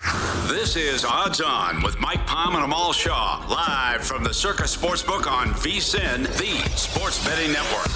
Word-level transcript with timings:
This 0.00 0.76
is 0.76 1.04
Odds 1.04 1.40
On 1.40 1.82
with 1.82 1.98
Mike 1.98 2.26
Palm 2.26 2.54
and 2.54 2.64
Amal 2.64 2.92
Shaw, 2.92 3.44
live 3.50 4.06
from 4.06 4.22
the 4.22 4.32
Circa 4.32 4.62
Sportsbook 4.62 5.26
on 5.30 5.48
VSIN, 5.48 6.22
the 6.38 6.68
Sports 6.76 7.24
Betting 7.26 7.52
Network. 7.52 7.86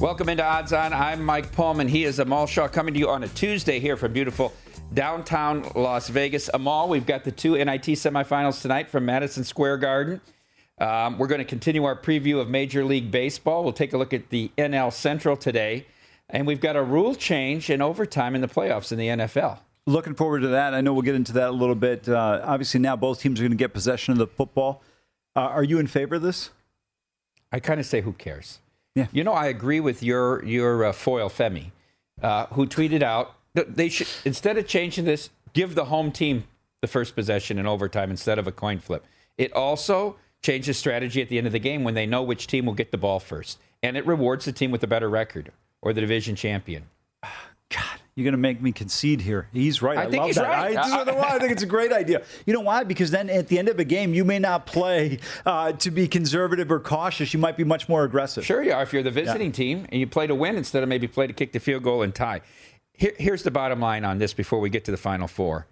Welcome 0.00 0.28
into 0.28 0.44
Odds 0.44 0.72
On. 0.72 0.92
I'm 0.92 1.24
Mike 1.24 1.52
Palm, 1.52 1.80
and 1.80 1.88
He 1.88 2.04
is 2.04 2.18
Amal 2.18 2.46
Shaw 2.46 2.68
coming 2.68 2.94
to 2.94 3.00
you 3.00 3.08
on 3.08 3.24
a 3.24 3.28
Tuesday 3.28 3.80
here 3.80 3.96
from 3.96 4.12
beautiful 4.12 4.52
downtown 4.94 5.70
Las 5.74 6.08
Vegas. 6.08 6.50
Amal, 6.52 6.88
we've 6.88 7.06
got 7.06 7.24
the 7.24 7.32
two 7.32 7.52
NIT 7.54 7.84
semifinals 7.84 8.60
tonight 8.62 8.88
from 8.88 9.06
Madison 9.06 9.42
Square 9.42 9.78
Garden. 9.78 10.20
Um, 10.78 11.18
we're 11.18 11.28
going 11.28 11.38
to 11.38 11.44
continue 11.44 11.84
our 11.84 11.96
preview 11.96 12.40
of 12.40 12.48
Major 12.48 12.84
League 12.84 13.10
Baseball. 13.10 13.64
We'll 13.64 13.72
take 13.72 13.92
a 13.92 13.98
look 13.98 14.12
at 14.12 14.28
the 14.30 14.50
NL 14.58 14.92
Central 14.92 15.36
today. 15.36 15.86
And 16.28 16.46
we've 16.46 16.60
got 16.60 16.76
a 16.76 16.82
rule 16.82 17.14
change 17.14 17.70
in 17.70 17.80
overtime 17.80 18.34
in 18.34 18.40
the 18.40 18.48
playoffs 18.48 18.90
in 18.90 18.98
the 18.98 19.08
NFL. 19.08 19.58
Looking 19.86 20.14
forward 20.14 20.40
to 20.40 20.48
that. 20.48 20.74
I 20.74 20.80
know 20.80 20.92
we'll 20.92 21.02
get 21.02 21.14
into 21.14 21.32
that 21.34 21.50
a 21.50 21.52
little 21.52 21.76
bit. 21.76 22.08
Uh, 22.08 22.40
obviously, 22.42 22.80
now 22.80 22.96
both 22.96 23.20
teams 23.20 23.38
are 23.38 23.44
going 23.44 23.52
to 23.52 23.56
get 23.56 23.72
possession 23.72 24.12
of 24.12 24.18
the 24.18 24.26
football. 24.26 24.82
Uh, 25.36 25.40
are 25.40 25.62
you 25.62 25.78
in 25.78 25.86
favor 25.86 26.16
of 26.16 26.22
this? 26.22 26.50
I 27.52 27.60
kind 27.60 27.78
of 27.78 27.86
say, 27.86 28.00
who 28.00 28.12
cares? 28.12 28.58
Yeah. 28.96 29.06
You 29.12 29.22
know, 29.22 29.34
I 29.34 29.46
agree 29.46 29.78
with 29.78 30.02
your 30.02 30.44
your 30.44 30.86
uh, 30.86 30.92
foil 30.92 31.28
Femi, 31.28 31.70
uh, 32.22 32.46
who 32.46 32.66
tweeted 32.66 33.02
out 33.02 33.34
that 33.54 33.76
they 33.76 33.88
should 33.88 34.08
instead 34.24 34.56
of 34.56 34.66
changing 34.66 35.04
this, 35.04 35.30
give 35.52 35.74
the 35.74 35.84
home 35.84 36.10
team 36.10 36.44
the 36.80 36.88
first 36.88 37.14
possession 37.14 37.58
in 37.58 37.66
overtime 37.66 38.10
instead 38.10 38.38
of 38.38 38.46
a 38.46 38.52
coin 38.52 38.80
flip. 38.80 39.04
It 39.38 39.52
also 39.52 40.16
changes 40.42 40.78
strategy 40.78 41.20
at 41.22 41.28
the 41.28 41.38
end 41.38 41.46
of 41.46 41.52
the 41.52 41.58
game 41.58 41.84
when 41.84 41.94
they 41.94 42.06
know 42.06 42.22
which 42.22 42.46
team 42.46 42.66
will 42.66 42.74
get 42.74 42.90
the 42.90 42.98
ball 42.98 43.20
first, 43.20 43.58
and 43.82 43.96
it 43.96 44.06
rewards 44.06 44.46
the 44.46 44.52
team 44.52 44.70
with 44.70 44.82
a 44.82 44.86
better 44.86 45.08
record 45.08 45.52
or 45.86 45.92
the 45.92 46.00
division 46.00 46.34
champion. 46.34 46.82
God, 47.22 48.00
you're 48.16 48.24
going 48.24 48.32
to 48.32 48.38
make 48.38 48.60
me 48.60 48.72
concede 48.72 49.20
here. 49.20 49.46
He's 49.52 49.80
right. 49.82 49.96
I 49.96 50.02
I, 50.02 50.10
think 50.10 50.16
love 50.16 50.26
he's 50.26 50.34
that. 50.34 50.48
right. 50.48 50.76
I, 50.76 51.00
I, 51.00 51.04
don't 51.04 51.16
why. 51.16 51.36
I 51.36 51.38
think 51.38 51.52
it's 51.52 51.62
a 51.62 51.66
great 51.66 51.92
idea. 51.92 52.22
You 52.44 52.54
know 52.54 52.60
why? 52.60 52.82
Because 52.82 53.12
then 53.12 53.30
at 53.30 53.46
the 53.46 53.56
end 53.56 53.68
of 53.68 53.78
a 53.78 53.84
game, 53.84 54.12
you 54.12 54.24
may 54.24 54.40
not 54.40 54.66
play 54.66 55.20
uh, 55.44 55.72
to 55.72 55.90
be 55.92 56.08
conservative 56.08 56.72
or 56.72 56.80
cautious. 56.80 57.32
You 57.32 57.38
might 57.38 57.56
be 57.56 57.62
much 57.62 57.88
more 57.88 58.02
aggressive. 58.02 58.44
Sure, 58.44 58.64
you 58.64 58.72
are. 58.72 58.82
If 58.82 58.92
you're 58.92 59.04
the 59.04 59.12
visiting 59.12 59.48
Yeah. 59.48 59.52
team 59.52 59.86
and 59.90 60.00
you 60.00 60.08
play 60.08 60.26
to 60.26 60.34
win 60.34 60.56
instead 60.56 60.82
of 60.82 60.88
maybe 60.88 61.06
play 61.06 61.28
to 61.28 61.32
kick 61.32 61.52
the 61.52 61.60
field 61.60 61.84
goal 61.84 62.02
and 62.02 62.12
tie. 62.12 62.40
Here, 62.92 63.12
here's 63.16 63.44
the 63.44 63.52
bottom 63.52 63.78
line 63.78 64.04
on 64.04 64.18
this 64.18 64.34
before 64.34 64.58
we 64.58 64.70
get 64.70 64.84
to 64.86 64.90
the 64.90 64.96
final 64.96 65.28
four. 65.28 65.68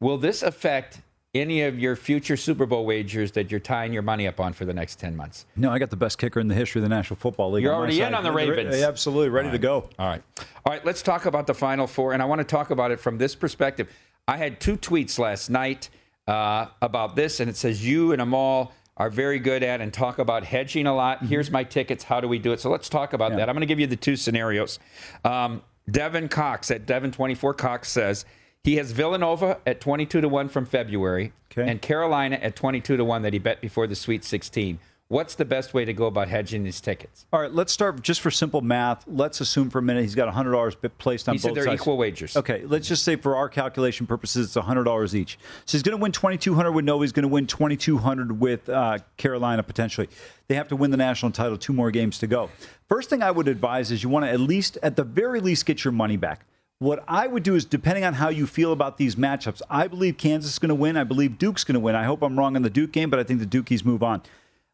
Will 0.00 0.16
this 0.16 0.42
affect 0.42 1.02
any 1.34 1.62
of 1.62 1.78
your 1.78 1.94
future 1.94 2.36
Super 2.36 2.66
Bowl 2.66 2.84
wagers 2.84 3.32
that 3.32 3.50
you're 3.50 3.60
tying 3.60 3.92
your 3.92 4.02
money 4.02 4.26
up 4.26 4.40
on 4.40 4.52
for 4.52 4.64
the 4.64 4.74
next 4.74 4.98
10 4.98 5.16
months? 5.16 5.46
No, 5.56 5.70
I 5.70 5.78
got 5.78 5.90
the 5.90 5.96
best 5.96 6.18
kicker 6.18 6.40
in 6.40 6.48
the 6.48 6.54
history 6.54 6.80
of 6.80 6.82
the 6.82 6.88
National 6.88 7.16
Football 7.16 7.52
League. 7.52 7.62
You're 7.64 7.74
already 7.74 8.00
in 8.00 8.14
on 8.14 8.24
the 8.24 8.32
Ravens. 8.32 8.74
Absolutely, 8.76 9.28
ready 9.28 9.50
to 9.50 9.58
go. 9.58 9.88
All 9.98 10.06
right. 10.08 10.22
All 10.66 10.72
right, 10.72 10.84
let's 10.84 11.02
talk 11.02 11.26
about 11.26 11.46
the 11.46 11.54
final 11.54 11.86
four. 11.86 12.12
And 12.12 12.22
I 12.22 12.24
want 12.24 12.40
to 12.40 12.44
talk 12.44 12.70
about 12.70 12.90
it 12.90 12.98
from 12.98 13.18
this 13.18 13.34
perspective. 13.34 13.88
I 14.26 14.36
had 14.36 14.60
two 14.60 14.76
tweets 14.76 15.18
last 15.18 15.50
night 15.50 15.88
uh, 16.26 16.66
about 16.82 17.14
this, 17.16 17.38
and 17.40 17.48
it 17.48 17.56
says, 17.56 17.86
You 17.86 18.12
and 18.12 18.20
Amal 18.20 18.72
are 18.96 19.08
very 19.10 19.38
good 19.38 19.62
at 19.62 19.80
and 19.80 19.94
talk 19.94 20.18
about 20.18 20.44
hedging 20.44 20.86
a 20.86 20.94
lot. 20.94 21.24
Here's 21.24 21.50
my 21.50 21.64
tickets. 21.64 22.04
How 22.04 22.20
do 22.20 22.28
we 22.28 22.38
do 22.38 22.52
it? 22.52 22.60
So 22.60 22.70
let's 22.70 22.88
talk 22.88 23.12
about 23.12 23.30
Yeah. 23.32 23.38
that. 23.38 23.48
I'm 23.48 23.54
going 23.54 23.60
to 23.62 23.66
give 23.66 23.80
you 23.80 23.86
the 23.86 23.96
two 23.96 24.16
scenarios. 24.16 24.78
Um, 25.24 25.62
Devin 25.90 26.28
Cox 26.28 26.70
at 26.70 26.86
Devin24 26.86 27.56
Cox 27.56 27.88
says, 27.88 28.24
he 28.64 28.76
has 28.76 28.92
Villanova 28.92 29.58
at 29.66 29.80
22 29.80 30.20
to 30.20 30.28
1 30.28 30.48
from 30.48 30.66
February 30.66 31.32
Okay. 31.52 31.68
and 31.68 31.80
Carolina 31.82 32.36
at 32.36 32.54
22 32.54 32.96
to 32.96 33.04
1 33.04 33.22
that 33.22 33.32
he 33.32 33.38
bet 33.38 33.60
before 33.60 33.86
the 33.86 33.96
Sweet 33.96 34.22
16. 34.24 34.78
What's 35.08 35.34
the 35.34 35.44
best 35.44 35.74
way 35.74 35.84
to 35.84 35.92
go 35.92 36.06
about 36.06 36.28
hedging 36.28 36.62
these 36.62 36.80
tickets? 36.80 37.26
All 37.32 37.40
right, 37.40 37.52
let's 37.52 37.72
start 37.72 38.00
just 38.00 38.20
for 38.20 38.30
simple 38.30 38.60
math. 38.60 39.02
Let's 39.08 39.40
assume 39.40 39.68
for 39.68 39.80
a 39.80 39.82
minute 39.82 40.02
he's 40.02 40.14
got 40.14 40.32
$100 40.32 40.76
placed 40.98 41.28
on 41.28 41.34
He 41.34 41.38
both 41.38 41.42
said 41.42 41.54
they're 41.56 41.64
sides. 41.64 41.80
equal 41.82 41.96
wagers. 41.96 42.36
Okay, 42.36 42.62
let's 42.64 42.86
just 42.86 43.02
say 43.02 43.16
for 43.16 43.34
our 43.34 43.48
calculation 43.48 44.06
purposes, 44.06 44.46
it's 44.46 44.56
$100 44.66 45.14
each. 45.14 45.36
So 45.64 45.76
he's 45.76 45.82
going 45.82 45.98
to 45.98 46.00
win 46.00 46.12
2200 46.12 46.70
with 46.70 46.84
Nova. 46.84 47.02
He's 47.02 47.10
going 47.10 47.24
to 47.24 47.28
win 47.28 47.48
2200 47.48 48.38
with 48.38 48.68
uh, 48.68 48.98
Carolina 49.16 49.64
potentially. 49.64 50.08
They 50.46 50.54
have 50.54 50.68
to 50.68 50.76
win 50.76 50.92
the 50.92 50.96
national 50.96 51.32
title, 51.32 51.56
two 51.58 51.72
more 51.72 51.90
games 51.90 52.18
to 52.18 52.28
go. 52.28 52.48
First 52.88 53.10
thing 53.10 53.20
I 53.20 53.32
would 53.32 53.48
advise 53.48 53.90
is 53.90 54.04
you 54.04 54.10
want 54.10 54.26
to 54.26 54.30
at 54.30 54.38
least, 54.38 54.78
at 54.80 54.94
the 54.94 55.02
very 55.04 55.40
least, 55.40 55.66
get 55.66 55.82
your 55.82 55.90
money 55.92 56.18
back. 56.18 56.46
What 56.80 57.04
I 57.06 57.26
would 57.26 57.42
do 57.42 57.56
is, 57.56 57.66
depending 57.66 58.04
on 58.04 58.14
how 58.14 58.30
you 58.30 58.46
feel 58.46 58.72
about 58.72 58.96
these 58.96 59.14
matchups, 59.14 59.60
I 59.68 59.86
believe 59.86 60.16
Kansas 60.16 60.52
is 60.52 60.58
going 60.58 60.70
to 60.70 60.74
win. 60.74 60.96
I 60.96 61.04
believe 61.04 61.36
Duke's 61.36 61.62
going 61.62 61.74
to 61.74 61.80
win. 61.80 61.94
I 61.94 62.04
hope 62.04 62.22
I'm 62.22 62.38
wrong 62.38 62.56
on 62.56 62.62
the 62.62 62.70
Duke 62.70 62.90
game, 62.90 63.10
but 63.10 63.20
I 63.20 63.22
think 63.22 63.38
the 63.38 63.46
Dukies 63.46 63.84
move 63.84 64.02
on. 64.02 64.22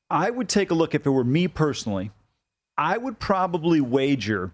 I 0.09 0.31
would 0.31 0.49
take 0.49 0.71
a 0.71 0.75
look, 0.75 0.95
if 0.95 1.05
it 1.05 1.11
were 1.11 1.25
me 1.25 1.49
personally, 1.49 2.13
I 2.79 2.97
would 2.97 3.19
probably 3.19 3.81
wager 3.81 4.53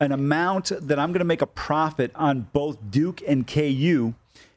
an 0.00 0.12
amount 0.12 0.72
that 0.80 0.98
I'm 0.98 1.10
going 1.10 1.18
to 1.18 1.26
make 1.26 1.42
a 1.42 1.46
profit 1.46 2.10
on 2.14 2.48
both 2.54 2.78
Duke 2.90 3.20
and 3.28 3.46
KU 3.46 4.14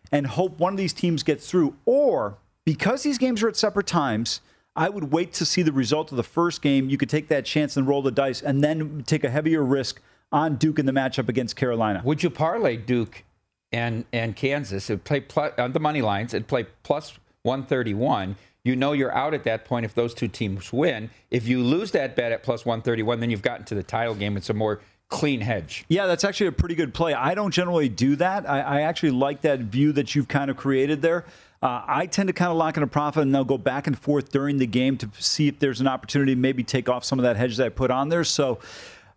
and 0.09 0.27
hope 0.27 0.57
one 0.57 0.71
of 0.71 0.77
these 0.77 0.93
teams 0.93 1.23
gets 1.23 1.49
through. 1.49 1.75
Or 1.85 2.37
because 2.63 3.03
these 3.03 3.17
games 3.17 3.43
are 3.43 3.49
at 3.49 3.57
separate 3.57 3.87
times, 3.87 4.39
I 4.73 4.87
would 4.87 5.11
wait 5.11 5.33
to 5.33 5.45
see 5.45 5.63
the 5.63 5.73
result 5.73 6.11
of 6.11 6.17
the 6.17 6.23
first 6.23 6.61
game. 6.61 6.89
You 6.89 6.97
could 6.97 7.09
take 7.09 7.27
that 7.27 7.43
chance 7.43 7.75
and 7.75 7.85
roll 7.85 8.01
the 8.01 8.09
dice 8.09 8.41
and 8.41 8.63
then 8.63 9.03
take 9.05 9.25
a 9.25 9.29
heavier 9.29 9.63
risk 9.63 10.01
on 10.31 10.55
Duke 10.55 10.79
in 10.79 10.85
the 10.85 10.91
matchup 10.91 11.29
against 11.29 11.55
Carolina. 11.55 12.01
Would 12.03 12.23
you 12.23 12.29
parlay 12.29 12.77
Duke 12.77 13.23
and 13.71 14.05
and 14.11 14.35
Kansas? 14.35 14.89
It 14.89 15.03
play 15.03 15.21
plus, 15.21 15.53
on 15.57 15.73
the 15.73 15.79
money 15.79 16.01
lines 16.01 16.33
and 16.33 16.47
play 16.47 16.65
plus 16.83 17.17
one 17.43 17.65
thirty 17.65 17.93
one. 17.93 18.35
You 18.63 18.75
know 18.75 18.91
you're 18.91 19.15
out 19.15 19.33
at 19.33 19.45
that 19.45 19.63
point 19.63 19.85
if 19.85 19.93
those 19.95 20.13
two 20.13 20.27
teams 20.27 20.73
win. 20.73 21.09
If 21.31 21.47
you 21.47 21.63
lose 21.63 21.91
that 21.91 22.15
bet 22.17 22.31
at 22.31 22.43
plus 22.43 22.65
one 22.65 22.81
thirty 22.81 23.03
one, 23.03 23.19
then 23.19 23.29
you've 23.29 23.41
gotten 23.41 23.65
to 23.65 23.75
the 23.75 23.83
title 23.83 24.15
game. 24.15 24.35
It's 24.35 24.49
a 24.49 24.53
more 24.53 24.81
clean 25.09 25.39
hedge. 25.39 25.85
Yeah, 25.87 26.05
that's 26.05 26.25
actually 26.25 26.47
a 26.47 26.51
pretty 26.51 26.75
good 26.75 26.93
play. 26.93 27.13
I 27.13 27.33
don't 27.33 27.51
generally 27.51 27.87
do 27.87 28.17
that. 28.17 28.49
I, 28.49 28.59
I 28.59 28.81
actually 28.81 29.11
like 29.11 29.39
that 29.41 29.59
view 29.61 29.93
that 29.93 30.15
you've 30.15 30.27
kind 30.27 30.51
of 30.51 30.57
created 30.57 31.01
there. 31.01 31.23
Uh, 31.61 31.81
I 31.87 32.07
tend 32.07 32.27
to 32.27 32.33
kind 32.33 32.51
of 32.51 32.57
lock 32.57 32.75
in 32.75 32.83
a 32.83 32.87
profit 32.87 33.23
and 33.23 33.33
they'll 33.33 33.45
go 33.45 33.57
back 33.57 33.87
and 33.87 33.97
forth 33.97 34.31
during 34.31 34.57
the 34.57 34.67
game 34.67 34.97
to 34.97 35.09
see 35.17 35.47
if 35.47 35.59
there's 35.59 35.79
an 35.79 35.87
opportunity 35.87 36.35
to 36.35 36.39
maybe 36.39 36.61
take 36.61 36.89
off 36.89 37.05
some 37.05 37.17
of 37.19 37.23
that 37.23 37.37
hedge 37.37 37.55
that 37.57 37.65
I 37.65 37.69
put 37.69 37.89
on 37.89 38.09
there. 38.09 38.25
So 38.25 38.59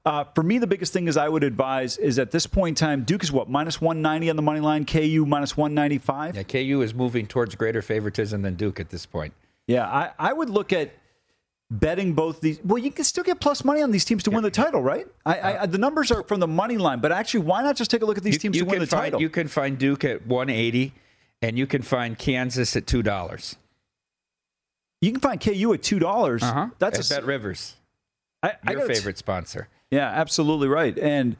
uh, 0.05 0.25
for 0.34 0.43
me, 0.43 0.59
the 0.59 0.66
biggest 0.66 0.93
thing 0.93 1.09
is 1.09 1.16
I 1.16 1.28
would 1.28 1.44
advise 1.44 1.99
is 1.99 2.19
at 2.19 2.31
this 2.31 2.47
point 2.47 2.81
in 2.81 2.87
time, 2.87 3.05
Duke 3.05 3.22
is 3.22 3.31
what, 3.31 3.50
minus 3.50 3.81
190 3.81 4.31
on 4.31 4.37
the 4.37 4.43
money 4.43 4.61
line, 4.61 4.87
KU 4.87 5.25
minus 5.27 5.56
195? 5.56 6.37
Yeah, 6.37 6.43
KU 6.43 6.83
is 6.83 6.94
moving 6.94 7.27
towards 7.27 7.55
greater 7.55 7.83
favoritism 7.83 8.43
than 8.43 8.55
Duke 8.55 8.81
at 8.81 8.89
this 8.89 9.05
point. 9.05 9.34
Yeah, 9.66 9.87
I, 9.87 10.10
I 10.19 10.33
would 10.33 10.49
look 10.49 10.72
at 10.72 10.93
betting 11.71 12.15
both 12.15 12.41
these. 12.41 12.59
Well, 12.65 12.78
you 12.78 12.91
can 12.91 13.05
still 13.05 13.25
get 13.25 13.41
plus 13.41 13.65
money 13.65 13.83
on 13.83 13.91
these 13.91 14.05
teams 14.05 14.22
to 14.25 14.31
win 14.31 14.43
the 14.43 14.50
title, 14.50 14.83
right? 14.83 15.06
I, 15.25 15.59
I, 15.59 15.66
the 15.66 15.78
numbers 15.78 16.10
are 16.10 16.22
from 16.25 16.41
the 16.41 16.49
money 16.49 16.77
line, 16.77 17.00
but 17.00 17.12
actually, 17.12 17.41
why 17.41 17.62
not 17.62 17.77
just 17.77 17.91
take 17.91 18.03
a 18.03 18.06
look 18.06 18.19
at 18.19 18.25
these 18.25 18.39
teams 18.39 18.56
to 18.59 18.65
win 18.65 18.81
the 18.81 18.87
find, 18.87 19.05
title? 19.05 19.21
You 19.21 19.31
can 19.31 19.49
find 19.49 19.78
Duke 19.78 20.05
at 20.05 20.27
one 20.27 20.50
eighty, 20.50 20.93
and 21.41 21.59
you 21.59 21.66
can 21.66 21.83
find 21.83 22.19
Kansas 22.19 22.75
at 22.75 22.87
two 22.87 23.03
dollars. 23.03 23.56
You 25.00 25.12
can 25.12 25.21
find 25.21 25.41
KU 25.41 25.72
at 25.72 25.83
two 25.83 25.99
dollars. 25.99 26.43
Uh 26.43 26.53
huh. 26.53 26.66
That's 26.78 26.99
at 26.99 27.06
a 27.06 27.21
Bet 27.21 27.27
Rivers, 27.27 27.77
I, 28.43 28.53
I 28.67 28.73
your 28.73 28.87
t- 28.89 28.95
favorite 28.95 29.19
sponsor. 29.19 29.69
yeah, 29.91 30.09
absolutely 30.09 30.69
right. 30.69 30.99
And 30.99 31.37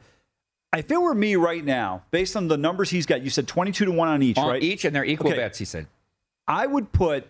if 0.75 0.89
it 0.91 1.01
were 1.01 1.13
me 1.15 1.35
right 1.35 1.63
now, 1.65 2.03
based 2.11 2.35
on 2.35 2.47
the 2.47 2.57
numbers 2.57 2.89
he's 2.89 3.05
got, 3.05 3.21
you 3.23 3.29
said 3.29 3.47
twenty-two 3.47 3.85
to 3.85 3.91
one 3.91 4.07
on 4.07 4.21
each, 4.23 4.37
On 4.37 4.47
right? 4.47 4.61
each, 4.63 4.85
and 4.85 4.95
they're 4.95 5.05
equal 5.05 5.29
Okay. 5.29 5.37
bets. 5.39 5.57
He 5.57 5.65
said. 5.65 5.87
I 6.47 6.65
would 6.67 6.91
put. 6.91 7.27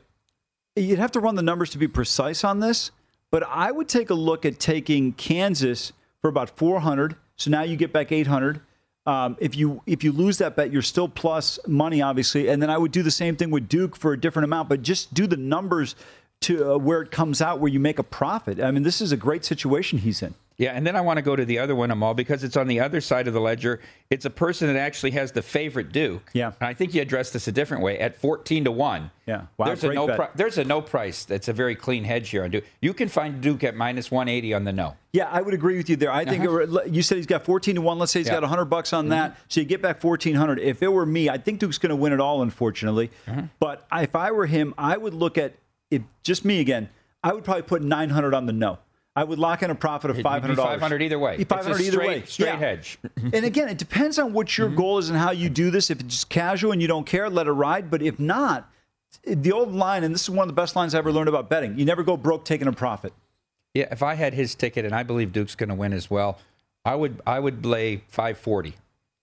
You'd 0.75 1.00
have 1.00 1.12
to 1.13 1.19
run 1.19 1.35
the 1.35 1.41
numbers 1.41 1.69
to 1.71 1.77
be 1.77 1.88
precise 1.88 2.44
on 2.44 2.59
this, 2.59 2.91
but 3.29 3.44
I 3.44 3.71
would 3.71 3.88
take 3.89 4.09
a 4.09 4.13
look 4.13 4.45
at 4.45 4.59
taking 4.59 5.12
Kansas 5.13 5.91
for 6.21 6.27
about 6.29 6.50
four 6.57 6.79
hundred. 6.79 7.15
So 7.35 7.50
now 7.51 7.63
you 7.63 7.75
get 7.75 7.91
back 7.91 8.12
eight 8.12 8.27
hundred. 8.27 8.62
Um, 9.07 9.35
if 9.39 9.56
you 9.56 9.81
if 9.88 10.03
you 10.03 10.12
lose 10.12 10.38
that 10.38 10.56
bet, 10.56 10.71
you're 10.71 10.81
still 10.83 11.09
plus 11.09 11.57
money, 11.68 12.01
obviously. 12.03 12.47
And 12.50 12.62
then 12.62 12.69
I 12.69 12.77
would 12.77 12.91
do 12.91 13.01
the 13.01 13.09
same 13.12 13.35
thing 13.35 13.50
with 13.50 13.68
Duke 13.68 13.95
for 13.95 14.13
a 14.13 14.19
different 14.19 14.44
amount, 14.44 14.69
but 14.69 14.81
just 14.83 15.13
do 15.13 15.25
the 15.25 15.38
numbers 15.38 15.95
to 16.41 16.73
uh, 16.73 16.77
where 16.77 17.01
it 17.01 17.11
comes 17.11 17.41
out, 17.41 17.59
where 17.59 17.71
you 17.71 17.79
make 17.79 17.99
a 17.99 18.03
profit. 18.03 18.59
I 18.59 18.71
mean, 18.71 18.83
this 18.83 18.99
is 19.01 19.11
a 19.11 19.17
great 19.17 19.45
situation 19.45 19.99
he's 19.99 20.21
in. 20.21 20.33
Yeah, 20.57 20.73
and 20.73 20.85
then 20.85 20.95
I 20.95 21.01
want 21.01 21.17
to 21.17 21.23
go 21.23 21.35
to 21.35 21.43
the 21.43 21.57
other 21.57 21.75
one, 21.75 21.89
Amal, 21.89 22.13
because 22.13 22.43
it's 22.43 22.55
on 22.55 22.67
the 22.67 22.81
other 22.81 23.01
side 23.01 23.27
of 23.27 23.33
the 23.33 23.41
ledger. 23.41 23.79
It's 24.11 24.25
a 24.25 24.29
person 24.29 24.67
that 24.67 24.75
actually 24.75 25.11
has 25.11 25.31
the 25.31 25.41
favorite 25.41 25.91
Duke. 25.91 26.29
Yeah. 26.33 26.51
And 26.59 26.67
I 26.69 26.75
think 26.75 26.93
you 26.93 27.01
addressed 27.01 27.33
this 27.33 27.47
a 27.47 27.51
different 27.51 27.81
way 27.81 27.97
at 27.97 28.15
14 28.17 28.65
to 28.65 28.71
1. 28.71 29.09
Yeah. 29.25 29.43
Wow, 29.57 29.65
there's 29.67 29.83
a 29.83 29.91
no 29.93 30.05
pri- 30.07 30.29
there's 30.35 30.59
a 30.59 30.63
no 30.63 30.79
price. 30.81 31.25
That's 31.25 31.47
a 31.47 31.53
very 31.53 31.73
clean 31.73 32.03
hedge 32.03 32.29
here 32.29 32.44
on 32.44 32.51
Duke. 32.51 32.65
You 32.79 32.94
can 32.94 33.07
find 33.07 33.41
Duke 33.41 33.63
at 33.63 33.75
minus 33.75 34.11
180 34.11 34.53
on 34.53 34.63
the 34.65 34.73
no. 34.73 34.95
Yeah, 35.13 35.29
I 35.31 35.41
would 35.41 35.55
agree 35.55 35.77
with 35.77 35.89
you 35.89 35.95
there. 35.95 36.11
I 36.11 36.25
think 36.25 36.44
it- 36.45 36.94
you 36.94 37.01
said 37.01 37.17
he's 37.17 37.25
got 37.25 37.44
14 37.44 37.75
to 37.75 37.81
1. 37.81 37.97
Let's 37.97 38.11
say 38.11 38.19
he's 38.19 38.27
Uh-huh. 38.27 38.35
Yeah. 38.35 38.37
Mm-hmm. 38.41 38.41
got 38.45 38.49
100 38.51 38.65
bucks 38.65 38.94
on 38.94 39.09
that. 39.09 39.37
So 39.47 39.61
you 39.61 39.65
get 39.65 39.81
back 39.81 40.03
1400. 40.03 40.59
If 40.59 40.83
it 40.83 40.89
were 40.91 41.07
me, 41.07 41.27
I 41.27 41.37
think 41.39 41.59
Duke's 41.59 41.79
going 41.79 41.89
to 41.91 41.95
win 41.95 42.13
it 42.13 42.19
all, 42.19 42.44
unfortunately. 42.44 43.09
Mm-hmm. 43.25 43.45
But 43.59 43.87
if 43.94 44.15
I 44.15 44.29
were 44.31 44.45
him, 44.45 44.75
I 44.77 44.95
would 44.97 45.15
look 45.15 45.39
at 45.39 45.55
it, 45.91 46.01
just 46.23 46.43
me 46.45 46.59
again, 46.59 46.89
I 47.23 47.33
would 47.33 47.43
probably 47.43 47.63
put 47.63 47.83
900 47.83 48.33
on 48.33 48.45
the 48.47 48.53
no. 48.53 48.79
I 49.15 49.25
would 49.25 49.38
lock 49.39 49.61
in 49.61 49.69
a 49.69 49.75
profit 49.75 50.09
of 50.09 50.17
$500. 50.17 50.55
500 50.55 51.01
either 51.01 51.19
way. 51.19 51.35
Be 51.35 51.41
It's 51.43 51.51
a 51.51 51.55
500 51.57 51.81
either 51.81 51.91
straight- 51.91 52.07
way. 52.07 52.23
straight 52.25 52.47
Yeah. 52.47 52.55
hedge. 52.57 52.97
and 53.17 53.45
again, 53.45 53.67
it 53.67 53.77
depends 53.77 54.17
on 54.17 54.31
what 54.33 54.47
Mm-hmm. 54.47 54.61
your 54.61 54.71
goal 54.71 54.97
is 54.99 55.09
and 55.09 55.19
how 55.19 55.31
you 55.31 55.49
do 55.49 55.69
this. 55.69 55.89
If 55.91 55.99
it's 55.99 56.15
just 56.15 56.29
casual 56.29 56.71
and 56.71 56.81
you 56.81 56.88
don't 56.88 57.05
care, 57.05 57.29
let 57.29 57.45
it 57.45 57.51
ride. 57.51 57.91
But 57.91 58.01
if 58.01 58.19
not, 58.19 58.71
the 59.25 59.51
old 59.51 59.73
line, 59.73 60.05
and 60.05 60.15
this 60.15 60.23
is 60.23 60.29
one 60.29 60.43
of 60.43 60.47
the 60.47 60.53
best 60.59 60.77
lines 60.77 60.95
I 60.95 60.99
ever 60.99 61.11
learned 61.11 61.27
about 61.27 61.49
betting 61.49 61.77
you 61.77 61.83
never 61.83 62.03
go 62.03 62.15
broke 62.15 62.45
taking 62.45 62.67
a 62.67 62.71
profit. 62.71 63.11
Yeah, 63.73 63.87
if 63.91 64.01
I 64.01 64.13
had 64.15 64.33
his 64.33 64.55
ticket, 64.55 64.85
and 64.85 64.95
I 64.95 65.03
believe 65.03 65.31
Duke's 65.33 65.55
going 65.55 65.69
to 65.69 65.75
win 65.75 65.91
as 65.94 66.09
well, 66.09 66.39
I 66.85 66.95
would 66.95 67.21
I 67.27 67.39
would 67.39 67.65
lay 67.65 67.97
540 68.07 68.75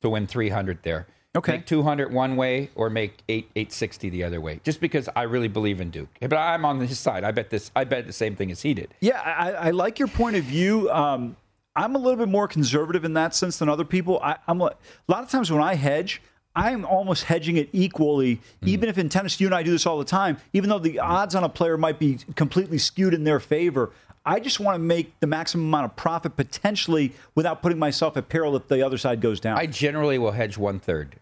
to 0.03 0.11
win 0.11 0.26
300 0.26 0.81
there. 0.82 1.06
Okay. 1.37 1.53
Make 1.53 1.67
200 1.67 2.13
one 2.13 2.37
way 2.37 2.71
or 2.75 2.89
make 2.89 3.19
8 3.29 3.51
860 3.55 4.09
the 4.11 4.25
other 4.25 4.41
way. 4.41 4.61
Just 4.65 4.81
because 4.81 5.09
I 5.15 5.23
really 5.23 5.49
believe 5.49 5.81
in 5.81 5.91
Duke. 5.91 6.09
But 6.21 6.35
I'm 6.35 6.65
on 6.65 6.81
his 6.81 6.99
side. 6.99 7.23
I 7.23 7.33
bet 7.33 7.51
this 7.51 7.71
I 7.77 7.85
bet 7.85 8.07
the 8.07 8.13
same 8.13 8.35
thing 8.35 8.51
as 8.51 8.63
he 8.63 8.75
did. 8.75 8.95
Yeah, 9.01 9.21
I, 9.21 9.53
I 9.53 9.71
like 9.71 9.99
your 9.99 10.09
point 10.09 10.37
of 10.37 10.45
view. 10.45 10.91
Um, 10.91 11.37
I'm 11.77 11.95
a 11.95 11.99
little 11.99 12.17
bit 12.17 12.29
more 12.29 12.49
conservative 12.49 13.05
in 13.05 13.15
that 13.15 13.35
sense 13.35 13.59
than 13.59 13.69
other 13.69 13.85
people. 13.85 14.19
I, 14.23 14.37
I'm 14.49 14.61
a, 14.61 14.65
a 14.65 14.75
lot 15.07 15.23
of 15.23 15.31
times 15.31 15.53
when 15.53 15.63
I 15.63 15.75
hedge, 15.75 16.21
I'm 16.57 16.85
almost 16.85 17.25
hedging 17.25 17.57
it 17.57 17.69
equally, 17.73 18.41
even 18.63 18.89
if 18.89 18.99
in 18.99 19.09
tennis 19.09 19.41
you 19.41 19.47
and 19.47 19.55
I 19.55 19.63
do 19.63 19.71
this 19.71 19.87
all 19.87 19.99
the 19.99 20.05
time. 20.05 20.39
Even 20.53 20.71
though 20.71 20.81
the 20.81 20.99
odds 20.99 21.37
on 21.37 21.45
a 21.45 21.49
player 21.49 21.77
might 21.77 22.01
be 22.01 22.19
completely 22.35 22.79
skewed 22.79 23.15
in 23.15 23.23
their 23.23 23.39
favor, 23.39 23.93
I 24.25 24.41
just 24.41 24.61
want 24.61 24.75
to 24.75 24.79
make 24.79 25.19
the 25.20 25.26
maximum 25.26 25.67
amount 25.67 25.87
of 25.87 25.97
profit 25.97 26.37
potentially 26.37 27.12
without 27.35 27.62
putting 27.62 27.79
myself 27.79 28.17
at 28.17 28.29
peril 28.29 28.56
if 28.56 28.69
the 28.69 28.85
other 28.85 28.99
side 28.99 29.20
goes 29.20 29.41
down. 29.41 29.59
I 29.59 29.67
generally 29.67 30.19
will 30.19 30.32
hedge 30.32 30.59
one 30.59 30.79
third. 30.81 31.17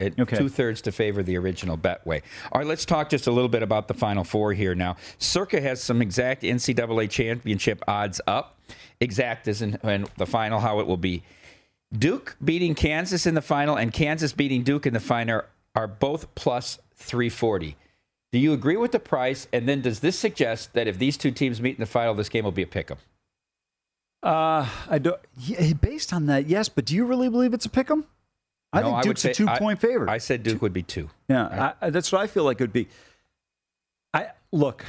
Okay. 0.00 0.36
Two 0.36 0.48
thirds 0.48 0.82
to 0.82 0.92
favor 0.92 1.22
the 1.22 1.36
original 1.36 1.76
bet 1.76 2.04
way. 2.04 2.22
All 2.50 2.60
right, 2.60 2.66
let's 2.66 2.84
talk 2.84 3.08
just 3.08 3.28
a 3.28 3.30
little 3.30 3.48
bit 3.48 3.62
about 3.62 3.86
the 3.86 3.94
Final 3.94 4.24
Four 4.24 4.52
here 4.52 4.74
now. 4.74 4.96
Circa 5.18 5.60
has 5.60 5.80
some 5.80 6.02
exact 6.02 6.42
NCAA 6.42 7.08
championship 7.08 7.84
odds 7.86 8.20
up. 8.26 8.58
Exact 9.00 9.46
is 9.46 9.62
in, 9.62 9.78
in 9.84 10.06
the 10.16 10.26
final, 10.26 10.58
how 10.58 10.80
it 10.80 10.86
will 10.86 10.96
be. 10.96 11.22
Duke 11.96 12.36
beating 12.42 12.74
Kansas 12.74 13.26
in 13.26 13.34
the 13.34 13.42
final 13.42 13.76
and 13.76 13.92
Kansas 13.92 14.32
beating 14.32 14.62
Duke 14.62 14.86
in 14.86 14.94
the 14.94 15.00
final 15.00 15.42
are 15.74 15.86
both 15.86 16.34
plus 16.34 16.78
340. 16.96 17.76
Do 18.32 18.38
you 18.38 18.52
agree 18.54 18.76
with 18.76 18.92
the 18.92 18.98
price? 18.98 19.46
And 19.52 19.68
then 19.68 19.82
does 19.82 20.00
this 20.00 20.18
suggest 20.18 20.72
that 20.72 20.88
if 20.88 20.98
these 20.98 21.16
two 21.16 21.30
teams 21.30 21.60
meet 21.60 21.76
in 21.76 21.80
the 21.80 21.86
final, 21.86 22.14
this 22.14 22.28
game 22.30 22.44
will 22.44 22.50
be 22.52 22.62
a 22.62 22.66
pick 22.66 22.90
'em? 22.90 22.98
Uh, 24.22 24.68
I 24.88 24.98
don't. 24.98 25.20
Yeah, 25.38 25.72
based 25.74 26.12
on 26.12 26.26
that, 26.26 26.46
yes. 26.46 26.68
But 26.68 26.84
do 26.86 26.94
you 26.94 27.04
really 27.04 27.28
believe 27.28 27.52
it's 27.54 27.66
a 27.66 27.70
pick 27.70 27.90
'em? 27.90 28.04
I 28.72 28.80
No, 28.80 28.92
think 28.92 29.02
Duke's 29.02 29.24
a 29.26 29.34
two-point 29.34 29.80
favorite. 29.80 30.08
I 30.08 30.16
said 30.18 30.42
Duke 30.42 30.62
would 30.62 30.72
be 30.72 30.82
two. 30.82 31.10
Yeah, 31.28 31.74
I, 31.82 31.90
that's 31.90 32.10
what 32.10 32.22
I 32.22 32.26
feel 32.26 32.44
like 32.44 32.58
it 32.60 32.62
would 32.64 32.72
be. 32.72 32.88
I 34.14 34.28
look. 34.50 34.84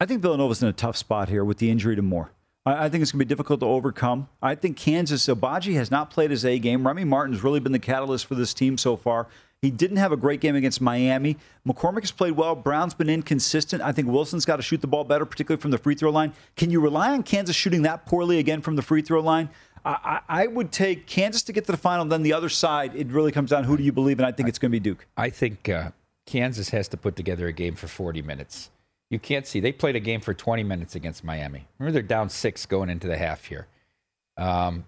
I 0.00 0.06
think 0.06 0.22
Villanova's 0.22 0.62
in 0.62 0.68
a 0.68 0.72
tough 0.72 0.96
spot 0.96 1.28
here 1.28 1.44
with 1.44 1.58
the 1.58 1.70
injury 1.70 1.96
to 1.96 2.02
Moore. 2.02 2.30
I, 2.64 2.86
I 2.86 2.88
think 2.88 3.02
it's 3.02 3.12
going 3.12 3.18
to 3.18 3.24
be 3.24 3.28
difficult 3.28 3.60
to 3.60 3.66
overcome. 3.66 4.28
I 4.42 4.54
think 4.54 4.76
Kansas 4.78 5.26
Agbaji 5.26 5.74
has 5.74 5.90
not 5.90 6.10
played 6.10 6.30
his 6.30 6.44
A 6.46 6.58
game. 6.58 6.86
Remy 6.86 7.04
Martin's 7.04 7.42
really 7.44 7.60
been 7.60 7.72
the 7.72 7.78
catalyst 7.78 8.24
for 8.26 8.34
this 8.36 8.54
team 8.54 8.78
so 8.78 8.96
far. 8.96 9.26
He 9.62 9.70
didn't 9.70 9.96
have 9.96 10.12
a 10.12 10.16
great 10.16 10.40
game 10.40 10.54
against 10.54 10.80
Miami. 10.80 11.36
McCormack 11.66 12.02
has 12.02 12.12
played 12.12 12.32
well. 12.32 12.54
Braun's 12.54 12.94
been 12.94 13.08
inconsistent. 13.08 13.82
I 13.82 13.90
think 13.92 14.08
Wilson's 14.08 14.44
got 14.44 14.56
to 14.56 14.62
shoot 14.62 14.80
the 14.80 14.86
ball 14.86 15.04
better, 15.04 15.24
particularly 15.24 15.60
from 15.60 15.70
the 15.70 15.78
free 15.78 15.94
throw 15.94 16.10
line. 16.10 16.32
Can 16.56 16.70
you 16.70 16.80
rely 16.80 17.12
on 17.12 17.22
Kansas 17.22 17.56
shooting 17.56 17.82
that 17.82 18.06
poorly 18.06 18.38
again 18.38 18.60
from 18.60 18.76
the 18.76 18.82
free 18.82 19.02
throw 19.02 19.20
line? 19.20 19.48
I, 19.84 20.20
I, 20.28 20.46
would 20.48 20.72
take 20.72 21.06
Kansas 21.06 21.44
to 21.44 21.52
get 21.52 21.64
to 21.66 21.72
the 21.72 21.78
final. 21.78 22.04
Then 22.04 22.24
the 22.24 22.32
other 22.32 22.48
side, 22.48 22.96
it 22.96 23.06
really 23.06 23.30
comes 23.30 23.50
down 23.50 23.62
who 23.62 23.76
do 23.76 23.84
you 23.84 23.92
believe, 23.92 24.18
and 24.18 24.26
I 24.26 24.32
think 24.32 24.48
it's 24.48 24.58
going 24.58 24.70
to 24.70 24.72
be 24.72 24.80
Duke. 24.80 25.06
I 25.16 25.30
think 25.30 25.68
uh, 25.68 25.90
Kansas 26.26 26.70
has 26.70 26.88
to 26.88 26.96
put 26.96 27.14
together 27.14 27.46
a 27.46 27.52
game 27.52 27.76
for 27.76 27.86
40 27.86 28.20
minutes. 28.22 28.70
You 29.10 29.20
can't 29.20 29.46
see. 29.46 29.60
They 29.60 29.70
played 29.70 29.94
a 29.94 30.00
game 30.00 30.20
for 30.20 30.34
20 30.34 30.64
minutes 30.64 30.96
against 30.96 31.22
Miami. 31.22 31.68
Remember, 31.78 31.92
they're 31.92 32.02
down 32.02 32.28
six 32.30 32.66
going 32.66 32.90
into 32.90 33.06
the 33.06 33.16
half 33.16 33.44
here. 33.44 33.68
Um, 34.36 34.86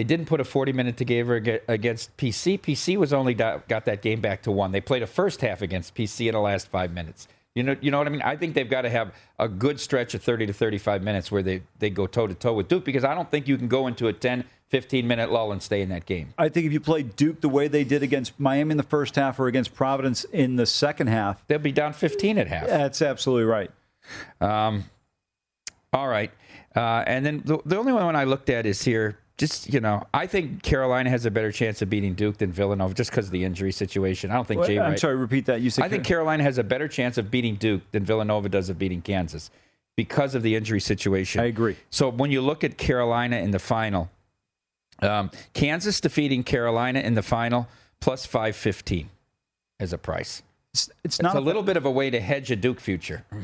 they 0.00 0.04
didn't 0.04 0.24
put 0.24 0.40
a 0.40 0.44
40 0.44 0.72
minute 0.72 0.96
together 0.96 1.36
ag- 1.36 1.60
against 1.68 2.16
PC. 2.16 2.58
PC 2.58 2.96
was 2.96 3.12
only 3.12 3.34
got 3.34 3.68
that 3.68 4.00
game 4.00 4.22
back 4.22 4.40
to 4.44 4.50
one. 4.50 4.72
They 4.72 4.80
played 4.80 5.02
a 5.02 5.06
first 5.06 5.42
half 5.42 5.60
against 5.60 5.94
PC 5.94 6.26
in 6.28 6.32
the 6.32 6.40
last 6.40 6.68
five 6.68 6.90
minutes. 6.90 7.28
You 7.54 7.64
know, 7.64 7.76
you 7.82 7.90
know 7.90 7.98
what 7.98 8.06
I 8.06 8.10
mean? 8.10 8.22
I 8.22 8.34
think 8.34 8.54
they've 8.54 8.70
got 8.70 8.82
to 8.82 8.88
have 8.88 9.12
a 9.38 9.46
good 9.46 9.78
stretch 9.78 10.14
of 10.14 10.22
30 10.22 10.46
to 10.46 10.54
35 10.54 11.02
minutes 11.02 11.30
where 11.30 11.42
they, 11.42 11.60
they 11.80 11.90
go 11.90 12.06
toe 12.06 12.26
to 12.26 12.32
toe 12.32 12.54
with 12.54 12.68
Duke 12.68 12.82
because 12.86 13.04
I 13.04 13.14
don't 13.14 13.30
think 13.30 13.46
you 13.46 13.58
can 13.58 13.68
go 13.68 13.88
into 13.88 14.06
a 14.06 14.12
10, 14.14 14.44
15 14.68 15.06
minute 15.06 15.30
lull 15.30 15.52
and 15.52 15.62
stay 15.62 15.82
in 15.82 15.90
that 15.90 16.06
game. 16.06 16.32
I 16.38 16.48
think 16.48 16.64
if 16.64 16.72
you 16.72 16.80
play 16.80 17.02
Duke 17.02 17.42
the 17.42 17.50
way 17.50 17.68
they 17.68 17.84
did 17.84 18.02
against 18.02 18.40
Miami 18.40 18.70
in 18.70 18.76
the 18.78 18.82
first 18.82 19.16
half 19.16 19.38
or 19.38 19.48
against 19.48 19.74
Providence 19.74 20.24
in 20.24 20.56
the 20.56 20.64
second 20.64 21.08
half, 21.08 21.46
They'll 21.46 21.58
be 21.58 21.72
down 21.72 21.92
15 21.92 22.38
at 22.38 22.46
half. 22.46 22.68
that's 22.68 23.02
absolutely 23.02 23.44
right. 23.44 23.70
Um, 24.40 24.84
all 25.92 26.08
right. 26.08 26.30
Uh, 26.74 27.04
and 27.06 27.26
then 27.26 27.42
the, 27.44 27.58
the 27.66 27.76
only 27.76 27.92
one 27.92 28.16
I 28.16 28.24
looked 28.24 28.48
at 28.48 28.64
is 28.64 28.82
here. 28.82 29.18
Just 29.40 29.72
you 29.72 29.80
know, 29.80 30.06
I 30.12 30.26
think 30.26 30.62
Carolina 30.62 31.08
has 31.08 31.24
a 31.24 31.30
better 31.30 31.50
chance 31.50 31.80
of 31.80 31.88
beating 31.88 32.12
Duke 32.14 32.36
than 32.36 32.52
Villanova, 32.52 32.92
just 32.92 33.10
because 33.10 33.24
of 33.24 33.32
the 33.32 33.42
injury 33.42 33.72
situation. 33.72 34.30
I 34.30 34.34
don't 34.34 34.46
think 34.46 34.66
Jay. 34.66 34.78
I'm 34.78 34.90
Wright- 34.90 35.00
sorry, 35.00 35.16
repeat 35.16 35.46
that. 35.46 35.62
You 35.62 35.70
said 35.70 35.82
I 35.82 35.88
think 35.88 36.04
Carolina 36.04 36.42
has 36.42 36.58
a 36.58 36.62
better 36.62 36.86
chance 36.88 37.16
of 37.16 37.30
beating 37.30 37.54
Duke 37.56 37.80
than 37.90 38.04
Villanova 38.04 38.50
does 38.50 38.68
of 38.68 38.78
beating 38.78 39.00
Kansas 39.00 39.50
because 39.96 40.34
of 40.34 40.42
the 40.42 40.54
injury 40.56 40.78
situation. 40.78 41.40
I 41.40 41.46
agree. 41.46 41.76
So 41.88 42.10
when 42.10 42.30
you 42.30 42.42
look 42.42 42.64
at 42.64 42.76
Carolina 42.76 43.36
in 43.36 43.50
the 43.50 43.58
final, 43.58 44.10
um, 45.00 45.30
Kansas 45.54 46.02
defeating 46.02 46.44
Carolina 46.44 47.00
in 47.00 47.14
the 47.14 47.22
final 47.22 47.66
plus 47.98 48.26
five 48.26 48.54
fifteen 48.56 49.08
as 49.80 49.94
a 49.94 49.98
price. 49.98 50.42
it's, 50.74 50.88
it's 51.02 51.16
It's 51.16 51.22
not 51.22 51.34
a 51.34 51.40
little 51.40 51.62
bit 51.62 51.78
of 51.78 51.86
a 51.86 51.90
way 51.90 52.10
to 52.10 52.20
hedge 52.20 52.50
a 52.50 52.56
Duke 52.56 52.78
future. 52.80 53.24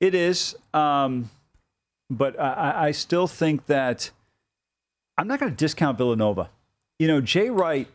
It 0.00 0.16
is, 0.16 0.56
um, 0.74 1.30
but 2.10 2.40
I- 2.40 2.88
I 2.88 2.90
still 2.90 3.28
think 3.28 3.66
that 3.66 4.10
I'm 5.18 5.28
not 5.28 5.40
going 5.40 5.52
to 5.52 5.56
discount 5.56 5.98
Villanova. 5.98 6.50
You 6.98 7.08
know, 7.08 7.20
Jay 7.20 7.50
Wright. 7.50 7.88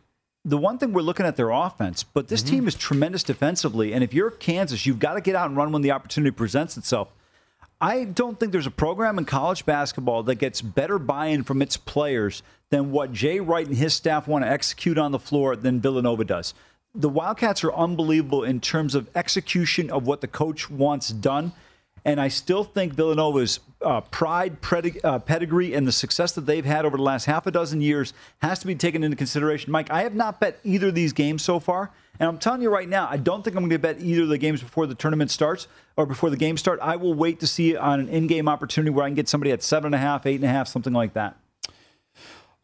The 0.46 0.58
one 0.58 0.78
thing 0.78 0.94
we're 0.94 1.02
looking 1.02 1.26
at 1.26 1.36
their 1.36 1.50
offense, 1.50 2.04
but 2.04 2.30
this 2.30 2.42
mm-hmm. 2.42 2.56
team 2.56 2.68
is 2.70 2.76
tremendous 2.76 3.22
defensively. 3.22 3.92
And 3.92 4.02
if 4.02 4.14
you're 4.14 4.32
Kansas, 4.32 4.86
you've 4.86 5.00
got 5.00 5.16
to 5.16 5.22
get 5.22 5.36
out 5.36 5.50
and 5.50 5.58
run 5.58 5.74
when 5.74 5.82
the 5.82 5.92
opportunity 5.92 6.32
presents 6.32 6.78
itself. 6.78 7.10
I 7.82 8.06
don't 8.06 8.40
think 8.40 8.54
there's 8.54 8.66
a 8.66 8.72
program 8.72 9.18
in 9.18 9.26
college 9.26 9.66
basketball 9.66 10.24
that 10.24 10.36
gets 10.36 10.62
better 10.62 10.98
buy-in 10.98 11.44
from 11.44 11.62
its 11.62 11.76
players 11.76 12.44
than 12.70 12.92
what 12.92 13.12
Jay 13.12 13.40
Wright 13.40 13.68
and 13.68 13.76
his 13.76 13.94
staff 13.94 14.28
want 14.28 14.46
to 14.46 14.50
execute 14.50 14.98
on 14.98 15.12
the 15.12 15.20
floor 15.20 15.56
than 15.56 15.82
Villanova 15.82 16.24
does. 16.24 16.54
The 16.96 17.10
Wildcats 17.10 17.64
are 17.64 17.74
unbelievable 17.74 18.44
in 18.44 18.62
terms 18.62 18.96
of 18.96 19.10
execution 19.16 19.92
of 19.92 20.08
what 20.08 20.22
the 20.22 20.28
coach 20.28 20.70
wants 20.70 21.10
done. 21.10 21.52
And 22.08 22.22
I 22.22 22.30
still 22.30 22.64
think 22.64 22.94
Villanova's 22.94 23.60
uh, 23.82 24.00
pride, 24.00 24.62
predi- 24.62 25.04
uh, 25.04 25.20
pedigree, 25.20 25.74
and 25.74 25.86
the 25.86 25.92
success 25.92 26.32
that 26.32 26.46
they've 26.46 26.64
had 26.64 26.86
over 26.86 26.96
the 26.96 27.04
last 27.04 27.26
half 27.26 27.46
a 27.48 27.52
dozen 27.52 27.82
years 27.82 28.14
has 28.42 28.60
to 28.60 28.68
be 28.68 28.76
taken 28.76 29.04
into 29.04 29.18
consideration. 29.18 29.74
Mike, 29.74 29.92
I 29.92 30.04
have 30.04 30.16
not 30.16 30.40
bet 30.40 30.58
either 30.64 30.88
of 30.88 30.96
these 30.96 31.12
games 31.12 31.44
so 31.44 31.60
far. 31.60 31.92
And 32.18 32.30
I'm 32.30 32.38
telling 32.38 32.62
you 32.62 32.70
right 32.70 32.88
now, 32.88 33.10
I 33.12 33.18
don't 33.18 33.44
think 33.44 33.58
I'm 33.58 33.64
going 33.64 33.72
to 33.72 33.78
bet 33.78 34.00
either 34.00 34.24
of 34.24 34.30
the 34.30 34.38
games 34.38 34.64
before 34.64 34.88
the 34.88 34.96
tournament 34.96 35.32
starts 35.32 35.68
or 35.98 36.06
before 36.06 36.30
the 36.30 36.38
game 36.38 36.56
start. 36.56 36.80
I 36.82 36.96
will 36.96 37.14
wait 37.14 37.42
to 37.42 37.48
see 37.48 37.76
on 37.76 38.00
an 38.00 38.08
in-game 38.08 38.48
opportunity 38.48 38.90
where 38.90 39.04
I 39.04 39.10
can 39.10 39.16
get 39.16 39.28
somebody 39.28 39.52
at 39.52 39.62
seven 39.62 39.88
and 39.88 39.96
a 39.96 40.00
half, 40.00 40.26
eight 40.26 40.36
and 40.36 40.46
a 40.46 40.48
half, 40.48 40.70
something 40.70 40.94
like 40.94 41.14
that. 41.14 41.36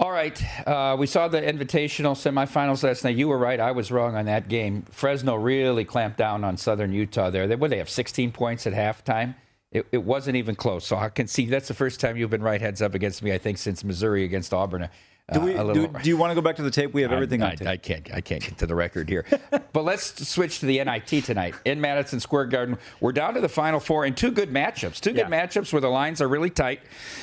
All 0.04 0.12
right. 0.12 0.68
Uh, 0.68 0.98
we 1.00 1.08
saw 1.08 1.30
the 1.30 1.40
invitational 1.42 2.12
semifinals 2.14 2.84
last 2.84 3.06
night. 3.06 3.16
You 3.16 3.30
were 3.30 3.38
right. 3.38 3.58
I 3.58 3.72
was 3.72 3.90
wrong 3.90 4.18
on 4.18 4.26
that 4.26 4.50
game. 4.50 4.82
Fresno 4.92 5.36
really 5.36 5.86
clamped 5.86 6.18
down 6.18 6.44
on 6.44 6.58
Southern 6.58 6.92
Utah 6.92 7.30
there. 7.30 7.48
They, 7.48 7.56
what, 7.56 7.70
they 7.70 7.78
have 7.78 7.90
16 7.90 8.34
points 8.34 8.68
at 8.68 8.74
halftime? 8.74 9.36
It, 9.72 9.88
it 9.94 10.04
wasn't 10.04 10.36
even 10.36 10.56
close. 10.56 10.86
So 10.86 10.98
I 10.98 11.08
can 11.08 11.28
see 11.28 11.46
that's 11.46 11.70
the 11.70 11.74
first 11.74 12.02
time 12.02 12.18
you've 12.18 12.30
been 12.30 12.44
right 12.44 12.60
heads 12.60 12.82
up 12.82 12.96
against 12.96 13.24
me, 13.24 13.32
I 13.32 13.38
think, 13.38 13.58
since 13.58 13.82
Missouri 13.86 14.26
against 14.26 14.54
Auburn. 14.54 14.90
Uh, 15.30 15.36
Do, 15.36 15.40
we, 15.40 15.54
do, 15.54 15.88
do 15.88 16.10
you 16.10 16.18
want 16.18 16.32
to 16.32 16.36
go 16.36 16.42
back 16.42 16.58
to 16.58 16.64
the 16.64 16.70
tape? 16.70 16.94
We 16.94 17.02
have 17.04 17.14
everything 17.14 17.42
I, 17.42 17.52
on 17.52 17.56
tape. 17.56 17.68
I, 17.70 17.72
I 17.72 17.78
can't. 17.78 18.14
I 18.14 18.20
can't 18.20 18.42
get 18.44 18.58
to 18.58 18.66
the 18.66 18.76
record 18.76 19.08
here. 19.08 19.26
but 19.72 19.86
let's 19.86 20.28
switch 20.28 20.60
to 20.60 20.66
the 20.66 20.84
NIT 20.84 21.24
tonight 21.24 21.56
in 21.64 21.80
Madison 21.80 22.20
Square 22.20 22.48
Garden. 22.48 22.78
We're 23.00 23.14
down 23.14 23.36
to 23.36 23.40
the 23.42 23.48
final 23.48 23.80
four 23.80 24.04
and 24.04 24.18
two 24.18 24.32
good 24.32 24.50
matchups. 24.52 25.00
Two 25.00 25.14
good 25.14 25.30
Yeah. 25.30 25.46
matchups 25.48 25.72
where 25.72 25.80
the 25.80 25.88
lines 25.88 26.20
are 26.20 26.28
really 26.28 26.50
tight. 26.50 26.82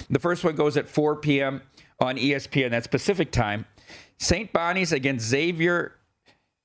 The 0.08 0.18
first 0.18 0.44
one 0.44 0.56
goes 0.56 0.78
at 0.78 0.88
4 0.88 1.16
p.m. 1.16 1.60
on 2.00 2.16
ESPN. 2.16 2.70
That's 2.70 2.86
Pacific 2.86 3.30
time. 3.30 3.66
St. 4.18 4.52
Bonnie's 4.52 4.92
against 4.92 5.26
Xavier 5.26 5.96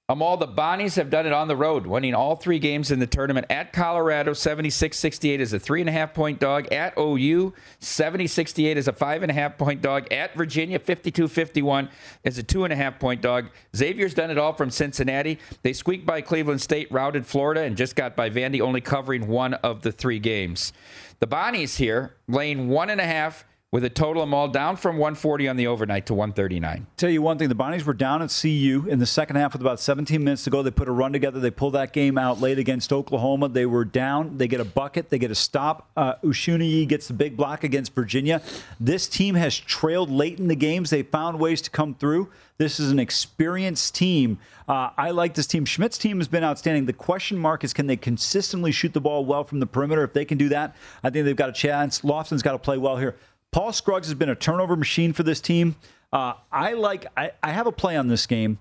Um, 0.08 0.22
all 0.22 0.38
the 0.38 0.48
Bonnies 0.48 0.98
have 0.98 1.10
done 1.10 1.26
it 1.26 1.34
on 1.34 1.48
the 1.48 1.56
road, 1.56 1.88
winning 1.88 2.14
all 2.14 2.36
three 2.36 2.60
games 2.60 2.92
in 2.92 3.00
the 3.00 3.08
tournament. 3.08 3.48
At 3.50 3.74
Colorado, 3.74 4.34
76 4.34 4.96
68 4.96 5.42
is 5.42 5.52
a 5.52 5.58
three 5.60 5.80
and 5.82 5.90
a 5.90 5.94
half 5.94 6.14
point 6.14 6.40
dog. 6.40 6.72
At 6.72 6.94
OU, 6.96 7.54
70 7.80 8.28
68 8.28 8.78
is 8.78 8.88
a 8.88 8.94
five 8.94 9.24
and 9.24 9.32
a 9.32 9.34
half 9.34 9.58
point 9.58 9.82
dog. 9.82 10.12
At 10.14 10.36
Virginia, 10.36 10.78
52 10.78 11.28
51 11.28 11.90
is 12.24 12.38
a 12.38 12.44
two 12.44 12.66
and 12.66 12.72
a 12.72 12.76
half 12.76 13.00
point 13.00 13.24
dog. 13.24 13.50
Xavier's 13.76 14.14
done 14.14 14.30
it 14.30 14.38
all 14.38 14.54
from 14.54 14.70
Cincinnati. 14.70 15.40
They 15.64 15.74
squeaked 15.74 16.06
by 16.06 16.22
Cleveland 16.22 16.62
State, 16.62 16.92
routed 16.92 17.26
Florida, 17.26 17.62
and 17.62 17.76
just 17.76 17.96
got 17.96 18.16
by 18.16 18.30
Vandy, 18.30 18.62
only 18.62 18.82
covering 18.82 19.26
one 19.26 19.56
of 19.56 19.82
the 19.82 19.92
three 19.92 20.20
games. 20.20 20.72
The 21.20 21.26
Bonnies 21.28 21.78
here, 21.78 22.16
laying 22.28 22.68
one 22.68 22.92
and 22.92 23.02
a 23.02 23.06
half 23.06 23.44
with 23.72 23.84
a 23.84 23.90
total 23.90 24.24
of 24.24 24.28
them 24.28 24.34
all 24.34 24.48
down 24.48 24.78
from 24.78 24.96
140 24.98 25.50
on 25.50 25.58
the 25.58 25.68
overnight 25.68 26.06
to 26.06 26.14
139. 26.14 26.88
Tell 26.96 27.10
you 27.10 27.22
one 27.22 27.38
thing, 27.38 27.50
the 27.50 27.56
Bonnies 27.56 27.84
were 27.84 27.94
down 27.94 28.22
at 28.22 28.30
CU 28.30 28.86
in 28.88 29.00
the 29.00 29.06
second 29.06 29.36
half 29.36 29.52
with 29.54 29.62
about 29.62 29.80
17 29.80 30.24
minutes 30.24 30.46
to 30.46 30.50
go. 30.50 30.64
They 30.64 30.72
put 30.72 30.88
a 30.88 30.92
run 30.92 31.12
together. 31.12 31.40
They 31.40 31.52
pulled 31.52 31.74
that 31.74 31.92
game 31.92 32.18
out 32.18 32.40
late 32.40 32.58
against 32.58 32.94
Oklahoma. 32.94 33.50
They 33.50 33.66
were 33.66 33.84
down. 33.84 34.38
They 34.38 34.48
get 34.48 34.62
a 34.62 34.66
bucket. 34.66 35.10
They 35.10 35.20
get 35.20 35.32
a 35.32 35.36
stop. 35.36 35.90
Uh, 35.98 36.14
gets 36.22 37.08
the 37.08 37.14
big 37.14 37.36
block 37.36 37.64
against 37.64 37.94
Virginia. 37.94 38.42
This 38.80 39.10
team 39.10 39.36
has 39.36 39.58
trailed 39.58 40.10
late 40.10 40.40
in 40.40 40.48
the 40.48 40.56
games. 40.56 40.90
They 40.90 41.04
found 41.04 41.40
ways 41.40 41.62
to 41.64 41.70
come 41.70 41.96
through. 41.96 42.30
This 42.58 42.80
is 42.80 42.92
an 42.92 43.00
experienced 43.00 43.96
team. 43.96 44.40
Uh, 44.70 44.92
I 44.98 45.12
like 45.12 45.34
this 45.34 45.48
team. 45.48 45.66
Schmidt's 45.66 45.98
team 45.98 46.18
has 46.20 46.30
been 46.30 46.44
outstanding. 46.44 46.86
The 46.86 46.94
question 46.94 47.38
mark 47.38 47.66
is 47.66 47.74
can 47.74 47.88
they 47.88 47.98
consistently 47.98 48.72
shoot 48.72 48.94
the 48.94 49.02
ball 49.02 49.26
well 49.26 49.44
from 49.44 49.60
the 49.60 49.68
perimeter? 49.68 50.04
If 50.04 50.14
they 50.14 50.24
can 50.24 50.38
do 50.38 50.48
that, 50.50 50.76
I 51.04 51.10
think 51.10 51.26
they've 51.26 51.36
got 51.36 51.50
a 51.50 51.54
chance. 51.54 52.02
Lofton's 52.02 52.42
got 52.42 52.54
to 52.54 52.60
play 52.60 52.78
well 52.78 52.96
here. 52.96 53.16
Paul 53.56 53.72
Scruggs 53.72 54.08
has 54.08 54.16
been 54.16 54.28
a 54.28 54.36
turnover 54.36 54.76
machine 54.76 55.14
for 55.14 55.24
this 55.24 55.40
team. 55.40 55.78
Uh, 56.12 56.34
I 56.52 56.74
like. 56.74 57.06
I, 57.16 57.32
I 57.42 57.52
have 57.52 57.68
a 57.68 57.72
play 57.72 57.96
on 57.96 58.10
this 58.10 58.26
game. 58.26 58.60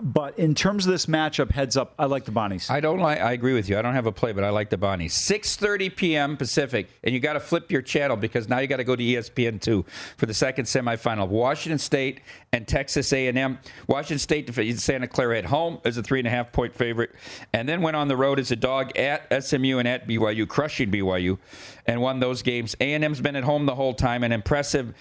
But 0.00 0.38
in 0.38 0.54
terms 0.54 0.86
of 0.86 0.92
this 0.92 1.06
matchup, 1.06 1.50
heads 1.50 1.76
up, 1.76 1.94
I 1.98 2.06
like 2.06 2.24
the 2.24 2.32
Bonnies. 2.32 2.70
I 2.70 2.80
don't 2.80 2.98
like. 2.98 3.20
I 3.20 3.32
agree 3.32 3.52
with 3.52 3.68
you. 3.68 3.78
I 3.78 3.82
don't 3.82 3.94
have 3.94 4.06
a 4.06 4.12
play, 4.12 4.32
but 4.32 4.42
I 4.42 4.48
like 4.48 4.70
the 4.70 4.78
Bonnies. 4.78 5.10
6:30 5.10 5.94
p.m. 5.94 6.36
Pacific, 6.36 6.88
and 7.04 7.12
you 7.12 7.20
got 7.20 7.34
to 7.34 7.40
flip 7.40 7.70
your 7.70 7.82
channel 7.82 8.16
because 8.16 8.48
now 8.48 8.58
you 8.58 8.66
got 8.66 8.78
to 8.78 8.84
go 8.84 8.96
to 8.96 9.02
ESPN 9.02 9.60
two 9.60 9.84
for 10.16 10.26
the 10.26 10.32
second 10.32 10.64
semifinal. 10.64 11.28
Washington 11.28 11.78
State 11.78 12.20
and 12.52 12.66
Texas 12.66 13.12
A&M. 13.12 13.58
Washington 13.86 14.18
State 14.18 14.46
defeated 14.46 14.80
Santa 14.80 15.06
Clara 15.06 15.36
at 15.36 15.44
home 15.44 15.78
as 15.84 15.98
a 15.98 16.02
three 16.02 16.20
and 16.20 16.26
a 16.26 16.30
half 16.30 16.52
point 16.52 16.74
favorite, 16.74 17.10
and 17.52 17.68
then 17.68 17.82
went 17.82 17.94
on 17.94 18.08
the 18.08 18.16
road 18.16 18.38
as 18.38 18.50
a 18.50 18.56
dog 18.56 18.96
at 18.96 19.44
SMU 19.44 19.78
and 19.78 19.86
at 19.86 20.08
BYU, 20.08 20.48
crushing 20.48 20.90
BYU, 20.90 21.38
and 21.86 22.00
won 22.00 22.20
those 22.20 22.42
games. 22.42 22.74
A&M's 22.80 23.20
been 23.20 23.36
at 23.36 23.44
home 23.44 23.66
the 23.66 23.74
whole 23.74 23.94
time, 23.94 24.22
an 24.24 24.32
impressive 24.32 24.94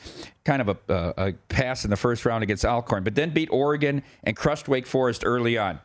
kind 0.46 0.62
of 0.62 0.70
a, 0.70 0.78
a, 0.88 1.14
a 1.18 1.34
pass 1.50 1.84
in 1.84 1.90
the 1.90 1.98
first 1.98 2.26
round 2.26 2.44
against 2.44 2.66
Alcorn, 2.66 3.04
but 3.04 3.16
then 3.16 3.32
beat 3.32 3.50
Oregon 3.52 4.04
and 4.24 4.36
crushed 4.36 4.68
Wake 4.68 4.88
Forest 4.88 5.24
early 5.26 5.58
on. 5.58 5.80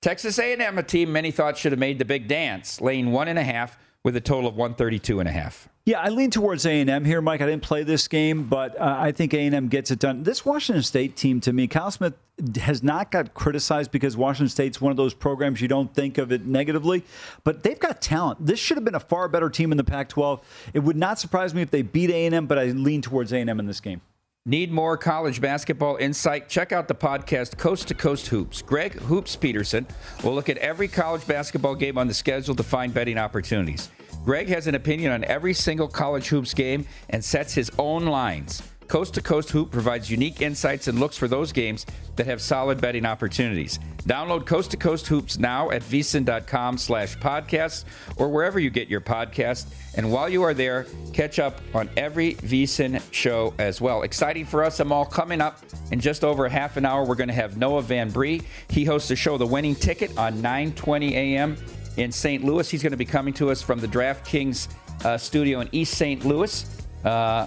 Texas 0.00 0.38
A&M, 0.38 0.78
a 0.78 0.82
team 0.82 1.12
many 1.12 1.30
thought 1.30 1.56
should 1.56 1.70
have 1.72 1.78
made 1.78 1.98
the 1.98 2.04
big 2.04 2.26
dance, 2.26 2.80
laying 2.80 3.12
one 3.12 3.28
and 3.28 3.38
a 3.38 3.44
half 3.44 3.78
with 4.04 4.16
a 4.16 4.20
total 4.20 4.48
of 4.48 4.56
132 4.56 5.20
and 5.20 5.28
a 5.28 5.32
half. 5.32 5.68
Yeah, 5.84 6.00
I 6.00 6.10
lean 6.10 6.30
towards 6.30 6.64
A 6.64 6.80
and 6.80 6.88
M 6.88 7.04
here, 7.04 7.20
Mike. 7.20 7.40
I 7.40 7.46
didn't 7.46 7.64
play 7.64 7.82
this 7.82 8.06
game, 8.06 8.44
but 8.44 8.80
uh, 8.80 8.96
I 9.00 9.10
think 9.10 9.34
A 9.34 9.40
and 9.40 9.54
M 9.54 9.68
gets 9.68 9.90
it 9.90 9.98
done. 9.98 10.22
This 10.22 10.44
Washington 10.44 10.84
State 10.84 11.16
team, 11.16 11.40
to 11.40 11.52
me, 11.52 11.66
Kyle 11.66 11.90
Smith 11.90 12.14
has 12.60 12.84
not 12.84 13.10
got 13.10 13.34
criticized 13.34 13.90
because 13.90 14.16
Washington 14.16 14.48
State's 14.48 14.80
one 14.80 14.92
of 14.92 14.96
those 14.96 15.12
programs 15.12 15.60
you 15.60 15.66
don't 15.66 15.92
think 15.92 16.18
of 16.18 16.30
it 16.30 16.46
negatively, 16.46 17.04
but 17.42 17.64
they've 17.64 17.80
got 17.80 18.00
talent. 18.00 18.44
This 18.46 18.60
should 18.60 18.76
have 18.76 18.84
been 18.84 18.94
a 18.94 19.00
far 19.00 19.26
better 19.28 19.50
team 19.50 19.72
in 19.72 19.76
the 19.76 19.84
Pac-12. 19.84 20.40
It 20.72 20.80
would 20.80 20.96
not 20.96 21.18
surprise 21.18 21.52
me 21.52 21.62
if 21.62 21.70
they 21.70 21.82
beat 21.82 22.10
A 22.10 22.26
and 22.26 22.34
M, 22.34 22.46
but 22.46 22.60
I 22.60 22.66
lean 22.66 23.02
towards 23.02 23.32
A 23.32 23.38
and 23.38 23.50
M 23.50 23.58
in 23.58 23.66
this 23.66 23.80
game. 23.80 24.00
Need 24.44 24.72
more 24.72 24.96
college 24.96 25.40
basketball 25.40 25.94
insight? 25.98 26.48
Check 26.48 26.72
out 26.72 26.88
the 26.88 26.96
podcast 26.96 27.56
Coast 27.58 27.86
to 27.86 27.94
Coast 27.94 28.26
Hoops. 28.26 28.60
Greg 28.60 28.94
Hoops 28.94 29.36
Peterson 29.36 29.86
will 30.24 30.34
look 30.34 30.48
at 30.48 30.58
every 30.58 30.88
college 30.88 31.24
basketball 31.28 31.76
game 31.76 31.96
on 31.96 32.08
the 32.08 32.14
schedule 32.14 32.56
to 32.56 32.64
find 32.64 32.92
betting 32.92 33.18
opportunities. 33.18 33.88
Greg 34.24 34.48
has 34.48 34.66
an 34.66 34.74
opinion 34.74 35.12
on 35.12 35.22
every 35.22 35.54
single 35.54 35.86
college 35.86 36.26
hoops 36.26 36.54
game 36.54 36.86
and 37.10 37.24
sets 37.24 37.54
his 37.54 37.70
own 37.78 38.06
lines. 38.06 38.64
Coast 38.92 39.14
to 39.14 39.22
Coast 39.22 39.48
Hoop 39.52 39.70
provides 39.70 40.10
unique 40.10 40.42
insights 40.42 40.86
and 40.86 41.00
looks 41.00 41.16
for 41.16 41.26
those 41.26 41.50
games 41.50 41.86
that 42.16 42.26
have 42.26 42.42
solid 42.42 42.78
betting 42.78 43.06
opportunities. 43.06 43.78
Download 44.02 44.44
Coast 44.44 44.70
to 44.72 44.76
Coast 44.76 45.06
Hoops 45.06 45.38
now 45.38 45.70
at 45.70 45.80
vsin.com 45.80 46.76
slash 46.76 47.16
podcasts 47.16 47.86
or 48.18 48.28
wherever 48.28 48.60
you 48.60 48.68
get 48.68 48.88
your 48.88 49.00
podcast. 49.00 49.72
And 49.96 50.12
while 50.12 50.28
you 50.28 50.42
are 50.42 50.52
there, 50.52 50.84
catch 51.14 51.38
up 51.38 51.62
on 51.72 51.88
every 51.96 52.34
vsin 52.34 53.00
show 53.12 53.54
as 53.58 53.80
well. 53.80 54.02
Exciting 54.02 54.44
for 54.44 54.62
us, 54.62 54.78
Amal 54.78 55.06
coming 55.06 55.40
up 55.40 55.60
in 55.90 55.98
just 55.98 56.22
over 56.22 56.46
half 56.46 56.76
an 56.76 56.84
hour. 56.84 57.06
We're 57.06 57.14
going 57.14 57.28
to 57.28 57.34
have 57.34 57.56
Noah 57.56 57.80
Van 57.80 58.10
Bree. 58.10 58.42
He 58.68 58.84
hosts 58.84 59.08
the 59.08 59.16
show 59.16 59.38
The 59.38 59.46
Winning 59.46 59.74
Ticket 59.74 60.18
on 60.18 60.42
920 60.42 61.16
a.m. 61.16 61.56
in 61.96 62.12
St. 62.12 62.44
Louis. 62.44 62.68
He's 62.68 62.82
going 62.82 62.90
to 62.90 62.98
be 62.98 63.06
coming 63.06 63.32
to 63.32 63.50
us 63.50 63.62
from 63.62 63.80
the 63.80 63.88
DraftKings 63.88 64.68
uh, 65.06 65.16
studio 65.16 65.60
in 65.60 65.70
East 65.72 65.94
St. 65.94 66.26
Louis. 66.26 66.66
Uh, 67.06 67.46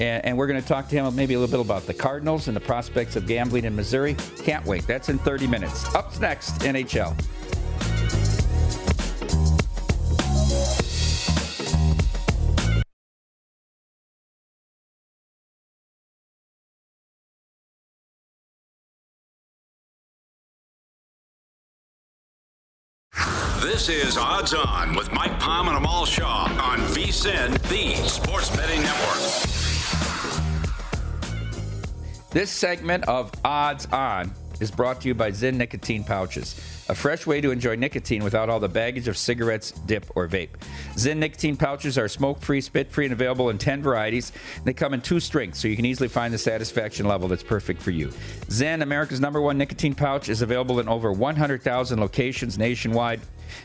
and, 0.00 0.24
and 0.24 0.36
we're 0.36 0.46
going 0.46 0.60
to 0.60 0.66
talk 0.66 0.88
to 0.88 0.96
him 0.96 1.14
maybe 1.14 1.34
a 1.34 1.38
little 1.38 1.58
bit 1.58 1.64
about 1.64 1.86
the 1.86 1.94
Cardinals 1.94 2.48
and 2.48 2.56
the 2.56 2.60
prospects 2.60 3.16
of 3.16 3.26
gambling 3.26 3.64
in 3.64 3.74
Missouri. 3.76 4.16
Can't 4.42 4.64
wait. 4.66 4.86
That's 4.86 5.08
in 5.08 5.18
30 5.18 5.46
minutes. 5.46 5.94
Up 5.94 6.18
next, 6.20 6.60
NHL. 6.60 7.16
This 23.60 23.88
is 23.88 24.16
Odds 24.16 24.54
On 24.54 24.94
with 24.94 25.12
Mike 25.12 25.40
Palm 25.40 25.66
and 25.66 25.76
Amal 25.76 26.04
Shaw 26.04 26.44
on 26.44 26.78
VSIN, 26.94 27.60
the 27.68 28.08
Sports 28.08 28.54
Betting 28.54 28.80
Network. 28.80 29.51
This 32.32 32.50
segment 32.50 33.04
of 33.08 33.30
Odds 33.44 33.84
On 33.92 34.32
is 34.58 34.70
brought 34.70 35.02
to 35.02 35.08
you 35.08 35.12
by 35.12 35.32
Zyn 35.32 35.56
Nicotine 35.56 36.02
Pouches, 36.02 36.54
a 36.88 36.94
fresh 36.94 37.26
way 37.26 37.42
to 37.42 37.50
enjoy 37.50 37.76
nicotine 37.76 38.24
without 38.24 38.48
all 38.48 38.58
the 38.58 38.70
baggage 38.70 39.06
of 39.06 39.18
cigarettes, 39.18 39.72
dip, 39.72 40.06
or 40.14 40.26
vape. 40.26 40.48
Zyn 40.94 41.18
Nicotine 41.18 41.58
Pouches 41.58 41.98
are 41.98 42.08
smoke 42.08 42.40
free, 42.40 42.62
spit 42.62 42.90
free, 42.90 43.04
and 43.04 43.12
available 43.12 43.50
in 43.50 43.58
10 43.58 43.82
varieties. 43.82 44.32
They 44.64 44.72
come 44.72 44.94
in 44.94 45.02
two 45.02 45.20
strengths, 45.20 45.60
so 45.60 45.68
you 45.68 45.76
can 45.76 45.84
easily 45.84 46.08
find 46.08 46.32
the 46.32 46.38
satisfaction 46.38 47.04
level 47.04 47.28
that's 47.28 47.42
perfect 47.42 47.82
for 47.82 47.90
you. 47.90 48.08
Zyn, 48.48 48.80
America's 48.80 49.20
number 49.20 49.42
one 49.42 49.58
nicotine 49.58 49.94
pouch, 49.94 50.30
is 50.30 50.40
available 50.40 50.80
in 50.80 50.88
over 50.88 51.12
100,000 51.12 52.00
locations 52.00 52.56
nationwide. 52.56 53.20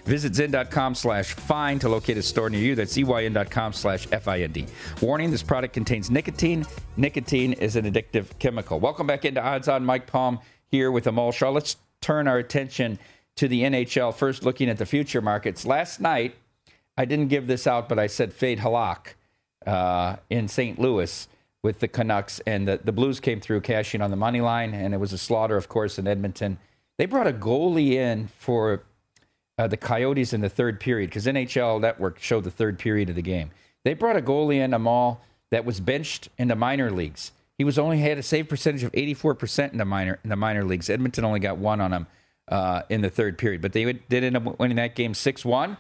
Visit 0.06 0.34
zyn.com 0.34 0.96
slash 0.96 1.34
find 1.34 1.82
to 1.82 1.90
locate 1.90 2.18
a 2.18 2.24
store 2.24 2.50
near 2.50 2.62
you. 2.62 2.76
That's 2.76 2.96
zyn.com 2.96 3.74
slash 3.74 4.08
F-I-N-D. 4.12 4.68
Warning, 5.02 5.32
this 5.32 5.44
product 5.44 5.74
contains 5.74 6.10
nicotine. 6.10 6.66
Nicotine 6.96 7.54
is 7.54 7.76
an 7.76 7.92
addictive 7.92 8.38
chemical. 8.40 8.80
Welcome 8.80 9.08
back 9.08 9.26
into 9.26 9.44
Odds 9.44 9.68
On. 9.68 9.86
Mike 9.86 10.08
Palm 10.08 10.40
here 10.68 10.92
with 10.92 11.08
Amal 11.08 11.32
Shaw. 11.32 11.50
Let's 11.50 11.78
turn 12.02 12.28
our 12.28 12.38
attention 12.38 13.00
to 13.36 13.48
the 13.48 13.64
NHL. 13.64 14.14
First, 14.14 14.44
looking 14.44 14.70
at 14.70 14.78
the 14.78 14.86
future 14.86 15.22
markets. 15.22 15.66
Last 15.66 16.00
night, 16.00 16.36
I 16.98 17.06
didn't 17.06 17.28
give 17.28 17.48
this 17.48 17.68
out, 17.68 17.88
but 17.88 18.00
I 18.00 18.08
said 18.08 18.34
fade 18.34 18.60
Halak 18.60 19.14
uh, 19.66 20.18
in 20.30 20.48
St. 20.48 20.80
Louis 20.80 21.28
with 21.64 21.80
the 21.80 21.88
Canucks, 21.88 22.40
and 22.46 22.68
the, 22.68 22.80
the 22.84 22.92
Blues 22.92 23.20
came 23.20 23.40
through 23.40 23.62
cashing 23.62 24.02
on 24.02 24.10
the 24.10 24.16
money 24.16 24.42
line, 24.42 24.74
and 24.74 24.94
it 24.94 24.98
was 24.98 25.14
a 25.14 25.18
slaughter, 25.18 25.58
of 25.58 25.68
course, 25.68 26.00
in 26.00 26.08
Edmonton. 26.08 26.58
They 26.98 27.06
brought 27.06 27.28
a 27.28 27.34
goalie 27.34 27.92
in 27.92 28.28
for 28.40 28.84
uh, 29.58 29.68
the 29.68 29.78
Coyotes 29.78 30.34
in 30.34 30.42
the 30.42 30.50
third 30.50 30.80
period 30.80 31.10
because 31.10 31.26
NHL 31.26 31.82
Network 31.82 32.20
showed 32.20 32.44
the 32.44 32.52
third 32.52 32.78
period 32.80 33.10
of 33.10 33.16
the 33.16 33.22
game. 33.22 33.52
They 33.84 33.94
brought 33.94 34.18
a 34.18 34.22
goalie 34.22 34.58
in 34.58 34.74
Amal 34.74 35.22
that 35.52 35.66
was 35.66 35.80
benched 35.80 36.30
in 36.38 36.50
the 36.50 36.56
minor 36.56 36.92
leagues. 36.92 37.32
He 37.58 37.64
was 37.64 37.80
only 37.80 38.00
had 38.00 38.18
a 38.18 38.24
save 38.24 38.50
percentage 38.50 38.84
of 38.84 38.92
84% 38.92 39.72
in 39.72 39.78
the 39.78 39.86
minor 39.86 40.20
in 40.24 40.30
the 40.30 40.36
minor 40.36 40.64
leagues. 40.64 40.90
Edmonton 40.90 41.26
only 41.26 41.40
got 41.40 41.58
one 41.58 41.82
on 41.82 41.92
him 41.92 42.08
uh, 42.50 42.84
in 42.90 43.02
the 43.02 43.10
third 43.10 43.38
period, 43.38 43.62
but 43.62 43.74
they 43.74 43.92
did 43.94 44.24
end 44.24 44.38
up 44.38 44.60
winning 44.60 44.78
that 44.78 44.96
game 44.96 45.14
6-1. 45.14 45.78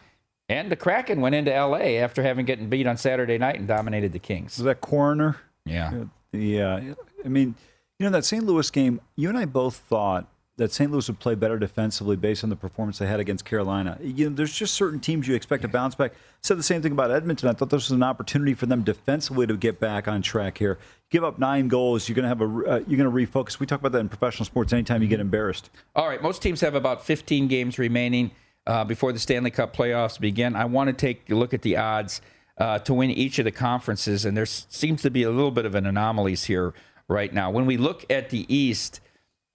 And 0.50 0.72
the 0.72 0.76
Kraken 0.76 1.22
went 1.22 1.36
into 1.36 1.52
LA 1.52 1.98
after 2.00 2.24
having 2.24 2.46
gotten 2.46 2.70
beat 2.70 2.88
on 2.88 2.98
Saturday 2.98 3.38
night 3.38 3.58
and 3.58 3.68
dominated 3.68 4.14
the 4.14 4.20
Kings. 4.20 4.58
Was 4.58 4.64
that 4.64 4.82
coroner? 4.82 5.38
Yeah. 5.66 6.06
Yeah. 6.32 6.94
I 7.26 7.28
mean, 7.28 7.56
you 8.00 8.06
know, 8.06 8.12
that 8.12 8.26
St. 8.26 8.44
Louis 8.44 8.70
game, 8.72 9.02
you 9.16 9.28
and 9.30 9.38
I 9.38 9.46
both 9.46 9.76
thought 9.76 10.28
that 10.58 10.72
St. 10.72 10.92
Louis 10.92 11.08
would 11.08 11.20
play 11.20 11.36
better 11.36 11.60
defensively 11.60 12.16
based 12.16 12.44
on 12.44 12.50
the 12.50 12.56
performance 12.56 12.98
they 12.98 13.06
had 13.06 13.20
against 13.20 13.46
Carolina. 13.46 13.98
You 14.02 14.30
know, 14.30 14.36
there's 14.36 14.54
just 14.54 14.74
certain 14.74 15.00
teams 15.00 15.28
you 15.28 15.36
expect 15.36 15.62
to 15.62 15.68
bounce 15.68 15.94
back. 15.94 16.14
Said 16.42 16.58
the 16.58 16.64
same 16.64 16.82
thing 16.82 16.92
about 16.92 17.12
Edmonton. 17.12 17.48
I 17.48 17.54
thought 17.54 17.70
this 17.70 17.90
was 17.90 17.92
an 17.92 18.02
opportunity 18.02 18.56
for 18.56 18.66
them 18.66 18.82
defensively 18.82 19.46
to 19.46 19.56
get 19.56 19.80
back 19.80 20.08
on 20.08 20.24
track 20.24 20.58
here. 20.58 20.80
Give 21.12 21.24
up 21.24 21.38
nine 21.38 21.68
goals, 21.68 22.10
you're 22.10 22.16
going 22.16 22.24
to 22.24 22.30
have 22.30 22.42
a 22.42 22.46
uh, 22.46 22.84
you're 22.88 22.98
going 22.98 23.28
to 23.28 23.40
refocus. 23.40 23.60
We 23.60 23.68
talk 23.68 23.80
about 23.80 23.92
that 23.92 24.00
in 24.00 24.10
professional 24.10 24.46
sports. 24.46 24.74
Anytime 24.74 25.04
you 25.04 25.08
get 25.08 25.20
embarrassed. 25.20 25.70
All 25.96 26.08
right, 26.08 26.22
most 26.22 26.42
teams 26.42 26.60
have 26.62 26.76
about 26.76 27.06
15 27.06 27.48
games 27.48 27.78
remaining 27.78 28.32
uh, 28.66 28.84
before 28.84 29.14
the 29.14 29.20
Stanley 29.20 29.52
Cup 29.52 29.76
playoffs 29.76 30.20
begin. 30.20 30.56
I 30.56 30.66
want 30.66 30.88
to 30.88 30.94
take 30.94 31.30
a 31.30 31.36
look 31.36 31.54
at 31.54 31.62
the 31.62 31.78
odds 31.78 32.20
uh, 32.58 32.80
to 32.80 32.96
win 32.96 33.12
each 33.12 33.38
of 33.38 33.46
the 33.46 33.52
conferences, 33.52 34.26
and 34.26 34.36
there 34.36 34.48
seems 34.48 35.04
to 35.04 35.12
be 35.12 35.22
a 35.22 35.30
little 35.30 35.52
bit 35.52 35.66
of 35.66 35.76
an 35.76 35.86
anomalies 35.86 36.46
here 36.46 36.74
right 37.08 37.32
now. 37.32 37.52
When 37.52 37.68
we 37.68 37.78
look 37.78 38.06
at 38.10 38.32
the 38.32 38.52
East. 38.54 39.02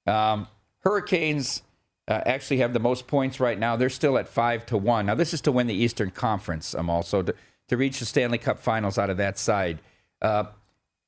Um, 0.07 0.47
Hurricanes 0.83 1.63
uh, 2.09 2.21
actually 2.27 2.59
have 2.59 2.73
the 2.73 2.81
most 2.81 3.07
points 3.07 3.41
right 3.41 3.59
now. 3.59 3.77
They're 3.77 3.89
still 3.89 4.19
at 4.19 4.29
five 4.29 4.67
to 4.67 4.77
one. 4.77 5.07
Now 5.07 5.15
this 5.15 5.33
is 5.33 5.41
to 5.43 5.53
win 5.53 5.67
the 5.67 5.75
Eastern 5.75 6.11
Conference. 6.11 6.75
I'm 6.75 6.91
also 6.91 7.23
to, 7.23 7.35
to 7.69 7.77
reach 7.77 7.99
the 8.01 8.05
Stanley 8.05 8.39
Cup 8.39 8.59
Finals 8.59 8.99
out 8.99 9.11
of 9.11 9.17
that 9.19 9.39
side. 9.39 9.79
Uh, 10.21 10.45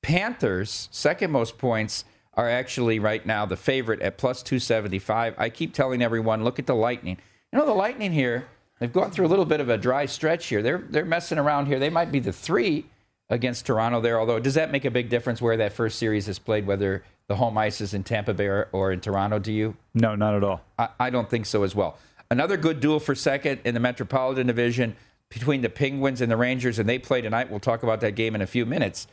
Panthers 0.02 0.88
second 0.92 1.30
most 1.30 1.58
points 1.58 2.04
are 2.34 2.48
actually 2.48 2.98
right 2.98 3.24
now 3.24 3.46
the 3.46 3.56
favorite 3.56 4.02
at 4.02 4.18
plus 4.18 4.42
275. 4.42 5.34
I 5.38 5.48
keep 5.48 5.72
telling 5.72 6.02
everyone, 6.02 6.44
look 6.44 6.58
at 6.58 6.66
the 6.66 6.74
Lightning. 6.74 7.16
You 7.52 7.58
know 7.58 7.66
the 7.66 7.72
Lightning 7.72 8.12
here. 8.12 8.48
They've 8.80 8.92
gone 8.92 9.10
through 9.10 9.26
a 9.26 9.28
little 9.28 9.44
bit 9.44 9.60
of 9.60 9.68
a 9.68 9.78
dry 9.78 10.06
stretch 10.06 10.46
here. 10.46 10.60
They're 10.60 10.84
they're 10.90 11.04
messing 11.04 11.38
around 11.38 11.66
here. 11.66 11.78
They 11.78 11.90
might 11.90 12.12
be 12.12 12.18
the 12.18 12.32
three 12.32 12.86
against 13.30 13.66
Toronto 13.66 14.00
there. 14.00 14.18
Although, 14.18 14.40
does 14.40 14.54
that 14.54 14.72
make 14.72 14.84
a 14.84 14.90
big 14.90 15.08
difference 15.08 15.40
where 15.40 15.56
that 15.56 15.72
first 15.72 15.98
series 15.98 16.28
is 16.28 16.38
played, 16.38 16.66
whether 16.66 17.04
the 17.28 17.36
home 17.36 17.56
ice 17.56 17.80
is 17.80 17.94
in 17.94 18.04
Tampa 18.04 18.34
Bay 18.34 18.46
or, 18.46 18.92
in 18.92 19.00
Toronto? 19.00 19.38
Do 19.38 19.52
you? 19.52 19.76
No, 19.94 20.14
not 20.14 20.34
at 20.34 20.44
all. 20.44 20.60
I, 20.78 20.88
I 21.00 21.10
don't 21.10 21.30
think 21.30 21.46
so 21.46 21.62
as 21.62 21.74
well. 21.74 21.98
Another 22.30 22.56
good 22.56 22.80
duel 22.80 23.00
for 23.00 23.14
second 23.14 23.60
in 23.64 23.74
the 23.74 23.80
Metropolitan 23.80 24.46
Division 24.46 24.96
between 25.28 25.62
the 25.62 25.68
Penguins 25.68 26.20
and 26.20 26.30
the 26.30 26.36
Rangers, 26.36 26.78
and 26.78 26.88
they 26.88 26.98
play 26.98 27.20
tonight. 27.20 27.50
We'll 27.50 27.60
talk 27.60 27.82
about 27.82 28.00
that 28.00 28.14
game 28.14 28.34
in 28.34 28.42
a 28.42 28.46
few 28.46 28.66
minutes. 28.66 29.06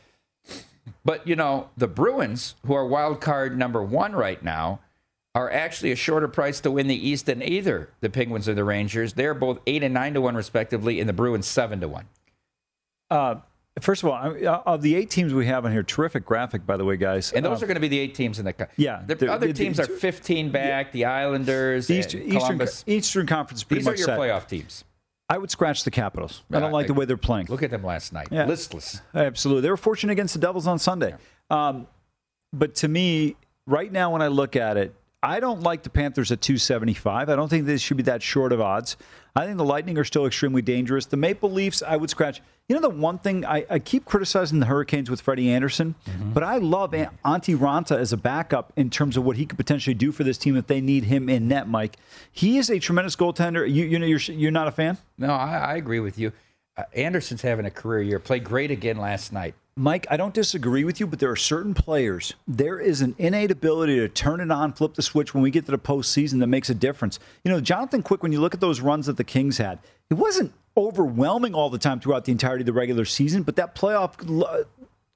But 1.04 1.26
you 1.26 1.36
know, 1.36 1.70
the 1.76 1.88
Bruins, 1.88 2.54
who 2.66 2.74
are 2.74 2.86
wild 2.86 3.20
card 3.20 3.56
number 3.56 3.82
one 3.82 4.12
right 4.12 4.42
now, 4.42 4.80
are 5.34 5.50
actually 5.50 5.92
a 5.92 5.96
shorter 5.96 6.28
price 6.28 6.60
to 6.60 6.70
win 6.70 6.88
the 6.88 7.08
East 7.08 7.26
than 7.26 7.42
either 7.42 7.88
the 8.00 8.10
Penguins 8.10 8.48
or 8.48 8.54
the 8.54 8.64
Rangers. 8.64 9.14
They're 9.14 9.34
both 9.34 9.60
eight 9.66 9.82
and 9.82 9.94
nine 9.94 10.14
to 10.14 10.20
one 10.20 10.34
respectively, 10.34 11.00
and 11.00 11.08
the 11.08 11.12
Bruins 11.12 11.46
seven 11.46 11.80
to 11.80 11.88
one. 11.88 12.06
Uh, 13.10 13.36
First 13.80 14.02
of 14.02 14.10
all, 14.10 14.14
uh, 14.14 14.62
of 14.66 14.82
the 14.82 14.94
eight 14.94 15.08
teams 15.08 15.32
we 15.32 15.46
have 15.46 15.64
on 15.64 15.72
here, 15.72 15.82
terrific 15.82 16.26
graphic, 16.26 16.66
by 16.66 16.76
the 16.76 16.84
way, 16.84 16.98
guys. 16.98 17.32
And 17.32 17.44
those 17.44 17.62
uh, 17.62 17.64
are 17.64 17.66
going 17.66 17.76
to 17.76 17.80
be 17.80 17.88
the 17.88 17.98
eight 17.98 18.14
teams 18.14 18.38
in 18.38 18.44
the. 18.44 18.68
Yeah, 18.76 19.02
the 19.06 19.32
other 19.32 19.52
teams 19.52 19.80
are 19.80 19.86
15 19.86 20.50
back. 20.50 20.86
Yeah. 20.88 20.92
The 20.92 21.04
Islanders, 21.06 21.90
Eastern, 21.90 22.22
Eastern, 22.22 22.60
Eastern 22.86 23.26
Conference. 23.26 23.64
Pretty 23.64 23.80
These 23.80 23.86
much 23.86 23.94
are 23.94 23.98
your 23.98 24.06
set. 24.06 24.18
playoff 24.18 24.46
teams. 24.46 24.84
I 25.30 25.38
would 25.38 25.50
scratch 25.50 25.84
the 25.84 25.90
Capitals. 25.90 26.42
I 26.52 26.60
don't 26.60 26.72
like 26.72 26.86
the 26.86 26.92
way 26.94 27.06
they're 27.06 27.16
playing. 27.16 27.46
Look 27.46 27.62
at 27.62 27.70
them 27.70 27.82
last 27.82 28.12
night. 28.12 28.28
Yeah. 28.30 28.44
Listless. 28.44 29.00
Absolutely. 29.14 29.62
They 29.62 29.70
were 29.70 29.78
fortunate 29.78 30.12
against 30.12 30.34
the 30.34 30.40
Devils 30.40 30.66
on 30.66 30.78
Sunday. 30.78 31.14
Yeah. 31.50 31.68
Um, 31.68 31.86
but 32.52 32.74
to 32.76 32.88
me, 32.88 33.36
right 33.66 33.90
now, 33.90 34.10
when 34.12 34.20
I 34.20 34.28
look 34.28 34.56
at 34.56 34.76
it, 34.76 34.94
I 35.22 35.38
don't 35.38 35.62
like 35.62 35.84
the 35.84 35.90
Panthers 35.90 36.32
at 36.32 36.40
275. 36.40 37.28
I 37.28 37.36
don't 37.36 37.48
think 37.48 37.66
they 37.66 37.76
should 37.76 37.96
be 37.96 38.02
that 38.04 38.22
short 38.22 38.52
of 38.52 38.60
odds. 38.60 38.96
I 39.36 39.46
think 39.46 39.56
the 39.56 39.64
Lightning 39.64 39.96
are 39.98 40.04
still 40.04 40.26
extremely 40.26 40.62
dangerous. 40.62 41.06
The 41.06 41.16
Maple 41.16 41.50
Leafs, 41.50 41.82
I 41.82 41.96
would 41.96 42.10
scratch. 42.10 42.42
You 42.68 42.74
know, 42.74 42.82
the 42.82 42.90
one 42.90 43.18
thing 43.18 43.44
I, 43.46 43.64
I 43.70 43.78
keep 43.78 44.04
criticizing 44.04 44.58
the 44.58 44.66
Hurricanes 44.66 45.08
with 45.08 45.20
Freddie 45.20 45.50
Andersen, 45.50 45.94
mm-hmm. 46.06 46.32
but 46.32 46.42
I 46.42 46.58
love 46.58 46.90
Antti 46.90 47.56
Raanta 47.56 47.96
as 47.96 48.12
a 48.12 48.16
backup 48.16 48.72
in 48.76 48.90
terms 48.90 49.16
of 49.16 49.24
what 49.24 49.36
he 49.36 49.46
could 49.46 49.58
potentially 49.58 49.94
do 49.94 50.10
for 50.12 50.24
this 50.24 50.38
team 50.38 50.56
if 50.56 50.66
they 50.66 50.80
need 50.80 51.04
him 51.04 51.28
in 51.28 51.48
net. 51.48 51.68
Mike, 51.68 51.96
he 52.30 52.58
is 52.58 52.68
a 52.68 52.78
tremendous 52.78 53.16
goaltender. 53.16 53.66
You, 53.66 53.84
you 53.84 53.98
know, 53.98 54.06
you're 54.06 54.18
you're 54.18 54.50
not 54.50 54.68
a 54.68 54.72
fan. 54.72 54.98
No, 55.18 55.32
I, 55.32 55.58
I 55.58 55.76
agree 55.76 56.00
with 56.00 56.18
you. 56.18 56.32
Uh, 56.76 56.84
Andersen's 56.94 57.42
having 57.42 57.66
a 57.66 57.70
career 57.70 58.02
year. 58.02 58.18
Played 58.18 58.44
great 58.44 58.70
again 58.70 58.96
last 58.96 59.32
night. 59.32 59.54
Mike, 59.74 60.06
I 60.10 60.18
don't 60.18 60.34
disagree 60.34 60.84
with 60.84 61.00
you, 61.00 61.06
but 61.06 61.18
there 61.18 61.30
are 61.30 61.36
certain 61.36 61.72
players. 61.72 62.34
There 62.46 62.78
is 62.78 63.00
an 63.00 63.14
innate 63.16 63.50
ability 63.50 63.96
to 64.00 64.08
turn 64.08 64.40
it 64.40 64.50
on, 64.50 64.74
flip 64.74 64.94
the 64.94 65.02
switch 65.02 65.32
when 65.32 65.42
we 65.42 65.50
get 65.50 65.64
to 65.64 65.70
the 65.70 65.78
postseason 65.78 66.40
that 66.40 66.48
makes 66.48 66.68
a 66.68 66.74
difference. 66.74 67.18
You 67.42 67.50
know, 67.50 67.60
Jonathan 67.60 68.02
Quick, 68.02 68.22
when 68.22 68.32
you 68.32 68.40
look 68.40 68.52
at 68.52 68.60
those 68.60 68.80
runs 68.80 69.06
that 69.06 69.16
the 69.16 69.24
Kings 69.24 69.56
had, 69.56 69.78
it 70.10 70.14
wasn't 70.14 70.52
overwhelming 70.76 71.54
all 71.54 71.70
the 71.70 71.78
time 71.78 72.00
throughout 72.00 72.26
the 72.26 72.32
entirety 72.32 72.62
of 72.62 72.66
the 72.66 72.72
regular 72.74 73.06
season, 73.06 73.44
but 73.44 73.56
that 73.56 73.74
playoff, 73.74 74.20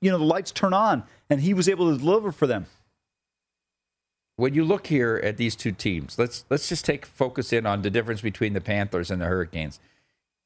you 0.01 0.11
know, 0.11 0.19
the 0.19 0.25
lights 0.25 0.53
turn 0.53 0.73
on, 0.73 1.03
and 1.29 1.43
he 1.43 1.53
was 1.53 1.69
able 1.69 1.93
to 1.93 1.99
deliver 1.99 2.33
for 2.33 2.47
them. 2.47 2.65
When 4.37 4.55
you 4.55 4.65
look 4.65 4.87
here 4.87 5.21
at 5.23 5.37
these 5.37 5.55
two 5.57 5.73
teams, 5.73 6.19
let's 6.19 6.45
let's 6.51 6.69
just 6.69 6.85
take 6.85 7.07
focus 7.07 7.53
in 7.53 7.65
on 7.65 7.83
the 7.83 7.91
difference 7.91 8.21
between 8.21 8.53
the 8.53 8.61
Panthers 8.61 9.11
and 9.11 9.21
the 9.21 9.27
Hurricanes. 9.27 9.81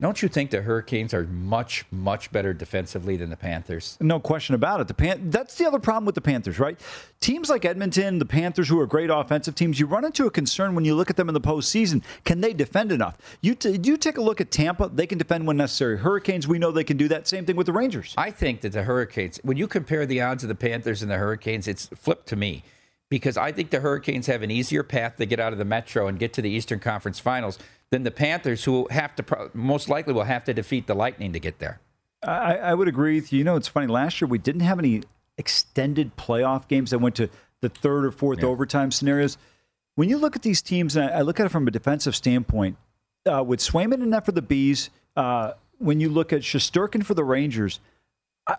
Don't 0.00 0.22
you 0.22 0.28
think 0.30 0.50
the 0.50 0.62
Hurricanes 0.62 1.12
are 1.12 1.24
much, 1.24 1.84
much 1.90 2.32
better 2.32 2.54
defensively 2.54 3.18
than 3.18 3.28
the 3.28 3.36
Panthers? 3.36 3.98
No 4.00 4.18
question 4.18 4.54
about 4.54 4.80
it. 4.80 4.88
The 4.88 4.94
Pan- 4.94 5.28
that's 5.28 5.56
the 5.56 5.66
other 5.66 5.78
problem 5.78 6.06
with 6.06 6.14
the 6.14 6.22
Panthers, 6.22 6.58
right? 6.58 6.80
Teams 7.20 7.50
like 7.50 7.66
Edmonton, 7.66 8.18
the 8.18 8.24
Panthers, 8.24 8.68
who 8.68 8.80
are 8.80 8.86
great 8.86 9.10
offensive 9.10 9.54
teams, 9.54 9.78
you 9.78 9.84
run 9.84 10.06
into 10.06 10.24
a 10.26 10.30
concern 10.30 10.74
when 10.74 10.86
you 10.86 10.94
look 10.94 11.10
at 11.10 11.16
them 11.16 11.28
in 11.28 11.34
the 11.34 11.40
postseason. 11.40 12.02
Can 12.24 12.40
they 12.40 12.54
defend 12.54 12.92
enough? 12.92 13.18
You 13.42 13.54
t- 13.54 13.78
you 13.82 13.98
take 13.98 14.16
a 14.16 14.22
look 14.22 14.40
at 14.40 14.50
Tampa; 14.50 14.88
they 14.88 15.06
can 15.06 15.18
defend 15.18 15.46
when 15.46 15.58
necessary. 15.58 15.98
Hurricanes, 15.98 16.48
we 16.48 16.58
know 16.58 16.70
they 16.70 16.82
can 16.82 16.96
do 16.96 17.08
that. 17.08 17.28
Same 17.28 17.44
thing 17.44 17.56
with 17.56 17.66
the 17.66 17.72
Rangers. 17.74 18.14
I 18.16 18.30
think 18.30 18.62
that 18.62 18.72
the 18.72 18.84
Hurricanes, 18.84 19.38
when 19.42 19.58
you 19.58 19.66
compare 19.66 20.06
the 20.06 20.22
odds 20.22 20.42
of 20.42 20.48
the 20.48 20.54
Panthers 20.54 21.02
and 21.02 21.10
the 21.10 21.18
Hurricanes, 21.18 21.68
it's 21.68 21.88
flipped 21.88 22.26
to 22.28 22.36
me 22.36 22.64
because 23.10 23.36
I 23.36 23.52
think 23.52 23.68
the 23.68 23.80
Hurricanes 23.80 24.28
have 24.28 24.42
an 24.42 24.50
easier 24.50 24.82
path 24.82 25.16
to 25.16 25.26
get 25.26 25.40
out 25.40 25.52
of 25.52 25.58
the 25.58 25.64
Metro 25.66 26.06
and 26.06 26.18
get 26.18 26.32
to 26.34 26.42
the 26.42 26.48
Eastern 26.48 26.78
Conference 26.78 27.18
Finals 27.18 27.58
than 27.90 28.04
the 28.04 28.10
Panthers, 28.10 28.64
who 28.64 28.86
have 28.90 29.14
to 29.16 29.50
most 29.52 29.88
likely 29.88 30.12
will 30.12 30.24
have 30.24 30.44
to 30.44 30.54
defeat 30.54 30.86
the 30.86 30.94
Lightning 30.94 31.32
to 31.32 31.40
get 31.40 31.58
there. 31.58 31.80
I, 32.22 32.56
I 32.56 32.74
would 32.74 32.88
agree 32.88 33.16
with 33.16 33.32
you. 33.32 33.38
You 33.38 33.44
know, 33.44 33.56
it's 33.56 33.68
funny. 33.68 33.86
Last 33.86 34.20
year 34.20 34.28
we 34.28 34.38
didn't 34.38 34.60
have 34.62 34.78
any 34.78 35.02
extended 35.38 36.16
playoff 36.16 36.68
games 36.68 36.90
that 36.90 36.98
went 36.98 37.14
to 37.16 37.30
the 37.62 37.68
third 37.68 38.04
or 38.04 38.10
fourth 38.10 38.40
yeah. 38.40 38.46
overtime 38.46 38.90
scenarios. 38.90 39.38
When 39.94 40.08
you 40.08 40.18
look 40.18 40.36
at 40.36 40.42
these 40.42 40.62
teams, 40.62 40.96
and 40.96 41.10
I, 41.10 41.22
look 41.22 41.40
at 41.40 41.46
it 41.46 41.48
from 41.48 41.66
a 41.66 41.70
defensive 41.70 42.14
standpoint, 42.14 42.76
uh, 43.30 43.42
with 43.42 43.60
Swayman 43.60 43.94
and 43.94 44.10
net 44.10 44.24
for 44.24 44.32
the 44.32 44.42
Bees, 44.42 44.90
uh, 45.16 45.52
when 45.78 46.00
you 46.00 46.08
look 46.08 46.32
at 46.32 46.42
Shesterkin 46.42 47.04
for 47.04 47.14
the 47.14 47.24
Rangers, 47.24 47.80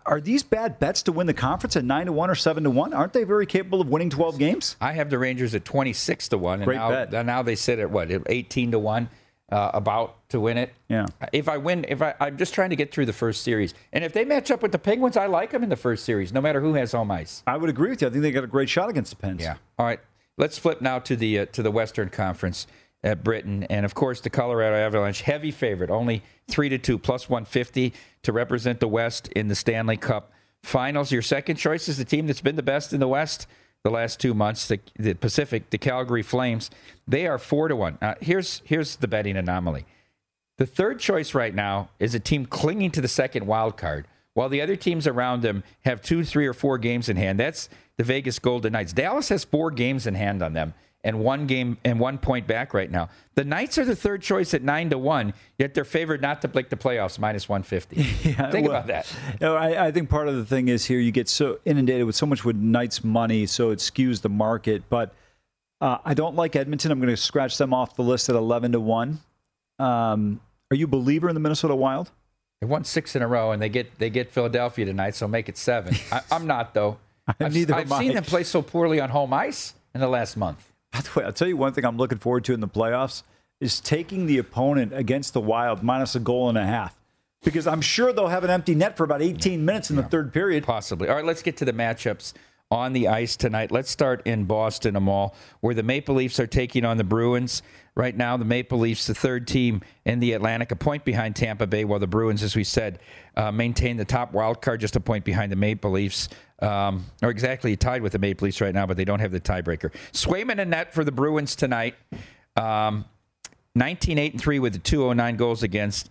are 0.06 0.22
these 0.22 0.44
bad 0.44 0.80
bets 0.80 1.04
to 1.04 1.12
win 1.12 1.28
the 1.28 1.34
conference 1.34 1.76
at 1.76 1.84
nine 1.84 2.06
to 2.06 2.12
one 2.12 2.30
or 2.30 2.36
seven 2.36 2.64
to 2.64 2.70
one? 2.70 2.94
Aren't 2.94 3.14
they 3.14 3.24
very 3.24 3.46
capable 3.46 3.82
of 3.82 3.90
winning 3.90 4.10
twelve 4.10 4.38
games? 4.38 4.76
I 4.80 4.94
have 4.94 5.10
the 5.10 5.18
Rangers 5.18 5.54
at 5.54 5.66
twenty 5.66 5.94
six 5.94 6.30
to 6.30 6.38
one, 6.38 6.60
and 6.60 6.66
Great 6.66 6.78
now, 6.78 7.06
bet. 7.06 7.26
now 7.26 7.42
they 7.42 7.56
sit 7.56 7.80
at 7.80 7.90
what 7.90 8.10
eighteen 8.28 8.72
to 8.72 8.80
one, 8.80 9.10
uh, 9.52 9.72
about 9.74 10.28
to 10.30 10.40
win 10.40 10.58
it. 10.58 10.74
Yeah. 10.88 11.06
If 11.34 11.50
I 11.50 11.58
win, 11.58 11.86
if 11.88 12.02
I, 12.02 12.16
I'm 12.20 12.38
just 12.38 12.54
trying 12.54 12.70
to 12.70 12.76
get 12.76 12.92
through 12.92 13.06
the 13.06 13.14
first 13.14 13.44
series, 13.44 13.74
and 13.92 14.04
if 14.04 14.14
they 14.14 14.26
match 14.26 14.52
up 14.52 14.62
with 14.62 14.72
the 14.72 14.80
Penguins, 14.80 15.18
I 15.18 15.28
like 15.28 15.52
them 15.52 15.64
in 15.64 15.70
the 15.70 15.76
first 15.76 16.06
series, 16.06 16.32
no 16.32 16.42
matter 16.42 16.62
who 16.62 16.74
has 16.76 16.94
home 16.94 17.12
ice. 17.12 17.44
I 17.46 17.58
would 17.58 17.70
agree 17.70 17.90
with 17.90 18.02
you. 18.02 18.08
I 18.08 18.12
think 18.12 18.22
they 18.22 18.32
got 18.32 18.44
a 18.44 18.48
great 18.48 18.70
shot 18.70 18.90
against 18.90 19.12
the 19.12 19.18
Pens. 19.18 19.42
Yeah. 19.42 19.58
All 19.78 19.86
right. 19.86 20.00
Let's 20.38 20.58
flip 20.58 20.82
now 20.82 21.00
to 21.00 21.16
the 21.16 21.40
uh, 21.40 21.46
to 21.48 21.62
the 21.62 21.72
Western 21.72 22.10
Conference 22.10 22.66
at 23.04 23.24
Britain. 23.24 23.64
And 23.64 23.86
of 23.86 23.94
course, 23.94 24.22
the 24.22 24.30
Colorado 24.30 24.76
Avalanche, 24.76 25.22
heavy 25.22 25.52
favorite, 25.52 25.90
only 25.90 26.24
3 26.50 26.70
to 26.70 26.78
2, 26.78 26.98
plus 26.98 27.30
150 27.30 27.94
to 28.24 28.32
represent 28.32 28.80
the 28.80 28.88
West 28.88 29.28
in 29.30 29.48
the 29.48 29.56
Stanley 29.56 29.98
Cup 29.98 30.32
finals. 30.64 31.12
Your 31.12 31.22
second 31.22 31.56
choice 31.56 31.88
is 31.88 31.98
the 31.98 32.06
team 32.06 32.28
that's 32.28 32.42
been 32.42 32.56
the 32.56 32.64
best 32.64 32.94
in 32.94 33.00
the 33.00 33.08
West 33.08 33.48
the 33.84 33.90
last 33.90 34.20
two 34.20 34.34
months, 34.34 34.68
the, 34.68 34.80
the 34.98 35.14
Pacific, 35.14 35.70
the 35.70 35.78
Calgary 35.78 36.22
Flames. 36.22 36.70
They 37.08 37.26
are 37.28 37.38
4 37.38 37.70
to 37.70 37.76
1. 37.76 37.98
Uh, 38.02 38.16
here's, 38.22 38.62
here's 38.66 38.98
the 38.98 39.08
betting 39.08 39.38
anomaly. 39.38 39.86
The 40.58 40.66
third 40.66 41.00
choice 41.00 41.34
right 41.34 41.56
now 41.56 41.90
is 42.00 42.14
a 42.14 42.20
team 42.20 42.46
clinging 42.46 42.92
to 42.92 43.02
the 43.02 43.08
second 43.08 43.48
wild 43.48 43.78
card, 43.78 44.08
while 44.34 44.50
the 44.50 44.62
other 44.62 44.76
teams 44.76 45.08
around 45.08 45.42
them 45.42 45.64
have 45.82 46.02
two, 46.02 46.24
three, 46.24 46.46
or 46.46 46.54
four 46.54 46.78
games 46.78 47.10
in 47.10 47.18
hand. 47.18 47.40
That's 47.40 47.68
the 47.98 48.04
Vegas 48.04 48.38
Golden 48.38 48.74
Knights. 48.74 48.94
Dallas 48.94 49.30
has 49.30 49.44
four 49.44 49.72
games 49.72 50.06
in 50.06 50.14
hand 50.14 50.44
on 50.44 50.54
them 50.54 50.74
and 51.04 51.20
one 51.20 51.48
game 51.48 51.78
and 51.84 52.00
one 52.00 52.18
point 52.18 52.48
back 52.48 52.74
right 52.74 52.90
now. 52.90 53.10
The 53.36 53.44
Knights 53.44 53.78
are 53.78 53.86
the 53.86 53.96
third 53.96 54.22
choice 54.22 54.54
at 54.54 54.62
nine 54.62 54.90
to 54.92 54.98
one, 54.98 55.34
yet 55.58 55.74
they're 55.74 55.84
favored 55.84 56.22
not 56.22 56.42
to 56.44 56.48
break 56.48 56.70
the 56.70 56.76
playoffs, 56.76 57.18
minus 57.18 57.50
one 57.50 57.64
fifty. 57.64 58.02
Yeah, 58.22 58.52
think 58.52 58.68
well, 58.68 58.78
about 58.78 58.88
that. 58.88 59.12
You 59.34 59.48
know, 59.48 59.56
I, 59.56 59.88
I, 59.88 59.92
think 59.92 60.10
part 60.10 60.28
of 60.28 60.36
the 60.36 60.46
thing 60.46 60.68
is 60.68 60.86
here 60.86 61.00
you 61.00 61.12
get 61.12 61.28
so 61.28 61.60
inundated 61.66 62.06
with 62.06 62.16
so 62.16 62.26
much 62.26 62.46
with 62.46 62.56
Knights 62.56 63.04
money, 63.04 63.46
so 63.46 63.72
it 63.72 63.80
skews 63.80 64.22
the 64.22 64.30
market. 64.30 64.84
But 64.90 65.14
uh, 65.80 65.98
I 66.06 66.14
don't 66.14 66.36
like 66.36 66.56
Edmonton. 66.56 66.92
I'm 66.92 67.00
going 67.00 67.10
to 67.10 67.18
scratch 67.18 67.58
them 67.58 67.74
off 67.74 67.96
the 67.96 68.04
list 68.04 68.30
at 68.30 68.36
eleven 68.36 68.74
to 68.74 68.80
one. 68.80 69.20
Um, 69.80 70.40
are 70.70 70.76
you 70.76 70.86
a 70.86 70.90
believer 70.90 71.30
in 71.30 71.34
the 71.34 71.40
Minnesota 71.40 71.76
Wild? 71.76 72.12
They 72.62 72.68
won 72.68 72.84
six 72.84 73.16
in 73.16 73.24
a 73.24 73.28
row, 73.28 73.52
and 73.52 73.62
they 73.62 73.70
get 73.70 73.98
they 73.98 74.12
get 74.12 74.32
Philadelphia 74.32 74.86
tonight, 74.86 75.16
so 75.16 75.28
make 75.28 75.50
it 75.50 75.58
seven. 75.58 75.96
I, 76.12 76.22
am 76.32 76.46
not 76.46 76.76
though. 76.76 77.00
I've, 77.40 77.72
I've 77.72 77.90
seen 77.90 78.14
them 78.14 78.24
play 78.24 78.44
so 78.44 78.62
poorly 78.62 79.00
on 79.00 79.10
home 79.10 79.34
ice 79.34 79.74
in 79.96 80.02
the 80.02 80.08
last 80.08 80.38
month. 80.38 80.71
By 80.92 81.02
the 81.02 81.10
way, 81.16 81.26
I'll 81.26 81.34
tell 81.34 81.48
you 81.48 81.58
one 81.58 81.74
thing 81.74 81.86
I'm 81.86 81.98
looking 81.98 82.18
forward 82.18 82.46
to 82.46 82.54
in 82.54 82.60
the 82.60 82.68
playoffs 82.68 83.24
is 83.60 83.80
taking 83.80 84.26
the 84.26 84.38
opponent 84.38 84.94
against 84.94 85.34
the 85.34 85.42
Wild 85.42 85.84
minus 85.84 86.16
a 86.16 86.20
goal 86.20 86.50
and 86.50 86.58
a 86.58 86.66
half. 86.66 86.96
Because 87.44 87.66
I'm 87.66 87.82
sure 87.82 88.14
they'll 88.14 88.28
have 88.28 88.44
an 88.44 88.50
empty 88.50 88.76
net 88.76 88.98
for 88.98 89.04
about 89.04 89.22
18 89.22 89.66
minutes 89.66 89.90
in 89.90 89.96
yeah, 89.96 90.04
the 90.04 90.10
third 90.10 90.34
period. 90.34 90.64
Possibly. 90.64 91.10
All 91.10 91.16
right, 91.16 91.26
let's 91.26 91.42
get 91.42 91.58
to 91.58 91.66
the 91.66 91.74
matchups 91.74 92.34
on 92.72 92.94
the 92.94 93.10
ice 93.10 93.36
tonight. 93.36 93.70
Let's 93.70 93.92
start 93.92 94.26
in 94.26 94.46
Boston, 94.46 94.96
Amal, 94.96 95.36
where 95.60 95.76
the 95.76 95.84
Maple 95.84 96.16
Leafs 96.16 96.40
are 96.40 96.48
taking 96.48 96.86
on 96.86 96.98
the 96.98 97.04
Bruins. 97.04 97.62
Right 97.94 98.16
now, 98.16 98.38
the 98.38 98.46
Maple 98.46 98.80
Leafs, 98.80 99.06
the 99.06 99.14
third 99.14 99.46
team 99.46 99.82
in 100.06 100.22
the 100.22 100.32
Atlantic, 100.32 100.72
a 100.72 100.78
point 100.78 101.04
behind 101.04 101.36
Tampa 101.36 101.68
Bay, 101.68 101.84
while 101.84 102.00
the 102.00 102.08
Bruins, 102.08 102.42
as 102.42 102.56
we 102.56 102.64
said, 102.64 103.00
uh, 103.36 103.52
maintain 103.52 103.98
the 103.98 104.06
top 104.06 104.32
wild 104.32 104.62
card, 104.62 104.80
just 104.80 104.96
a 104.96 105.02
point 105.02 105.26
behind 105.26 105.52
the 105.52 105.58
Maple 105.58 105.92
Leafs. 105.92 106.30
Um, 106.62 107.06
or 107.22 107.30
exactly 107.30 107.76
tied 107.76 108.02
with 108.02 108.14
the 108.14 108.20
Maple 108.20 108.46
Leafs 108.46 108.62
right 108.62 108.74
now, 108.74 108.86
but 108.86 108.96
they 108.96 109.04
don't 109.04 109.20
have 109.20 109.32
the 109.32 109.42
tiebreaker. 109.42 109.92
Swayman 110.14 110.60
and 110.60 110.70
net 110.70 110.94
for 110.94 111.04
the 111.04 111.12
Bruins 111.12 111.56
tonight. 111.56 111.96
Um, 112.56 113.06
19 113.76 114.18
8 114.18 114.34
and 114.34 114.42
3 114.42 114.60
with 114.60 114.74
the 114.74 114.80
209 114.80 115.36
goals 115.38 115.64
against. 115.64 116.10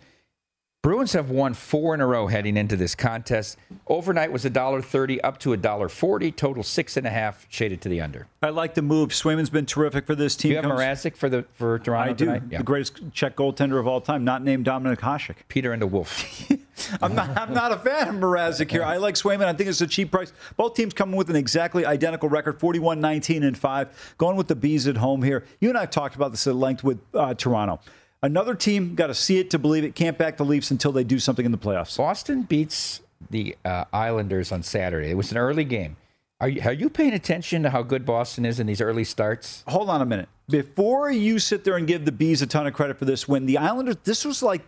Bruins 0.83 1.13
have 1.13 1.29
won 1.29 1.53
four 1.53 1.93
in 1.93 2.01
a 2.01 2.07
row 2.07 2.27
heading 2.27 2.57
into 2.57 2.75
this 2.75 2.95
contest. 2.95 3.59
Overnight 3.87 4.33
was 4.33 4.47
$1.30 4.47 5.21
up 5.23 5.37
to 5.41 5.51
$1.40. 5.51 6.35
Total 6.35 6.63
six 6.63 6.97
and 6.97 7.07
a 7.07 7.11
half, 7.11 7.47
shaded 7.51 7.83
to 7.83 7.91
the 7.91 8.01
under. 8.01 8.29
I 8.43 8.49
like 8.49 8.73
the 8.73 8.81
move. 8.81 9.11
Swayman's 9.11 9.51
been 9.51 9.67
terrific 9.67 10.07
for 10.07 10.15
this 10.15 10.35
team. 10.37 10.53
Do 10.53 10.57
you 10.57 10.63
have 10.63 10.71
Mrazek 10.71 11.17
for 11.17 11.29
the 11.29 11.45
for 11.53 11.79
Toronto 11.81 12.11
I 12.11 12.15
do. 12.15 12.25
tonight? 12.25 12.49
The 12.49 12.63
greatest 12.63 12.99
Czech 13.13 13.37
goaltender 13.37 13.79
of 13.79 13.87
all 13.87 14.01
time, 14.01 14.25
not 14.25 14.43
named 14.43 14.65
Dominik 14.65 15.01
Hasek. 15.01 15.35
Peter 15.49 15.75
and 15.75 15.83
the 15.83 15.87
Wolf. 15.87 16.51
I'm 17.03 17.15
not. 17.15 17.37
I'm 17.37 17.53
not 17.53 17.73
a 17.73 17.77
fan 17.77 18.09
of 18.09 18.15
Mrazek 18.15 18.71
here. 18.71 18.83
I 18.83 18.97
like 18.97 19.17
Swayman. 19.17 19.45
I 19.45 19.53
think 19.53 19.69
it's 19.69 19.83
a 19.83 19.87
cheap 19.87 20.11
price. 20.11 20.33
Both 20.57 20.77
teams 20.77 20.95
coming 20.95 21.15
with 21.17 21.29
an 21.29 21.37
exactly 21.37 21.85
identical 21.85 22.31
record, 22.31 22.59
41, 22.59 22.99
19, 23.03 23.43
and 23.43 23.59
five. 23.59 24.15
Going 24.17 24.37
with 24.37 24.49
the 24.49 24.57
bees 24.57 24.87
at 24.87 24.97
home 24.97 25.23
here. 25.23 25.45
You 25.61 25.69
and 25.69 25.77
I 25.77 25.83
have 25.83 25.91
talked 25.91 26.17
about 26.17 26.31
this 26.31 26.47
at 26.47 26.55
length 26.55 26.83
with 26.83 27.01
uh, 27.13 27.35
Toronto. 27.35 27.81
Another 28.23 28.55
team 28.55 28.95
got 28.95 29.07
to 29.07 29.15
see 29.15 29.39
it 29.39 29.51
to 29.51 29.59
believe 29.59 29.85
it. 29.85 29.95
Can't 29.95 30.19
back 30.19 30.37
the 30.37 30.45
Leafs 30.45 30.71
until 30.71 30.93
they 30.93 31.05
do 31.05 31.19
something 31.19 31.47
in 31.47 31.53
the 31.53 31.59
playoffs. 31.59 31.97
Boston 31.97 32.43
beats 32.43 33.01
the 33.31 33.57
uh, 33.65 33.85
Islanders 33.93 34.53
on 34.53 34.63
Saturday. 34.63 35.11
It 35.11 35.17
was 35.17 35.33
an 35.33 35.39
early 35.39 35.65
game. 35.65 35.97
Are 36.41 36.49
you, 36.49 36.63
are 36.63 36.73
you 36.73 36.89
paying 36.89 37.13
attention 37.13 37.63
to 37.65 37.71
how 37.71 37.83
good 37.83 38.07
Boston 38.07 38.47
is 38.47 38.61
in 38.61 38.67
these 38.67 38.81
early 38.81 39.05
starts? 39.05 39.63
Hold 39.69 39.91
on 39.91 40.01
a 40.01 40.07
minute. 40.07 40.29
Before 40.49 41.11
you 41.11 41.39
sit 41.39 41.65
there 41.65 41.77
and 41.77 41.87
give 41.87 42.05
the 42.05 42.13
bees 42.13 42.41
a 42.41 42.47
ton 42.47 42.67
of 42.67 42.73
credit 42.73 42.99
for 42.99 43.05
this 43.05 43.29
win, 43.29 43.47
the 43.47 43.59
Islanders. 43.59 43.97
This 44.05 44.25
was 44.25 44.43
like 44.43 44.63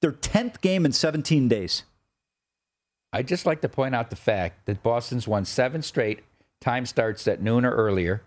their 0.00 0.12
tenth 0.12 0.60
game 0.60 0.86
in 0.86 0.92
17 0.92 1.46
days. 1.48 1.84
I'd 3.12 3.28
just 3.28 3.44
like 3.44 3.60
to 3.62 3.68
point 3.68 3.94
out 3.94 4.10
the 4.10 4.16
fact 4.16 4.66
that 4.66 4.82
Boston's 4.82 5.28
won 5.28 5.44
seven 5.44 5.82
straight. 5.82 6.20
Time 6.60 6.86
starts 6.86 7.26
at 7.28 7.42
noon 7.42 7.64
or 7.64 7.74
earlier. 7.74 8.22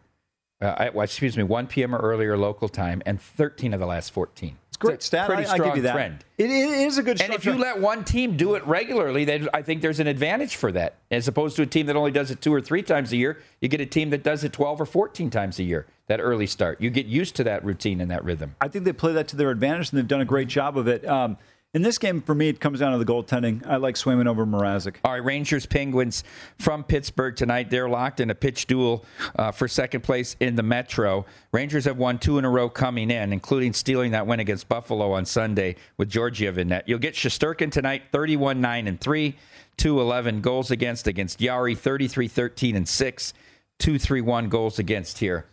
Uh, 0.64 0.90
well, 0.94 1.04
excuse 1.04 1.36
me, 1.36 1.44
1 1.44 1.68
p.m. 1.68 1.94
or 1.94 2.00
earlier 2.00 2.38
local 2.38 2.70
time, 2.70 3.02
and 3.06 3.22
13 3.22 3.74
of 3.74 3.80
the 3.80 3.86
last 3.86 4.12
14. 4.12 4.58
It's 4.70 4.78
great 4.78 5.04
stat. 5.04 5.28
Pretty 5.28 5.44
I, 5.44 5.54
strong 5.54 5.62
I 5.62 5.66
give 5.66 5.76
you 5.78 5.82
that. 5.84 5.94
trend. 5.94 6.26
It, 6.38 6.50
it 6.50 6.88
is 6.88 6.98
a 6.98 7.04
good. 7.04 7.22
And 7.22 7.32
if 7.34 7.46
you 7.46 7.54
let 7.54 7.80
one 7.80 8.04
team 8.04 8.38
do 8.38 8.56
it 8.56 8.66
regularly, 8.66 9.24
then 9.24 9.48
I 9.54 9.62
think 9.62 9.82
there's 9.82 10.00
an 10.00 10.08
advantage 10.08 10.56
for 10.56 10.72
that, 10.72 10.96
as 11.12 11.28
opposed 11.28 11.56
to 11.58 11.62
a 11.62 11.66
team 11.68 11.86
that 11.86 11.96
only 11.96 12.10
does 12.10 12.32
it 12.32 12.42
two 12.42 12.52
or 12.52 12.60
three 12.60 12.82
times 12.82 13.12
a 13.12 13.18
year. 13.18 13.40
You 13.62 13.68
get 13.68 13.82
a 13.82 13.86
team 13.86 14.10
that 14.10 14.24
does 14.24 14.44
it 14.44 14.52
12 14.52 14.82
or 14.82 14.86
14 14.86 15.30
times 15.30 15.60
a 15.60 15.64
year. 15.64 15.86
That 16.08 16.20
early 16.20 16.48
start, 16.48 16.82
you 16.82 16.90
get 16.90 17.06
used 17.06 17.36
to 17.38 17.46
that 17.46 17.64
routine 17.64 18.02
and 18.02 18.12
that 18.12 18.26
rhythm. 18.26 18.56
I 18.60 18.68
think 18.68 18.84
they 18.84 18.92
play 18.92 19.14
that 19.14 19.30
to 19.30 19.38
their 19.38 19.52
advantage, 19.52 19.92
and 19.92 19.98
they've 19.98 20.08
done 20.08 20.20
a 20.20 20.26
great 20.26 20.50
job 20.50 20.78
of 20.78 20.88
it. 20.88 21.08
Um, 21.08 21.38
in 21.74 21.82
this 21.82 21.98
game, 21.98 22.22
for 22.22 22.36
me, 22.36 22.50
it 22.50 22.60
comes 22.60 22.80
down 22.80 22.92
to 22.92 23.04
the 23.04 23.12
goaltending. 23.12 23.66
I 23.66 23.78
like 23.78 23.96
Swayman 23.96 24.28
over 24.28 24.46
Mrazek. 24.46 24.98
All 25.04 25.14
right, 25.14 25.24
Rangers 25.24 25.66
Penguins 25.66 26.24
from 26.60 26.84
Pittsburgh 26.84 27.36
tonight. 27.36 27.72
They're 27.72 27.90
locked 27.90 28.20
in 28.20 28.30
a 28.30 28.36
pitch 28.36 28.68
duel 28.68 29.04
uh, 29.38 29.52
for 29.52 29.68
second 29.68 30.02
place 30.02 30.36
in 30.40 30.56
the 30.56 30.62
Metro. 30.62 31.26
Rangers 31.52 31.86
have 31.86 31.98
won 31.98 32.20
two 32.20 32.38
in 32.38 32.46
a 32.46 32.50
row 32.50 32.70
coming 32.70 33.10
in, 33.10 33.34
including 33.34 33.74
stealing 33.74 34.12
that 34.12 34.28
win 34.28 34.40
against 34.40 34.70
Buffalo 34.70 35.14
on 35.14 35.26
Sunday 35.26 35.76
with 35.98 36.10
Georgiev 36.10 36.60
in 36.60 36.68
net. 36.68 36.88
You'll 36.88 37.00
get 37.00 37.16
Shesterkin 37.16 37.72
tonight, 37.72 38.04
31 38.12 38.62
9 38.62 38.88
and 38.88 39.02
3, 39.02 39.36
2 39.78 40.00
11 40.00 40.42
goals 40.42 40.70
against 40.70 41.08
against 41.08 41.40
Jarry, 41.40 41.74
33 41.74 42.28
13 42.28 42.76
and 42.76 42.88
6, 42.88 43.34
2 43.80 43.98
3 43.98 44.22
1 44.22 44.50
goals 44.50 44.78
against 44.78 45.18
here. 45.18 45.48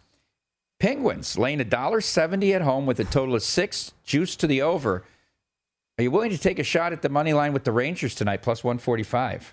Penguins 0.78 1.38
laying 1.38 1.60
$1.70 1.60 2.54
at 2.54 2.62
home 2.62 2.84
with 2.84 3.00
a 3.00 3.04
total 3.04 3.34
of 3.34 3.42
six, 3.42 3.92
juice 4.04 4.36
to 4.36 4.46
the 4.46 4.60
over. 4.60 5.04
Are 6.00 6.02
you 6.02 6.10
willing 6.10 6.30
to 6.30 6.38
take 6.38 6.58
a 6.58 6.64
shot 6.64 6.94
at 6.94 7.02
the 7.02 7.10
money 7.10 7.34
line 7.34 7.52
with 7.52 7.64
the 7.64 7.72
Rangers 7.72 8.14
tonight, 8.14 8.40
plus 8.40 8.64
145? 8.64 9.52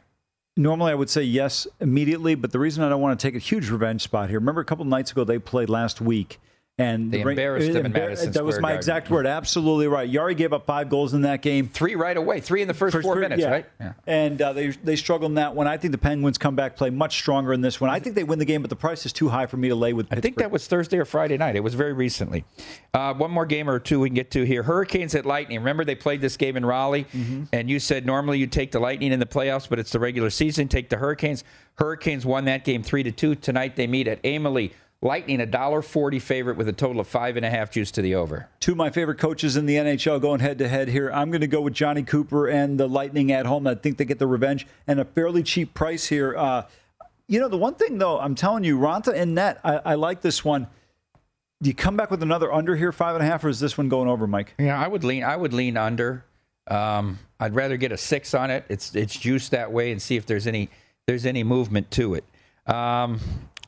Normally, 0.55 0.93
I 0.93 0.95
would 0.95 1.10
say 1.10 1.21
yes 1.21 1.67
immediately, 1.81 2.36
but 2.36 2.53
the 2.53 2.60
reason 2.60 2.86
I 2.86 2.89
don't 2.89 3.01
want 3.01 3.19
to 3.19 3.27
take 3.27 3.36
a 3.36 3.38
huge 3.38 3.69
revenge 3.69 4.01
spot 4.01 4.29
here. 4.29 4.39
Remember, 4.39 4.62
a 4.62 4.63
couple 4.63 4.86
nights 4.86 5.12
ago 5.12 5.25
they 5.25 5.39
played 5.39 5.69
last 5.69 5.99
week, 5.99 6.39
and 6.80 7.12
They 7.12 7.18
the 7.20 7.24
Ra- 7.26 7.30
embarrassed 7.32 7.74
them 7.74 7.86
in 7.88 7.92
Madison 7.92 8.32
That 8.34 8.46
was 8.46 8.56
Square 8.56 8.62
my 8.62 8.68
Garden. 8.70 8.78
exact 8.78 9.10
word. 9.10 9.26
Absolutely 9.26 9.88
right. 9.88 10.10
Jarry 10.10 10.36
gave 10.36 10.54
up 10.54 10.68
five 10.68 10.90
goals 10.90 11.13
in 11.16 11.22
that 11.24 11.42
game. 11.42 11.68
Three 11.68 11.96
right 11.96 12.16
away, 12.16 12.40
three 12.40 12.62
in 12.62 12.68
the 12.68 12.74
first, 12.76 12.96
four 13.02 13.13
three- 13.16 13.22
minutes, 13.22 13.42
yeah. 13.42 13.50
right? 13.50 13.66
And 14.06 14.40
uh, 14.42 14.54
they 14.54 14.68
they 14.70 14.96
struggled 14.96 15.32
in 15.32 15.36
that 15.36 15.56
one. 15.56 15.68
I 15.68 15.78
think 15.78 15.92
the 15.92 15.98
Penguins 15.98 16.38
come 16.38 16.56
back, 16.56 16.76
play 16.76 16.92
much 16.92 17.16
stronger 17.18 17.52
in 17.54 17.62
this 17.62 17.82
one. 17.82 17.90
I 17.90 18.00
think 18.00 18.16
they 18.16 18.24
win 18.24 18.38
the 18.38 18.46
game, 18.46 18.62
but 18.62 18.70
the 18.70 18.76
price 18.76 19.06
is 19.08 19.13
too 19.13 19.30
high 19.30 19.48
for 19.48 19.58
me 19.58 19.70
to 19.70 19.76
lay 19.76 19.94
with. 19.94 20.08
I 20.12 20.20
think 20.22 20.38
that 20.38 20.52
was 20.52 20.68
Thursday 20.68 20.98
or 21.00 21.06
Friday 21.06 21.38
night. 21.38 21.56
It 21.56 21.63
was 21.63 21.74
very 21.74 21.94
recently. 21.94 22.46
Uh, 22.94 23.13
one 23.16 23.32
more 23.32 23.46
game 23.48 23.70
or 23.70 23.80
two 23.80 24.00
we 24.00 24.10
can 24.10 24.16
get 24.16 24.30
to 24.32 24.44
here. 24.44 24.62
Hurricanes 24.63 25.16
at 25.16 25.26
Lightning. 25.26 25.58
Remember 25.60 25.84
they 25.84 25.96
played 25.96 26.22
this 26.22 26.38
game 26.38 26.56
in 26.58 26.66
Raleigh, 26.66 27.06
Mm-hmm. 27.13 27.44
and 27.54 27.70
you 27.70 27.80
said 27.80 28.06
normally 28.06 28.38
you 28.38 28.46
take 28.48 28.72
the 28.72 28.80
Lightning 28.80 29.12
in 29.12 29.20
the 29.20 29.26
playoffs, 29.26 29.68
but 29.68 29.80
it's 29.80 29.92
the 29.92 30.00
regular 30.00 30.30
season. 30.30 30.68
Take 30.68 30.90
the 30.90 30.98
Hurricanes. 30.98 31.44
Hurricanes 31.76 32.26
won 32.26 32.46
that 32.46 32.63
game 32.66 32.84
three 32.84 33.02
to 33.04 33.12
two. 33.12 33.34
Tonight 33.36 33.76
they 33.76 33.88
meet 33.88 34.08
at 34.08 34.20
Amalie. 34.26 34.74
Lightning 35.01 35.39
a 35.41 35.45
dollar 35.45 35.83
forty 35.83 36.17
favorite 36.17 36.57
with 36.57 36.67
a 36.67 36.73
total 36.73 36.99
of 36.99 37.07
five 37.07 37.38
and 37.38 37.45
a 37.45 37.49
half 37.51 37.69
juice 37.69 37.91
to 37.91 38.01
the 38.01 38.15
over. 38.15 38.49
Two 38.60 38.71
of 38.71 38.77
my 38.77 38.89
favorite 38.89 39.19
coaches 39.19 39.55
in 39.55 39.67
the 39.67 39.75
NHL 39.75 40.19
going 40.19 40.39
head 40.39 40.57
to 40.57 40.67
head 40.67 40.88
here. 40.88 41.12
I'm 41.12 41.29
going 41.29 41.41
to 41.41 41.47
go 41.47 41.62
with 41.62 41.73
Johnny 41.73 42.01
Cooper 42.01 42.47
and 42.47 42.79
the 42.79 42.88
Lightning 42.88 43.31
at 43.31 43.45
home. 43.45 43.67
I 43.67 43.75
think 43.75 43.97
they 43.97 44.05
get 44.05 44.17
the 44.17 44.25
revenge 44.25 44.65
and 44.88 44.99
a 44.99 45.05
fairly 45.05 45.43
cheap 45.43 45.75
price 45.75 46.07
here. 46.07 46.36
Uh, 46.36 46.63
you 47.27 47.39
know, 47.39 47.47
the 47.47 47.57
one 47.57 47.75
thing 47.75 47.99
though, 47.99 48.19
I'm 48.19 48.33
telling 48.33 48.63
you, 48.63 48.79
Raanta 48.79 49.13
and 49.13 49.36
net, 49.36 49.60
I, 49.63 49.75
I 49.86 49.95
like 49.95 50.21
this 50.21 50.43
one. 50.43 50.65
Do 51.62 51.69
you 51.69 51.75
come 51.75 51.95
back 51.95 52.10
with 52.10 52.23
another 52.23 52.51
under 52.51 52.75
here, 52.75 52.91
five 52.91 53.15
and 53.15 53.23
a 53.23 53.27
half, 53.27 53.43
or 53.43 53.49
is 53.49 53.60
this 53.60 53.77
one 53.77 53.89
going 53.89 54.07
over, 54.07 54.27
Mike? 54.27 54.53
Yeah, 54.60 54.79
I 54.79 54.88
would 54.88 55.03
lean. 55.03 55.23
I 55.23 55.36
would 55.36 55.53
lean 55.53 55.75
under. 55.75 56.23
Um, 56.67 57.19
I'd 57.39 57.55
rather 57.55 57.77
get 57.77 57.91
a 57.91 57.97
six 57.97 58.33
on 58.33 58.51
it. 58.51 58.65
It's 58.69 58.95
it's 58.95 59.17
juiced 59.17 59.51
that 59.51 59.71
way, 59.71 59.91
and 59.91 59.99
see 60.01 60.15
if 60.17 60.25
there's 60.25 60.45
any 60.45 60.69
there's 61.07 61.25
any 61.25 61.43
movement 61.43 61.89
to 61.91 62.13
it. 62.13 62.25
Um, 62.71 63.19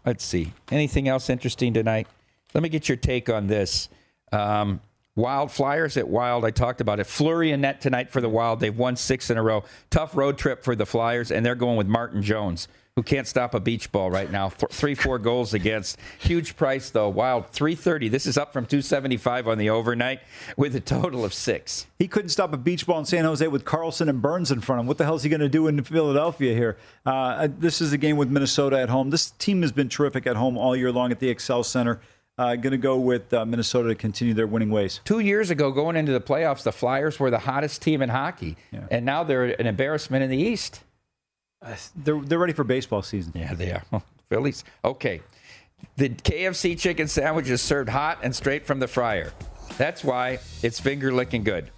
let's 0.06 0.24
see. 0.24 0.54
Anything 0.72 1.08
else 1.08 1.30
interesting 1.30 1.74
tonight? 1.74 2.08
Let 2.54 2.64
me 2.64 2.70
get 2.70 2.90
your 2.90 2.98
take 2.98 3.30
on 3.30 3.48
this. 3.48 3.90
Um, 4.32 4.82
Wild 5.16 5.52
Flyers 5.52 5.98
at 5.98 6.08
Wild. 6.08 6.46
I 6.46 6.52
talked 6.52 6.82
about 6.82 7.00
it. 7.00 7.06
Fleury 7.06 7.52
and 7.52 7.62
net 7.62 7.82
tonight 7.82 8.10
for 8.10 8.22
the 8.22 8.30
Wild. 8.30 8.60
They've 8.60 8.76
won 8.76 8.96
six 8.96 9.30
in 9.30 9.38
a 9.38 9.44
row. 9.44 9.64
Tough 9.90 10.16
road 10.16 10.38
trip 10.38 10.64
for 10.64 10.76
the 10.76 10.86
Flyers, 10.86 11.30
and 11.30 11.46
they're 11.46 11.56
going 11.56 11.78
with 11.78 11.88
Martin 11.88 12.24
Jones, 12.24 12.68
who 12.96 13.04
can't 13.04 13.28
stop 13.28 13.54
a 13.54 13.60
beach 13.60 13.92
ball 13.92 14.12
right 14.12 14.30
now. 14.30 14.50
Four, 14.50 14.70
three, 14.70 14.96
four 14.96 15.20
goals 15.20 15.54
against. 15.54 15.98
Huge 16.20 16.58
price 16.58 16.90
though. 16.90 17.08
Wild 17.08 17.48
three 17.50 17.76
thirty. 17.76 18.10
This 18.10 18.26
is 18.26 18.38
up 18.38 18.52
from 18.52 18.66
two 18.66 18.82
seventy 18.82 19.16
five 19.16 19.48
on 19.48 19.58
the 19.58 19.70
overnight 19.70 20.20
with 20.58 20.76
a 20.76 20.80
total 20.80 21.24
of 21.24 21.34
six. 21.34 21.88
He 21.98 22.08
couldn't 22.08 22.30
stop 22.30 22.54
a 22.54 22.58
beach 22.58 22.86
ball 22.86 23.00
in 23.00 23.06
San 23.06 23.24
Jose 23.24 23.48
with 23.48 23.64
Karlsson 23.64 24.10
and 24.10 24.22
Burns 24.22 24.52
in 24.52 24.60
front 24.60 24.80
of 24.80 24.84
him. 24.84 24.88
What 24.88 24.98
the 24.98 25.06
hell 25.06 25.16
is 25.16 25.24
he 25.24 25.30
going 25.30 25.40
to 25.40 25.50
do 25.50 25.68
in 25.68 25.82
Philadelphia 25.84 26.54
here? 26.54 26.78
Uh, 27.06 27.48
this 27.58 27.80
is 27.80 27.94
a 27.94 27.98
game 27.98 28.18
with 28.18 28.30
Minnesota 28.30 28.80
at 28.80 28.90
home. 28.90 29.12
This 29.12 29.32
team 29.32 29.62
has 29.62 29.72
been 29.72 29.88
terrific 29.88 30.28
at 30.28 30.36
home 30.36 30.58
all 30.58 30.76
year 30.76 30.92
long 30.92 31.12
at 31.12 31.20
the 31.20 31.34
Xcel 31.34 31.64
Center. 31.64 32.02
Uh, 32.38 32.56
going 32.56 32.72
to 32.72 32.78
go 32.78 32.98
with 32.98 33.34
uh, 33.34 33.46
Minnesota 33.46 33.90
to 33.90 33.96
continue 33.96 34.34
their 34.34 34.48
winning 34.48 34.70
ways. 34.70 35.02
Two 35.04 35.20
years 35.20 35.50
ago, 35.50 35.72
going 35.72 35.98
into 35.98 36.14
the 36.14 36.22
playoffs, 36.22 36.64
the 36.64 36.72
Flyers 36.72 37.20
were 37.20 37.30
the 37.30 37.40
hottest 37.40 37.82
team 37.82 38.02
in 38.02 38.08
hockey, 38.08 38.56
and 38.90 39.06
now 39.06 39.26
they're 39.26 39.44
an 39.44 39.68
embarrassment 39.68 40.24
in 40.24 40.30
the 40.30 40.38
East. 40.38 40.82
Uh, 41.62 41.76
they're, 41.96 42.22
they're 42.22 42.40
ready 42.40 42.54
for 42.54 42.64
baseball 42.64 43.02
season. 43.02 43.34
Yeah, 43.36 43.54
they 43.54 43.72
are. 43.72 43.84
Phillies. 44.30 44.64
Okay. 44.84 45.22
The 45.98 46.10
KFC 46.10 46.78
chicken 46.78 47.08
sandwich 47.08 47.50
is 47.50 47.62
served 47.62 47.90
hot 47.90 48.20
and 48.22 48.36
straight 48.36 48.66
from 48.66 48.80
the 48.80 48.88
fryer. 48.88 49.34
That's 49.78 50.04
why 50.04 50.40
it's 50.62 50.80
finger 50.80 51.12
licking 51.12 51.44
good. 51.44 51.72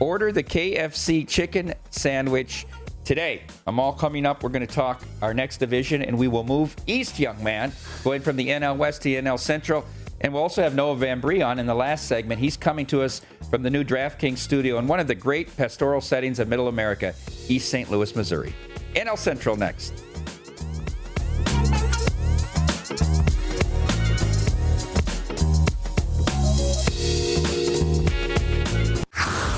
Order 0.00 0.32
the 0.32 0.42
KFC 0.42 1.26
chicken 1.26 1.74
sandwich 1.90 2.66
today. 3.04 3.42
Amal 3.66 3.92
coming 3.94 4.26
up. 4.26 4.42
We're 4.42 4.50
going 4.50 4.66
to 4.66 4.74
talk 4.74 5.02
our 5.22 5.32
next 5.32 5.58
division, 5.58 6.02
and 6.02 6.18
we 6.18 6.28
will 6.28 6.44
move 6.44 6.76
east, 6.86 7.18
young 7.18 7.42
man, 7.42 7.72
going 8.04 8.20
from 8.20 8.36
the 8.36 8.48
NL 8.48 8.76
West 8.76 9.02
to 9.02 9.08
NL 9.10 9.38
Central. 9.38 9.84
And 10.20 10.32
we'll 10.32 10.42
also 10.42 10.62
have 10.62 10.74
Noah 10.74 10.96
Van 10.96 11.20
Bree 11.20 11.42
on 11.42 11.58
in 11.58 11.66
the 11.66 11.74
last 11.74 12.08
segment. 12.08 12.40
He's 12.40 12.56
coming 12.56 12.86
to 12.86 13.02
us 13.02 13.22
from 13.50 13.62
the 13.62 13.70
new 13.70 13.84
DraftKings 13.84 14.38
studio 14.38 14.78
in 14.78 14.86
one 14.86 14.98
of 14.98 15.06
the 15.06 15.14
great 15.14 15.54
pastoral 15.56 16.00
settings 16.00 16.38
of 16.38 16.48
Middle 16.48 16.68
America, 16.68 17.14
East 17.48 17.68
St. 17.70 17.90
Louis, 17.90 18.14
Missouri. 18.16 18.54
NL 18.96 19.18
Central 19.18 19.56
next. 19.56 19.92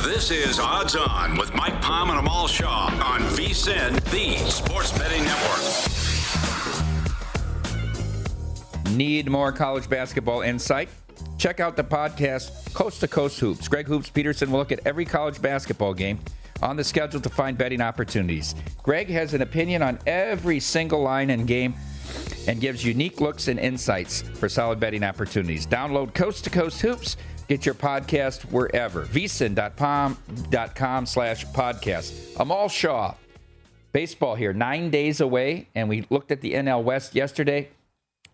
This 0.04 0.32
is 0.32 0.58
Odds 0.58 0.96
On 0.96 1.38
with 1.38 1.54
Mike 1.54 1.80
Palm 1.80 2.10
and 2.10 2.18
Amal 2.18 2.48
Shaw 2.48 2.86
on 2.86 3.20
VSIN, 3.36 4.02
the 4.10 4.36
Sports 4.50 4.90
Betting 4.98 5.22
Network. 5.22 5.62
Need 8.96 9.30
more 9.30 9.52
college 9.52 9.88
basketball 9.88 10.40
insight? 10.40 10.88
Check 11.38 11.60
out 11.60 11.76
the 11.76 11.84
podcast 11.84 12.74
Coast 12.74 12.98
to 13.00 13.08
Coast 13.08 13.38
Hoops. 13.38 13.68
Greg 13.68 13.86
Hoops 13.86 14.10
Peterson 14.10 14.50
will 14.50 14.58
look 14.58 14.72
at 14.72 14.80
every 14.84 15.04
college 15.04 15.40
basketball 15.40 15.94
game 15.94 16.18
on 16.62 16.76
the 16.76 16.84
schedule 16.84 17.20
to 17.20 17.28
find 17.28 17.56
betting 17.56 17.80
opportunities. 17.80 18.54
Greg 18.82 19.08
has 19.08 19.34
an 19.34 19.42
opinion 19.42 19.82
on 19.82 19.98
every 20.06 20.60
single 20.60 21.00
line 21.02 21.30
and 21.30 21.46
game 21.46 21.74
and 22.46 22.60
gives 22.60 22.84
unique 22.84 23.20
looks 23.20 23.48
and 23.48 23.58
insights 23.58 24.22
for 24.22 24.48
solid 24.48 24.80
betting 24.80 25.04
opportunities. 25.04 25.66
Download 25.66 26.14
Coast 26.14 26.44
to 26.44 26.50
Coast 26.50 26.80
Hoops. 26.80 27.16
Get 27.48 27.64
your 27.64 27.74
podcast 27.74 28.42
wherever. 28.50 29.04
vsin.com 29.06 30.16
slash 31.06 31.46
podcast. 31.46 32.40
Amal 32.40 32.68
Shaw. 32.68 33.14
Baseball 33.92 34.34
here, 34.34 34.52
nine 34.52 34.90
days 34.90 35.20
away, 35.20 35.66
and 35.74 35.88
we 35.88 36.06
looked 36.10 36.30
at 36.30 36.42
the 36.42 36.52
NL 36.52 36.84
West 36.84 37.14
yesterday. 37.14 37.70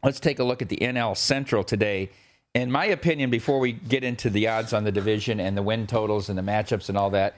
Let's 0.02 0.18
take 0.18 0.40
a 0.40 0.44
look 0.44 0.60
at 0.62 0.68
the 0.68 0.78
NL 0.78 1.16
Central 1.16 1.62
today. 1.62 2.10
In 2.54 2.70
my 2.70 2.86
opinion, 2.86 3.30
before 3.30 3.60
we 3.60 3.72
get 3.72 4.02
into 4.04 4.30
the 4.30 4.48
odds 4.48 4.72
on 4.72 4.82
the 4.84 4.92
division 4.92 5.38
and 5.40 5.56
the 5.56 5.62
win 5.62 5.86
totals 5.86 6.28
and 6.28 6.36
the 6.36 6.42
matchups 6.42 6.88
and 6.88 6.98
all 6.98 7.10
that, 7.10 7.36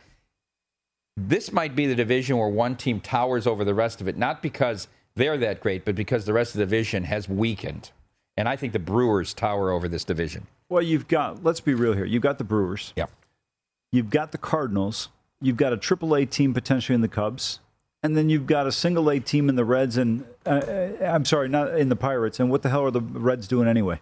this 1.16 1.52
might 1.52 1.74
be 1.74 1.86
the 1.86 1.94
division 1.94 2.36
where 2.36 2.48
one 2.48 2.76
team 2.76 3.00
towers 3.00 3.46
over 3.46 3.64
the 3.64 3.74
rest 3.74 4.00
of 4.00 4.08
it, 4.08 4.16
not 4.16 4.42
because 4.42 4.88
they're 5.14 5.38
that 5.38 5.60
great, 5.60 5.84
but 5.84 5.94
because 5.94 6.26
the 6.26 6.32
rest 6.32 6.54
of 6.54 6.58
the 6.58 6.66
division 6.66 7.04
has 7.04 7.28
weakened. 7.28 7.90
And 8.36 8.48
I 8.48 8.56
think 8.56 8.72
the 8.74 8.78
Brewers 8.78 9.32
tower 9.32 9.70
over 9.70 9.88
this 9.88 10.04
division. 10.04 10.46
Well, 10.68 10.82
you've 10.82 11.08
got, 11.08 11.42
let's 11.42 11.60
be 11.60 11.74
real 11.74 11.94
here. 11.94 12.04
You've 12.04 12.22
got 12.22 12.38
the 12.38 12.44
Brewers. 12.44 12.92
Yeah. 12.96 13.06
You've 13.92 14.10
got 14.10 14.32
the 14.32 14.38
Cardinals. 14.38 15.08
You've 15.40 15.56
got 15.56 15.72
a 15.72 15.76
AAA 15.76 16.28
team 16.28 16.52
potentially 16.52 16.94
in 16.94 17.00
the 17.00 17.08
Cubs. 17.08 17.60
And 18.02 18.16
then 18.16 18.28
you've 18.28 18.46
got 18.46 18.66
a 18.66 18.72
single 18.72 19.10
A 19.10 19.18
team 19.18 19.48
in 19.48 19.56
the 19.56 19.64
Reds 19.64 19.96
and, 19.96 20.24
uh, 20.44 20.50
uh, 20.50 20.90
I'm 21.02 21.24
sorry, 21.24 21.48
not 21.48 21.78
in 21.78 21.88
the 21.88 21.96
Pirates. 21.96 22.38
And 22.38 22.50
what 22.50 22.62
the 22.62 22.68
hell 22.68 22.84
are 22.84 22.90
the 22.90 23.00
Reds 23.00 23.48
doing 23.48 23.66
anyway? 23.66 24.00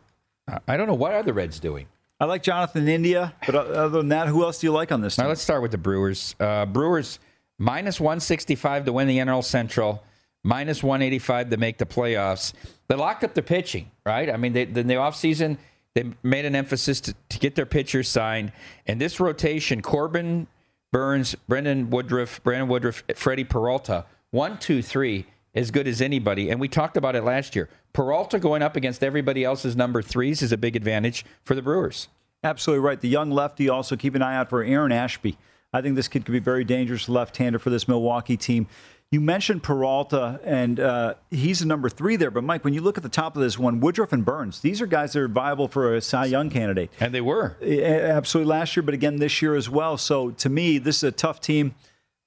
I 0.67 0.77
don't 0.77 0.89
know. 0.89 0.95
What 0.95 1.13
are 1.13 1.23
the 1.23 1.33
Reds 1.33 1.61
doing? 1.61 1.87
I 2.21 2.27
like 2.27 2.43
Jonathan 2.43 2.87
India, 2.87 3.35
but 3.45 3.55
other 3.55 3.99
than 3.99 4.09
that, 4.09 4.29
who 4.29 4.45
else 4.45 4.61
do 4.61 4.67
you 4.67 4.73
like 4.73 4.93
on 4.93 5.01
this 5.01 5.17
team? 5.17 5.25
Now, 5.25 5.29
let's 5.31 5.43
start 5.43 5.63
with 5.63 5.73
the 5.73 5.79
Brewers. 5.79 6.37
Uh, 6.39 6.65
Brewers 6.65 7.19
minus 7.59 8.01
165 8.01 8.85
to 8.85 8.93
win 8.93 9.09
the 9.09 9.19
NL 9.19 9.43
Central, 9.43 10.03
minus 10.43 10.83
185 10.83 11.51
to 11.51 11.57
make 11.57 11.79
the 11.79 11.87
playoffs. 11.87 12.53
They 12.89 12.95
locked 12.95 13.25
up 13.25 13.35
the 13.35 13.43
pitching, 13.43 13.91
right? 14.07 14.31
I 14.31 14.37
mean, 14.37 14.53
they, 14.53 14.63
in 14.63 14.87
the 14.87 14.95
offseason, 14.95 15.59
they 15.95 16.13
made 16.23 16.45
an 16.45 16.55
emphasis 16.55 17.01
to, 17.03 17.15
to 17.31 17.39
get 17.39 17.57
their 17.57 17.67
pitchers 17.67 18.09
signed. 18.09 18.53
And 18.87 19.01
this 19.01 19.19
rotation, 19.19 19.83
Corbin, 19.83 20.47
Burnes, 20.93 21.35
Brendan 21.49 21.91
Woodruff, 21.91 22.43
Brandon 22.45 22.69
Woodruff, 22.69 23.03
Freddie 23.17 23.45
Peralta, 23.45 24.07
one, 24.31 24.59
two, 24.59 24.83
three, 24.83 25.27
as 25.55 25.71
good 25.71 25.87
as 25.87 26.01
anybody. 26.01 26.51
And 26.51 26.61
we 26.61 26.69
talked 26.69 26.97
about 26.97 27.17
it 27.17 27.23
last 27.23 27.55
year. 27.55 27.69
Peralta 27.93 28.39
going 28.39 28.63
up 28.63 28.77
against 28.77 29.05
everybody 29.05 29.45
else's 29.45 29.77
number 29.77 30.03
threes 30.03 30.43
is 30.43 30.53
a 30.53 30.57
big 30.57 30.77
advantage 30.77 31.25
for 31.45 31.55
the 31.55 31.63
Brewers. 31.63 32.09
Absolutely 32.43 32.85
right. 32.85 33.01
The 33.01 33.09
young 33.09 33.31
lefty 33.31 33.69
also 33.69 33.97
keep 33.97 34.15
an 34.15 34.23
eye 34.23 34.37
out 34.37 34.51
for 34.51 34.63
Aaron 34.63 34.93
Ashby. 34.93 35.39
I 35.73 35.81
think 35.81 35.97
this 35.97 36.09
kid 36.09 36.25
could 36.25 36.33
be 36.33 36.39
very 36.39 36.65
dangerous 36.65 37.09
left-hander 37.09 37.59
for 37.59 37.71
this 37.71 37.89
Milwaukee 37.89 38.37
team. 38.37 38.69
You 39.11 39.21
mentioned 39.21 39.63
Peralta, 39.63 40.41
and 40.45 40.81
uh, 40.81 41.15
he's 41.31 41.63
a 41.63 41.67
number 41.67 41.89
three 41.89 42.17
there. 42.17 42.31
But 42.31 42.43
Mike, 42.43 42.65
when 42.65 42.75
you 42.75 42.81
look 42.81 42.97
at 42.97 43.03
the 43.03 43.09
top 43.09 43.37
of 43.37 43.43
this 43.43 43.59
one, 43.59 43.81
Woodruff 43.81 44.13
and 44.13 44.25
Burnes, 44.25 44.61
these 44.61 44.81
are 44.81 44.87
guys 44.87 45.13
that 45.13 45.21
are 45.21 45.29
viable 45.29 45.69
for 45.69 45.95
a 45.95 46.01
Cy 46.01 46.27
Young 46.27 46.51
candidate. 46.51 46.91
And 47.01 47.15
they 47.15 47.21
were 47.21 47.57
absolutely 47.63 48.51
last 48.51 48.77
year, 48.77 48.83
but 48.83 48.95
again 48.95 49.17
this 49.17 49.41
year 49.41 49.55
as 49.55 49.69
well. 49.71 49.97
So 49.99 50.31
to 50.33 50.49
me, 50.49 50.79
this 50.79 50.97
is 50.97 51.05
a 51.05 51.13
tough 51.13 51.41
team. 51.41 51.75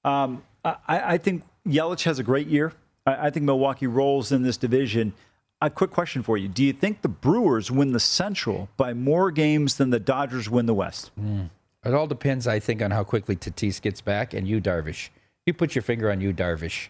Um, 0.04 0.44
I, 0.64 0.78
I, 0.88 1.18
think 1.18 1.44
Yelich 1.68 2.04
has 2.04 2.20
a 2.20 2.24
great 2.24 2.48
year. 2.48 2.72
I, 3.08 3.28
I 3.28 3.30
think 3.32 3.46
Milwaukee 3.46 3.88
rolls 3.88 4.32
in 4.32 4.44
this 4.44 4.58
division. 4.58 5.14
A 5.62 5.72
quick 5.72 5.90
question 5.90 6.22
for 6.22 6.38
you: 6.38 6.48
Do 6.48 6.64
you 6.64 6.74
think 6.74 7.02
the 7.02 7.08
Brewers 7.08 7.72
win 7.72 7.94
the 7.94 8.00
Central 8.00 8.70
by 8.78 8.94
more 8.94 9.32
games 9.32 9.78
than 9.78 9.90
the 9.90 10.00
Dodgers 10.00 10.50
win 10.50 10.68
the 10.68 10.76
West? 10.76 11.10
Mm. 11.20 11.50
It 11.84 11.94
all 11.94 12.06
depends, 12.06 12.48
I 12.48 12.60
think, 12.60 12.82
on 12.82 12.92
how 12.92 13.04
quickly 13.04 13.36
Tatis 13.36 13.82
gets 13.82 14.02
back 14.02 14.34
and 14.34 14.48
Yu, 14.48 14.60
Darvish. 14.60 15.10
You 15.46 15.54
put 15.54 15.74
your 15.74 15.82
finger 15.82 16.12
on 16.12 16.20
Yu, 16.20 16.34
Darvish. 16.34 16.90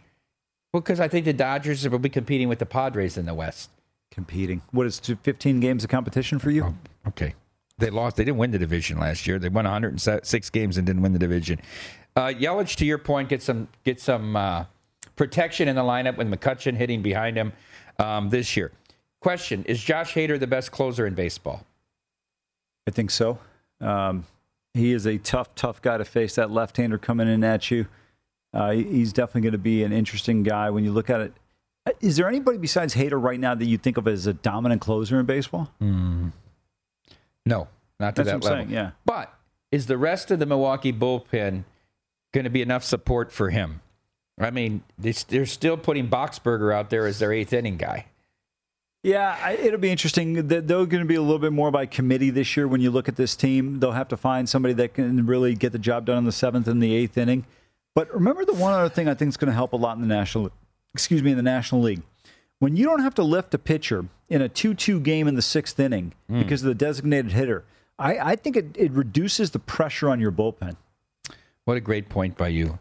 Well, 0.73 0.81
because 0.81 0.99
I 0.99 1.07
think 1.07 1.25
the 1.25 1.33
Dodgers 1.33 1.87
will 1.87 1.99
be 1.99 2.09
competing 2.09 2.49
with 2.49 2.59
the 2.59 2.65
Padres 2.65 3.15
in 3.15 3.25
the 3.25 3.33
West. 3.33 3.69
Competing. 4.11 4.63
What 4.71 4.87
is 4.87 4.99
15 4.99 5.59
games 5.59 5.83
of 5.83 5.89
competition 5.89 6.39
for 6.39 6.49
you? 6.49 6.63
Oh, 6.63 6.75
okay. 7.09 7.35
They 7.77 7.91
lost. 7.91 8.15
They 8.15 8.25
didn't 8.25 8.37
win 8.37 8.51
the 8.51 8.57
division 8.57 8.99
last 8.99 9.27
year. 9.27 9.37
They 9.37 9.49
won 9.49 9.65
106 9.65 10.49
games 10.49 10.77
and 10.77 10.87
didn't 10.87 11.03
win 11.03 11.13
the 11.13 11.19
division. 11.19 11.59
Uh, 12.15 12.27
Yelich, 12.27 12.75
to 12.77 12.85
your 12.85 12.97
point, 12.97 13.29
get 13.29 13.43
some 13.43 13.67
get 13.83 14.01
some 14.01 14.35
uh, 14.35 14.65
protection 15.17 15.67
in 15.67 15.75
the 15.75 15.81
lineup 15.81 16.15
with 16.15 16.31
McCutchen 16.31 16.77
hitting 16.77 17.01
behind 17.01 17.35
him 17.35 17.51
um, 17.99 18.29
this 18.29 18.55
year. 18.55 18.71
Question: 19.19 19.65
Is 19.65 19.83
Josh 19.83 20.13
Hader 20.13 20.39
the 20.39 20.47
best 20.47 20.71
closer 20.71 21.05
in 21.05 21.13
baseball? 21.15 21.65
I 22.87 22.91
think 22.91 23.11
so. 23.11 23.39
Um, 23.81 24.25
he 24.73 24.93
is 24.93 25.05
a 25.05 25.17
tough, 25.17 25.53
tough 25.55 25.81
guy 25.81 25.97
to 25.97 26.05
face. 26.05 26.35
That 26.35 26.51
left-hander 26.51 26.97
coming 26.97 27.27
in 27.27 27.43
at 27.43 27.69
you. 27.69 27.87
Uh, 28.53 28.71
he's 28.71 29.11
definitely 29.11 29.41
going 29.41 29.51
to 29.51 29.57
be 29.57 29.83
an 29.83 29.91
interesting 29.91 30.43
guy 30.43 30.69
when 30.69 30.85
you 30.85 30.91
look 30.91 31.09
at 31.09 31.19
it. 31.19 31.33
Uh, 31.85 31.91
there 32.01 32.27
anybody 32.27 32.57
besides 32.57 32.95
Hader 32.95 33.21
right 33.21 33.39
now 33.39 33.55
that 33.55 33.65
you 33.65 33.77
think 33.77 33.97
of 33.97 34.07
as 34.07 34.25
a 34.27 34.33
dominant 34.33 34.81
closer 34.81 35.19
in 35.19 35.25
baseball? 35.25 35.71
Mm. 35.81 36.31
No, 37.45 37.67
not 37.99 38.15
to 38.15 38.23
That's 38.23 38.43
that 38.45 38.49
level. 38.49 38.65
Saying, 38.65 38.69
yeah. 38.69 38.91
But 39.05 39.33
is 39.71 39.87
the 39.87 39.97
rest 39.97 40.31
of 40.31 40.39
the 40.39 40.45
Milwaukee 40.45 40.93
bullpen 40.93 41.63
going 42.33 42.43
to 42.43 42.49
be 42.49 42.61
enough 42.61 42.83
support 42.83 43.31
for 43.31 43.49
him? 43.49 43.81
I 44.39 44.51
mean, 44.51 44.83
they're 44.97 45.45
still 45.45 45.77
putting 45.77 46.09
Boxberger 46.09 46.73
out 46.73 46.89
there 46.89 47.07
as 47.07 47.19
their 47.19 47.33
eighth 47.33 47.53
inning 47.53 47.77
guy. 47.77 48.05
Yeah, 49.03 49.51
it'll 49.51 49.79
be 49.79 49.89
interesting. 49.89 50.47
They're 50.47 50.61
going 50.61 50.89
to 50.89 51.05
be 51.05 51.15
a 51.15 51.21
little 51.21 51.39
bit 51.39 51.53
more 51.53 51.71
by 51.71 51.85
committee 51.85 52.29
this 52.29 52.57
year 52.57 52.67
when 52.67 52.81
you 52.81 52.91
look 52.91 53.07
at 53.07 53.15
this 53.15 53.35
team. 53.35 53.79
They'll 53.79 53.91
have 53.91 54.09
to 54.09 54.17
find 54.17 54.49
somebody 54.49 54.73
that 54.75 54.95
can 54.95 55.25
really 55.25 55.55
get 55.55 55.71
the 55.71 55.79
job 55.79 56.05
done 56.05 56.17
in 56.17 56.25
the 56.25 56.31
seventh 56.31 56.67
and 56.67 56.81
the 56.83 56.93
eighth 56.93 57.17
inning. 57.17 57.45
But 57.95 58.13
remember 58.13 58.43
the 58.43 58.53
one 58.53 58.73
other 58.73 58.89
thing 58.89 59.07
I 59.07 59.13
think 59.13 59.29
is 59.29 59.37
going 59.37 59.47
to 59.47 59.55
help 59.55 59.73
a 59.73 59.77
lot 59.77 59.95
in 59.95 60.01
the 60.01 60.07
national, 60.07 60.51
excuse 60.93 61.23
me, 61.23 61.31
in 61.31 61.37
the 61.37 61.43
National 61.43 61.81
League. 61.81 62.01
When 62.59 62.75
you 62.75 62.85
don't 62.85 63.01
have 63.01 63.15
to 63.15 63.23
lift 63.23 63.53
a 63.53 63.57
pitcher 63.59 64.05
in 64.29 64.41
a 64.41 64.49
2-2 64.49 65.01
game 65.03 65.27
in 65.27 65.35
the 65.35 65.41
sixth 65.41 65.79
inning 65.79 66.13
mm. 66.29 66.39
because 66.39 66.61
of 66.63 66.67
the 66.67 66.75
designated 66.75 67.31
hitter, 67.31 67.63
I, 67.97 68.17
I 68.17 68.35
think 68.35 68.55
it, 68.55 68.75
it 68.75 68.91
reduces 68.91 69.51
the 69.51 69.59
pressure 69.59 70.09
on 70.09 70.19
your 70.19 70.31
bullpen. 70.31 70.75
What 71.65 71.77
a 71.77 71.81
great 71.81 72.09
point 72.09 72.37
by 72.37 72.49
you. 72.49 72.79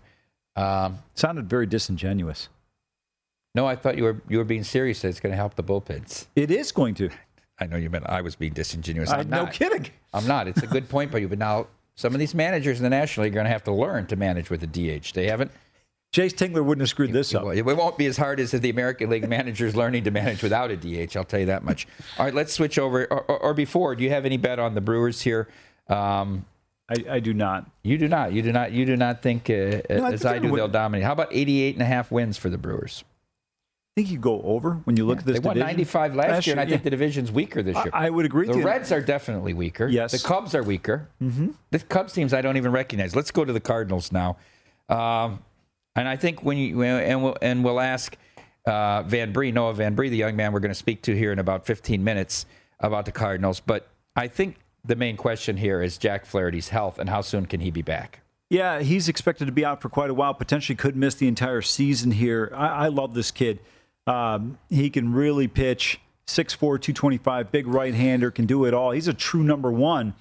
Um, 0.57 0.99
Sounded 1.15 1.49
very 1.49 1.67
disingenuous. 1.67 2.49
No, 3.55 3.67
I 3.67 3.77
thought 3.77 3.97
you 3.97 4.05
were 4.05 4.21
you 4.29 4.39
were 4.39 4.45
being 4.45 4.65
serious. 4.65 5.01
That 5.03 5.09
it's 5.09 5.21
going 5.21 5.33
to 5.33 5.37
help 5.37 5.55
the 5.55 5.63
bullpens. 5.63 6.27
It 6.37 6.51
is 6.51 6.73
going 6.73 6.95
to. 6.97 7.11
I 7.59 7.67
know 7.67 7.77
you 7.77 7.89
meant 7.89 8.05
I 8.07 8.21
was 8.21 8.37
being 8.37 8.53
disingenuous. 8.53 9.11
I'm 9.11 9.31
no 9.31 9.45
not. 9.45 9.53
kidding. 9.53 9.87
I'm 10.13 10.27
not. 10.27 10.47
It's 10.47 10.63
a 10.63 10.67
good 10.67 10.89
point 10.91 11.11
by 11.11 11.19
you. 11.19 11.29
But 11.29 11.39
now 11.39 11.69
some 11.95 12.13
of 12.15 12.21
these 12.21 12.35
managers 12.35 12.79
in 12.79 12.85
the 12.85 12.91
National 12.91 13.25
League 13.25 13.33
are 13.33 13.37
going 13.37 13.47
to 13.47 13.53
have 13.53 13.65
to 13.65 13.73
learn 13.73 14.07
to 14.09 14.17
manage 14.17 14.51
with 14.51 14.61
the 14.61 14.67
DH. 14.67 15.15
They 15.15 15.29
haven't. 15.29 15.51
Jayce 16.13 16.35
Tingler 16.35 16.65
wouldn't 16.65 16.83
have 16.83 16.89
screwed 16.89 17.13
this 17.13 17.35
up. 17.35 17.45
It 17.55 17.63
won't 17.63 17.99
be 17.99 18.07
as 18.07 18.17
hard 18.17 18.41
as 18.41 18.51
the 18.53 18.71
American 18.71 19.11
League 19.11 19.29
managers 19.29 19.75
learning 19.75 20.05
to 20.05 20.11
manage 20.11 20.43
without 20.43 20.71
a 20.71 20.77
DH. 20.77 21.17
I'll 21.17 21.25
tell 21.25 21.41
you 21.41 21.47
that 21.47 21.65
much. 21.65 21.87
All 22.19 22.25
right, 22.25 22.35
let's 22.35 22.53
switch 22.53 22.79
over. 22.79 23.05
Or, 23.07 23.23
or, 23.23 23.39
or 23.39 23.55
before, 23.55 23.95
do 23.97 24.05
you 24.05 24.11
have 24.11 24.25
any 24.25 24.37
bet 24.37 24.59
on 24.59 24.75
the 24.75 24.81
Brewers 24.81 25.23
here? 25.23 25.49
Um, 25.89 26.47
I, 26.89 27.17
I, 27.17 27.21
do 27.21 27.35
not. 27.35 27.69
You 27.83 27.99
do 27.99 28.07
not. 28.07 28.33
You 28.33 28.43
do 28.43 28.53
not. 28.53 28.73
You 28.73 28.87
do 28.87 28.97
not 28.97 29.21
think, 29.21 29.51
uh, 29.51 29.83
no, 29.91 30.07
as 30.07 30.25
I, 30.25 30.37
I 30.37 30.39
do, 30.39 30.55
they'll 30.55 30.69
dominate. 30.69 31.05
How 31.05 31.13
about 31.13 31.29
88 31.33 31.75
and 31.75 31.83
a 31.83 31.87
half 31.87 32.13
wins 32.13 32.39
for 32.39 32.49
the 32.49 32.59
Brewers? 32.59 33.03
I 33.97 34.03
think 34.03 34.11
you 34.11 34.19
go 34.19 34.43
over 34.43 34.73
when 34.85 34.97
you 34.97 35.07
look 35.07 35.17
yeah, 35.17 35.21
at 35.21 35.27
this. 35.27 35.41
They 35.41 35.49
won 35.49 35.59
95 35.59 36.15
last, 36.15 36.29
last 36.29 36.47
year, 36.47 36.53
and 36.53 36.61
I 36.61 36.67
think 36.67 36.83
the 36.83 36.91
division's 36.91 37.33
weaker 37.33 37.63
this 37.63 37.77
year. 37.77 37.91
I, 37.95 38.07
I 38.07 38.11
would 38.11 38.27
agree. 38.27 38.47
The 38.47 38.63
Reds 38.63 38.93
are 38.93 39.01
definitely 39.01 39.55
weaker. 39.55 39.89
Yes. 39.89 40.13
The 40.13 40.19
Cubs 40.19 40.55
are 40.55 40.63
weaker. 40.63 41.09
Mm-hmm. 41.23 41.53
The 41.71 41.79
Cubs 41.79 42.13
teams 42.13 42.35
I 42.35 42.43
don't 42.43 42.59
even 42.59 42.73
recognize. 42.73 43.17
Let's 43.17 43.31
go 43.31 43.45
to 43.45 43.53
the 43.53 43.61
Cardinals 43.61 44.13
now. 44.13 44.37
Um, 44.89 45.43
and 45.97 46.07
I 46.07 46.17
think 46.17 46.45
when 46.45 46.59
you 46.59 46.83
and 46.83 47.25
we'll, 47.25 47.37
and 47.41 47.65
we'll 47.65 47.81
ask 47.81 48.17
uh, 48.67 49.03
Van 49.05 49.33
Bree, 49.33 49.51
Noah 49.51 49.73
Van 49.73 49.95
Bree, 49.95 50.11
the 50.11 50.17
young 50.17 50.37
man 50.37 50.53
we're 50.53 50.61
going 50.61 50.71
to 50.71 50.75
speak 50.75 51.01
to 51.03 51.17
here 51.17 51.33
in 51.33 51.39
about 51.39 51.65
15 51.65 52.05
minutes 52.05 52.45
about 52.81 53.07
the 53.07 53.13
Cardinals. 53.13 53.61
But 53.61 53.89
I 54.15 54.29
think 54.29 54.57
the 54.87 54.97
main 54.97 55.17
question 55.17 55.57
here 55.57 55.83
is 55.83 55.99
Jack 55.99 56.27
Flaherty's 56.27 56.71
health 56.71 56.99
and 56.99 57.11
how 57.11 57.21
soon 57.21 57.47
can 57.47 57.61
he 57.61 57.71
be 57.71 57.83
back. 57.83 58.21
Yeah, 58.49 58.81
he's 58.81 59.09
expected 59.09 59.47
to 59.47 59.53
be 59.53 59.65
out 59.65 59.83
for 59.83 59.89
quite 59.89 60.11
a 60.11 60.15
while. 60.15 60.33
Potentially 60.33 60.77
could 60.77 60.97
miss 60.97 61.17
the 61.17 61.27
entire 61.27 61.63
season 61.63 62.13
here. 62.13 62.53
I, 62.55 62.67
I 62.67 62.89
love 62.89 63.15
this 63.15 63.31
kid. 63.31 63.59
Um, 64.07 64.59
he 64.71 64.89
can 64.89 65.13
really 65.13 65.49
pitch 65.49 66.01
6'4, 66.29 66.59
225, 66.59 67.51
big 67.51 67.67
right 67.67 67.95
hander, 67.95 68.31
can 68.31 68.47
do 68.47 68.65
it 68.65 68.73
all. 68.73 68.93
He's 68.93 69.09
a 69.09 69.15
true 69.15 69.43
number 69.43 69.73
one. 69.73 70.15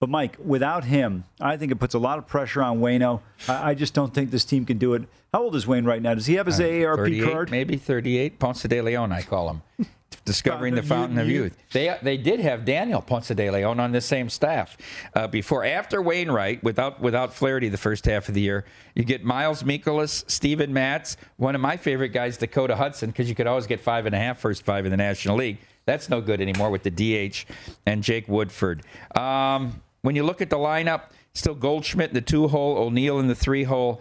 But 0.00 0.10
Mike, 0.10 0.36
without 0.44 0.84
him, 0.84 1.24
I 1.40 1.56
think 1.56 1.72
it 1.72 1.76
puts 1.76 1.94
a 1.94 1.98
lot 1.98 2.18
of 2.18 2.26
pressure 2.26 2.62
on 2.62 2.80
Wayno. 2.80 3.20
I, 3.48 3.70
I 3.70 3.74
just 3.74 3.94
don't 3.94 4.12
think 4.12 4.30
this 4.30 4.44
team 4.44 4.66
can 4.66 4.78
do 4.78 4.94
it. 4.94 5.02
How 5.32 5.42
old 5.42 5.56
is 5.56 5.66
Wayne 5.66 5.84
right 5.84 6.02
now? 6.02 6.14
Does 6.14 6.26
he 6.26 6.34
have 6.34 6.46
his 6.46 6.60
uh, 6.60 6.64
AARP 6.64 7.24
card? 7.24 7.50
Maybe 7.50 7.76
38. 7.76 8.38
Ponce 8.38 8.62
de 8.64 8.80
Leon, 8.80 9.12
I 9.12 9.22
call 9.22 9.50
him. 9.50 9.62
discovering 10.24 10.74
the 10.74 10.82
fountain 10.82 11.18
of 11.18 11.28
youth. 11.28 11.56
They 11.72 11.96
they 12.02 12.16
did 12.16 12.40
have 12.40 12.64
Daniel 12.64 13.02
Ponce 13.02 13.28
de 13.28 13.50
Leon 13.50 13.80
on 13.80 13.92
the 13.92 14.00
same 14.00 14.28
staff 14.28 14.76
uh, 15.14 15.26
before. 15.26 15.64
After 15.64 16.00
Wainwright, 16.00 16.62
without 16.62 17.00
without 17.00 17.34
Flaherty, 17.34 17.68
the 17.68 17.76
first 17.78 18.06
half 18.06 18.28
of 18.28 18.34
the 18.34 18.40
year, 18.40 18.64
you 18.94 19.04
get 19.04 19.24
Miles 19.24 19.62
Mikolas, 19.62 20.28
Steven 20.30 20.72
Matz, 20.72 21.16
one 21.36 21.54
of 21.54 21.60
my 21.60 21.76
favorite 21.76 22.10
guys, 22.10 22.36
Dakota 22.36 22.76
Hudson, 22.76 23.10
because 23.10 23.28
you 23.28 23.34
could 23.34 23.46
always 23.46 23.66
get 23.66 23.80
five 23.80 24.06
and 24.06 24.14
a 24.14 24.18
half 24.18 24.38
first 24.38 24.64
five 24.64 24.84
in 24.84 24.90
the 24.90 24.96
National 24.96 25.36
League. 25.36 25.58
That's 25.86 26.08
no 26.08 26.20
good 26.20 26.40
anymore 26.40 26.70
with 26.70 26.82
the 26.82 26.90
DH 26.90 27.44
and 27.86 28.02
Jake 28.02 28.28
Woodford. 28.28 28.82
Um, 29.14 29.82
when 30.02 30.16
you 30.16 30.22
look 30.22 30.40
at 30.40 30.50
the 30.50 30.56
lineup, 30.56 31.10
still 31.34 31.54
Goldschmidt 31.54 32.10
in 32.10 32.14
the 32.14 32.20
two 32.20 32.48
hole, 32.48 32.78
O'Neill 32.78 33.18
in 33.18 33.28
the 33.28 33.34
three 33.34 33.64
hole, 33.64 34.00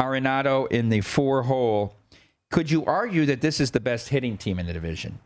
Arenado 0.00 0.70
in 0.70 0.88
the 0.88 1.00
four 1.02 1.42
hole. 1.42 1.94
Could 2.50 2.70
you 2.70 2.84
argue 2.84 3.26
that 3.26 3.40
this 3.40 3.60
is 3.60 3.70
the 3.70 3.80
best 3.80 4.08
hitting 4.08 4.36
team 4.36 4.58
in 4.58 4.66
the 4.66 4.72
division? 4.72 5.18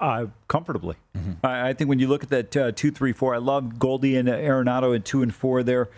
Uh, 0.00 0.26
comfortably. 0.48 0.96
Mm-hmm. 1.16 1.44
I, 1.44 1.70
I, 1.70 1.72
think 1.72 1.88
when 1.88 1.98
you 1.98 2.06
look 2.06 2.22
at 2.22 2.30
that 2.30 2.56
uh, 2.56 2.72
two, 2.72 2.90
three, 2.90 3.12
four, 3.12 3.34
I 3.34 3.38
love 3.38 3.78
Goldie 3.78 4.16
and 4.16 4.28
Arenado 4.28 4.94
at 4.94 5.04
two 5.04 5.22
and 5.22 5.34
four 5.34 5.62
there. 5.62 5.88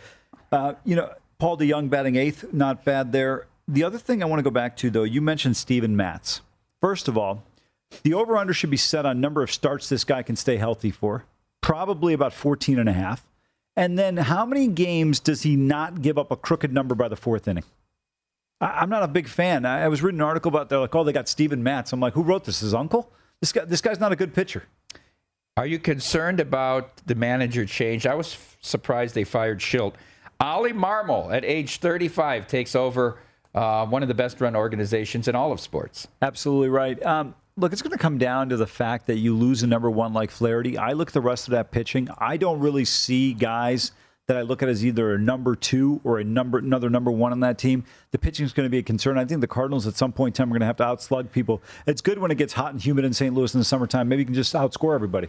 Uh, 0.50 0.74
you 0.84 0.96
know, 0.96 1.12
Paul 1.38 1.58
DeYoung 1.58 1.90
batting 1.90 2.16
eighth, 2.16 2.52
not 2.52 2.84
bad 2.84 3.12
there. 3.12 3.46
The 3.68 3.84
other 3.84 3.98
thing 3.98 4.22
I 4.22 4.26
want 4.26 4.40
to 4.40 4.42
go 4.42 4.50
back 4.50 4.76
to, 4.78 4.90
though, 4.90 5.04
you 5.04 5.20
mentioned 5.20 5.56
Steven 5.56 5.96
Matz. 5.96 6.40
First 6.80 7.06
of 7.06 7.16
all, 7.16 7.42
the 8.02 8.14
over 8.14 8.36
under 8.36 8.54
should 8.54 8.70
be 8.70 8.76
set 8.76 9.06
on 9.06 9.20
number 9.20 9.42
of 9.42 9.50
starts 9.50 9.88
this 9.88 10.04
guy 10.04 10.22
can 10.22 10.36
stay 10.36 10.56
healthy 10.56 10.90
for, 10.90 11.24
probably 11.60 12.12
about 12.12 12.32
14 12.32 12.78
and 12.78 12.88
a 12.88 12.92
half. 12.92 13.26
And 13.76 13.98
then 13.98 14.16
how 14.16 14.44
many 14.44 14.68
games 14.68 15.20
does 15.20 15.42
he 15.42 15.56
not 15.56 16.02
give 16.02 16.18
up 16.18 16.30
a 16.30 16.36
crooked 16.36 16.72
number 16.72 16.94
by 16.94 17.08
the 17.08 17.16
fourth 17.16 17.48
inning? 17.48 17.64
I, 18.60 18.82
am 18.82 18.90
not 18.90 19.02
a 19.02 19.08
big 19.08 19.28
fan. 19.28 19.64
I, 19.64 19.84
I, 19.84 19.88
was 19.88 20.02
reading 20.02 20.20
an 20.20 20.26
article 20.26 20.48
about 20.48 20.68
they're 20.68 20.78
like, 20.78 20.94
oh, 20.94 21.04
they 21.04 21.12
got 21.12 21.28
Steven 21.28 21.62
Matz. 21.62 21.92
I'm 21.92 22.00
like, 22.00 22.12
who 22.12 22.22
wrote 22.22 22.44
this? 22.44 22.60
His 22.60 22.74
uncle? 22.74 23.10
This 23.40 23.50
guy, 23.50 23.64
this 23.64 23.80
guy's 23.80 23.98
not 23.98 24.12
a 24.12 24.16
good 24.16 24.34
pitcher. 24.34 24.64
Are 25.56 25.66
you 25.66 25.78
concerned 25.78 26.38
about 26.38 26.96
the 27.06 27.14
manager 27.14 27.66
change? 27.66 28.06
I 28.06 28.14
was 28.14 28.34
f- 28.34 28.56
surprised 28.60 29.14
they 29.14 29.24
fired 29.24 29.58
Shildt. 29.58 29.94
Ollie 30.40 30.72
Marmol, 30.72 31.34
at 31.34 31.44
age 31.44 31.78
35, 31.78 32.46
takes 32.46 32.74
over 32.74 33.18
uh, 33.54 33.86
one 33.86 34.02
of 34.02 34.08
the 34.08 34.14
best 34.14 34.40
run 34.40 34.56
organizations 34.56 35.28
in 35.28 35.34
all 35.34 35.52
of 35.52 35.60
sports. 35.60 36.08
Absolutely 36.22 36.68
right. 36.68 37.04
Um, 37.04 37.34
look, 37.56 37.72
it's 37.72 37.82
going 37.82 37.92
to 37.92 37.98
come 37.98 38.18
down 38.18 38.48
to 38.48 38.56
the 38.56 38.66
fact 38.66 39.06
that 39.06 39.16
you 39.18 39.36
lose 39.36 39.62
a 39.62 39.66
number 39.66 39.90
one 39.90 40.12
like 40.12 40.30
Flaherty. 40.30 40.78
I 40.78 40.92
look 40.92 41.08
at 41.08 41.14
the 41.14 41.20
rest 41.20 41.48
of 41.48 41.52
that 41.52 41.70
pitching. 41.70 42.08
I 42.18 42.36
don't 42.36 42.60
really 42.60 42.84
see 42.84 43.34
guys 43.34 43.92
that 44.28 44.36
I 44.36 44.42
look 44.42 44.62
at 44.62 44.68
as 44.68 44.84
either 44.84 45.14
a 45.14 45.18
number 45.18 45.56
two 45.56 46.00
or 46.04 46.18
a 46.18 46.24
number 46.24 46.58
another 46.58 46.88
number 46.88 47.10
one 47.10 47.32
on 47.32 47.40
that 47.40 47.58
team. 47.58 47.84
The 48.12 48.18
pitching 48.18 48.46
is 48.46 48.52
going 48.52 48.66
to 48.66 48.70
be 48.70 48.78
a 48.78 48.82
concern. 48.82 49.18
I 49.18 49.24
think 49.24 49.40
the 49.40 49.46
Cardinals 49.46 49.86
at 49.86 49.94
some 49.94 50.12
point 50.12 50.38
in 50.38 50.44
time 50.44 50.48
are 50.48 50.54
going 50.54 50.60
to 50.60 50.66
have 50.66 50.76
to 50.76 50.84
outslug 50.84 51.32
people. 51.32 51.60
It's 51.86 52.00
good 52.00 52.18
when 52.18 52.30
it 52.30 52.38
gets 52.38 52.52
hot 52.52 52.72
and 52.72 52.84
humid 52.84 53.04
in 53.04 53.12
St. 53.12 53.34
Louis 53.34 53.52
in 53.52 53.60
the 53.60 53.64
summertime. 53.64 54.08
Maybe 54.08 54.22
you 54.22 54.26
can 54.26 54.34
just 54.34 54.54
outscore 54.54 54.94
everybody. 54.94 55.28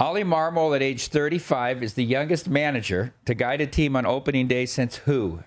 Ollie 0.00 0.24
Marmol 0.24 0.74
at 0.74 0.82
age 0.82 1.08
35 1.08 1.82
is 1.82 1.94
the 1.94 2.04
youngest 2.04 2.48
manager 2.48 3.12
to 3.26 3.34
guide 3.34 3.60
a 3.60 3.66
team 3.66 3.96
on 3.96 4.06
opening 4.06 4.46
day 4.46 4.64
since 4.64 4.96
who? 4.96 5.40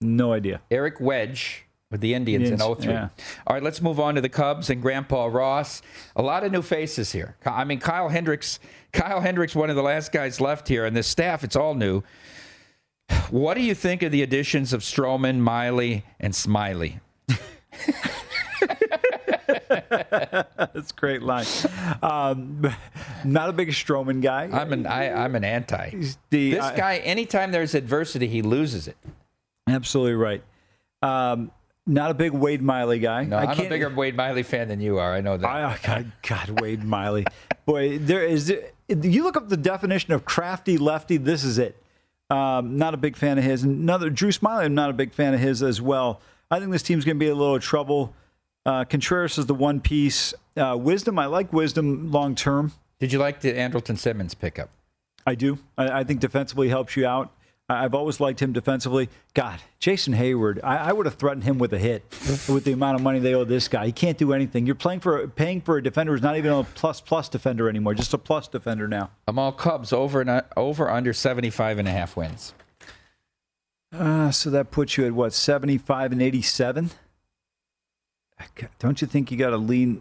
No 0.00 0.32
idea. 0.32 0.60
Eric 0.70 1.00
Wedge 1.00 1.65
with 1.90 2.00
the 2.00 2.14
Indians, 2.14 2.50
Indians 2.50 2.62
in 2.62 2.76
03. 2.76 2.92
Yeah. 2.92 3.08
All 3.46 3.54
right, 3.54 3.62
let's 3.62 3.80
move 3.80 4.00
on 4.00 4.16
to 4.16 4.20
the 4.20 4.28
Cubs 4.28 4.70
and 4.70 4.82
Grandpa 4.82 5.26
Ross. 5.26 5.82
A 6.16 6.22
lot 6.22 6.44
of 6.44 6.52
new 6.52 6.62
faces 6.62 7.12
here. 7.12 7.36
I 7.44 7.64
mean, 7.64 7.78
Kyle 7.78 8.08
Hendricks, 8.08 8.58
Kyle 8.92 9.20
Hendricks, 9.20 9.54
one 9.54 9.70
of 9.70 9.76
the 9.76 9.82
last 9.82 10.12
guys 10.12 10.40
left 10.40 10.68
here, 10.68 10.84
and 10.84 10.96
the 10.96 11.02
staff, 11.02 11.44
it's 11.44 11.56
all 11.56 11.74
new. 11.74 12.02
What 13.30 13.54
do 13.54 13.62
you 13.62 13.74
think 13.74 14.02
of 14.02 14.10
the 14.10 14.22
additions 14.22 14.72
of 14.72 14.82
Stroman, 14.82 15.38
Miley, 15.38 16.04
and 16.18 16.32
Smyly? 16.32 17.00
That's 20.58 20.90
a 20.90 20.94
great 20.96 21.22
line. 21.22 21.46
Um, 22.02 22.68
not 23.24 23.48
a 23.48 23.52
big 23.52 23.68
Stroman 23.68 24.20
guy. 24.22 24.48
I'm 24.52 24.72
an 24.72 24.86
I, 24.86 25.04
am 25.04 25.36
an 25.36 25.44
anti. 25.44 25.90
The, 26.30 26.54
this 26.54 26.70
guy, 26.72 26.96
anytime 26.98 27.52
there's 27.52 27.74
adversity, 27.74 28.26
he 28.26 28.42
loses 28.42 28.88
it. 28.88 28.96
Absolutely 29.68 30.14
right. 30.14 30.42
Um, 31.02 31.50
not 31.86 32.10
a 32.10 32.14
big 32.14 32.32
Wade 32.32 32.62
Miley 32.62 32.98
guy. 32.98 33.24
No, 33.24 33.36
I 33.36 33.52
am 33.52 33.60
a 33.60 33.68
bigger 33.68 33.88
Wade 33.90 34.16
Miley 34.16 34.42
fan 34.42 34.68
than 34.68 34.80
you 34.80 34.98
are. 34.98 35.14
I 35.14 35.20
know 35.20 35.36
that. 35.36 35.48
I, 35.48 35.78
God, 35.82 36.12
God, 36.22 36.60
Wade 36.60 36.84
Miley. 36.84 37.24
Boy, 37.64 37.98
there 37.98 38.24
is. 38.24 38.52
You 38.88 39.22
look 39.22 39.36
up 39.36 39.48
the 39.48 39.56
definition 39.56 40.12
of 40.12 40.24
crafty 40.24 40.78
lefty. 40.78 41.16
This 41.16 41.44
is 41.44 41.58
it. 41.58 41.80
Um, 42.28 42.76
not 42.76 42.94
a 42.94 42.96
big 42.96 43.16
fan 43.16 43.38
of 43.38 43.44
his. 43.44 43.62
Another 43.62 44.10
Drew 44.10 44.30
Smyly. 44.30 44.64
I'm 44.64 44.74
not 44.74 44.90
a 44.90 44.94
big 44.94 45.12
fan 45.12 45.34
of 45.34 45.40
his 45.40 45.62
as 45.62 45.80
well. 45.80 46.20
I 46.50 46.58
think 46.58 46.72
this 46.72 46.82
team's 46.82 47.04
going 47.04 47.16
to 47.16 47.20
be 47.20 47.28
a 47.28 47.34
little 47.34 47.58
trouble. 47.60 48.14
Uh, 48.64 48.84
Contreras 48.84 49.38
is 49.38 49.46
the 49.46 49.54
one 49.54 49.80
piece. 49.80 50.34
Uh, 50.56 50.76
wisdom, 50.78 51.18
I 51.18 51.26
like 51.26 51.52
wisdom 51.52 52.10
long 52.10 52.34
term. 52.34 52.72
Did 52.98 53.12
you 53.12 53.18
like 53.18 53.40
the 53.40 53.52
Andrelton 53.52 53.98
Simmons 53.98 54.34
pickup? 54.34 54.70
I 55.26 55.34
do. 55.34 55.58
I, 55.76 56.00
I, 56.00 56.04
think 56.04 56.20
defensively 56.20 56.68
helps 56.68 56.96
you 56.96 57.06
out. 57.06 57.32
I've 57.68 57.94
always 57.94 58.20
liked 58.20 58.40
him 58.40 58.52
defensively. 58.52 59.08
God, 59.34 59.60
Jason 59.80 60.14
Heyward, 60.14 60.60
I, 60.62 60.76
I, 60.76 60.92
would 60.92 61.04
have 61.06 61.16
threatened 61.16 61.42
him 61.42 61.58
with 61.58 61.72
a 61.72 61.78
hit 61.78 62.04
with 62.48 62.62
the 62.62 62.70
amount 62.70 62.94
of 62.94 63.02
money 63.02 63.18
they 63.18 63.34
owe 63.34 63.42
this 63.42 63.66
guy. 63.66 63.86
He 63.86 63.92
can't 63.92 64.16
do 64.16 64.32
anything. 64.32 64.66
You're 64.66 64.76
playing 64.76 65.00
for 65.00 65.26
paying 65.26 65.60
for 65.60 65.76
a 65.76 65.82
defender 65.82 66.12
who's 66.12 66.22
not 66.22 66.36
even 66.36 66.52
a 66.52 66.62
plus 66.62 67.00
plus 67.00 67.28
defender 67.28 67.68
anymore, 67.68 67.94
just 67.94 68.14
a 68.14 68.18
plus 68.18 68.46
defender 68.46 68.86
now. 68.86 69.10
I'm 69.26 69.38
all 69.38 69.50
Cubs 69.50 69.92
over 69.92 70.20
and 70.20 70.44
over 70.56 70.88
under 70.88 71.12
75 71.12 71.78
and 71.78 71.88
a 71.88 71.90
half 71.90 72.16
wins. 72.16 72.54
Uh, 73.92 74.30
so 74.30 74.50
that 74.50 74.70
puts 74.70 74.96
you 74.96 75.06
at 75.06 75.12
what 75.12 75.32
75 75.32 76.12
and 76.12 76.22
87. 76.22 76.90
Don't 78.78 79.00
you 79.00 79.08
think 79.08 79.32
you 79.32 79.38
got 79.38 79.50
to 79.50 79.56
lean 79.56 80.00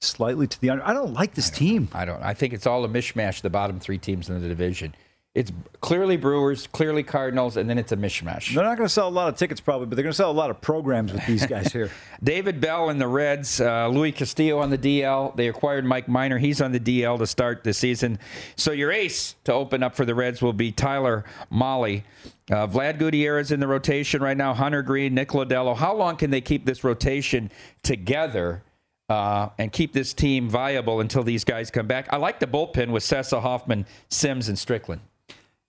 slightly 0.00 0.46
to 0.46 0.60
the 0.60 0.70
under? 0.70 0.86
I 0.86 0.92
don't 0.92 1.12
like 1.12 1.34
this 1.34 1.50
I 1.50 1.54
team. 1.54 1.88
I 1.92 2.04
don't. 2.04 2.22
I 2.22 2.34
think 2.34 2.52
it's 2.52 2.66
all 2.66 2.84
a 2.84 2.88
mishmash. 2.88 3.40
The 3.40 3.50
bottom 3.50 3.80
three 3.80 3.98
teams 3.98 4.28
in 4.28 4.40
the 4.40 4.48
division. 4.48 4.94
It's 5.32 5.52
clearly 5.80 6.16
Brewers, 6.16 6.66
clearly 6.66 7.04
Cardinals, 7.04 7.56
and 7.56 7.70
then 7.70 7.78
it's 7.78 7.92
a 7.92 7.96
mishmash. 7.96 8.52
They're 8.52 8.64
not 8.64 8.76
going 8.76 8.88
to 8.88 8.92
sell 8.92 9.06
a 9.06 9.10
lot 9.10 9.28
of 9.28 9.36
tickets 9.36 9.60
probably, 9.60 9.86
but 9.86 9.94
they're 9.94 10.02
going 10.02 10.10
to 10.10 10.16
sell 10.16 10.30
a 10.30 10.32
lot 10.32 10.50
of 10.50 10.60
programs 10.60 11.12
with 11.12 11.24
these 11.24 11.46
guys 11.46 11.72
here. 11.72 11.88
David 12.22 12.60
Bell 12.60 12.90
and 12.90 13.00
the 13.00 13.06
Reds, 13.06 13.60
uh, 13.60 13.86
Luis 13.86 14.16
Castillo 14.16 14.58
on 14.58 14.70
the 14.70 14.78
DL. 14.78 15.36
They 15.36 15.46
acquired 15.46 15.84
Mike 15.84 16.08
Minor. 16.08 16.38
He's 16.38 16.60
on 16.60 16.72
the 16.72 16.80
DL 16.80 17.16
to 17.18 17.28
start 17.28 17.62
the 17.62 17.72
season. 17.72 18.18
So 18.56 18.72
your 18.72 18.90
ace 18.90 19.36
to 19.44 19.52
open 19.52 19.84
up 19.84 19.94
for 19.94 20.04
the 20.04 20.16
Reds 20.16 20.42
will 20.42 20.52
be 20.52 20.72
Tyler 20.72 21.24
Mahle. 21.52 22.02
Uh, 22.50 22.66
Vlad 22.66 22.98
Gutierrez 22.98 23.52
in 23.52 23.60
the 23.60 23.68
rotation 23.68 24.20
right 24.20 24.36
now. 24.36 24.52
Hunter 24.52 24.82
Greene, 24.82 25.14
Nick 25.14 25.28
Lodolo. 25.28 25.76
How 25.76 25.94
long 25.94 26.16
can 26.16 26.32
they 26.32 26.40
keep 26.40 26.66
this 26.66 26.82
rotation 26.82 27.52
together? 27.84 28.64
Uh, 29.08 29.48
and 29.58 29.72
keep 29.72 29.92
this 29.92 30.14
team 30.14 30.48
viable 30.48 31.00
until 31.00 31.24
these 31.24 31.42
guys 31.42 31.68
come 31.68 31.88
back. 31.88 32.06
I 32.12 32.16
like 32.16 32.38
the 32.38 32.46
bullpen 32.46 32.90
with 32.90 33.02
Cessa, 33.02 33.42
Hoffman, 33.42 33.84
Sims, 34.08 34.48
and 34.48 34.56
Strickland. 34.56 35.00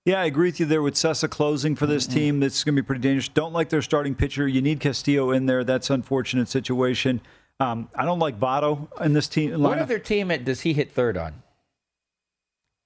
Yeah, 0.06 0.20
I 0.20 0.26
agree 0.26 0.48
with 0.48 0.60
you 0.60 0.66
there 0.66 0.82
with 0.82 0.96
Cessa 0.96 1.30
closing 1.30 1.76
for 1.76 1.86
this 1.86 2.06
mm-hmm. 2.06 2.18
team. 2.18 2.44
It's 2.44 2.64
going 2.64 2.76
to 2.76 2.82
be 2.82 2.86
pretty 2.86 3.02
dangerous. 3.02 3.28
Don't 3.28 3.54
like 3.54 3.70
their 3.70 3.84
starting 3.84 4.16
pitcher. 4.16 4.48
You 4.48 4.62
need 4.62 4.80
Castillo 4.80 5.32
in 5.32 5.46
there. 5.46 5.64
That's 5.64 5.92
unfortunate 5.92 6.48
situation. 6.48 7.22
Um, 7.60 7.88
I 7.96 8.06
don't 8.06 8.18
like 8.18 8.40
Votto 8.40 8.88
in 9.00 9.14
this 9.14 9.28
team. 9.28 9.52
Lineup. 9.52 9.60
What 9.60 9.80
other 9.80 10.00
team 10.00 10.30
does 10.44 10.62
he 10.62 10.74
hit 10.74 10.92
third 10.92 11.18
on? 11.18 11.44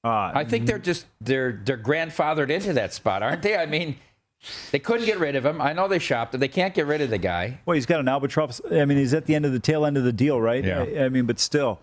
Uh, 0.03 0.31
I 0.35 0.43
think 0.43 0.67
they're 0.67 0.77
just 0.77 1.07
they're 1.19 1.53
they're 1.63 1.79
grandfathered 1.79 2.51
into 2.51 2.73
that 2.73 2.93
spot, 2.93 3.23
aren't 3.23 3.41
they? 3.41 3.57
I 3.57 3.65
mean, 3.65 3.95
they 4.71 4.77
couldn't 4.77 5.07
get 5.07 5.17
rid 5.17 5.35
of 5.35 5.43
him. 5.43 5.59
I 5.59 5.73
know 5.73 5.87
they 5.87 5.97
shopped 5.97 6.35
him. 6.35 6.41
They 6.41 6.47
can't 6.47 6.75
get 6.75 6.85
rid 6.85 7.01
of 7.01 7.09
the 7.09 7.17
guy. 7.17 7.59
Well, 7.65 7.73
he's 7.73 7.87
got 7.87 8.01
an 8.01 8.07
albatross. 8.07 8.61
I 8.69 8.85
mean, 8.85 8.99
he's 8.99 9.15
at 9.15 9.25
the 9.25 9.33
end 9.33 9.45
of 9.45 9.51
the 9.51 9.59
tail 9.59 9.83
end 9.83 9.97
of 9.97 10.03
the 10.03 10.13
deal, 10.13 10.39
right? 10.39 10.63
Yeah. 10.63 10.83
I, 10.83 11.05
I 11.05 11.09
mean, 11.09 11.25
but 11.25 11.39
still. 11.39 11.79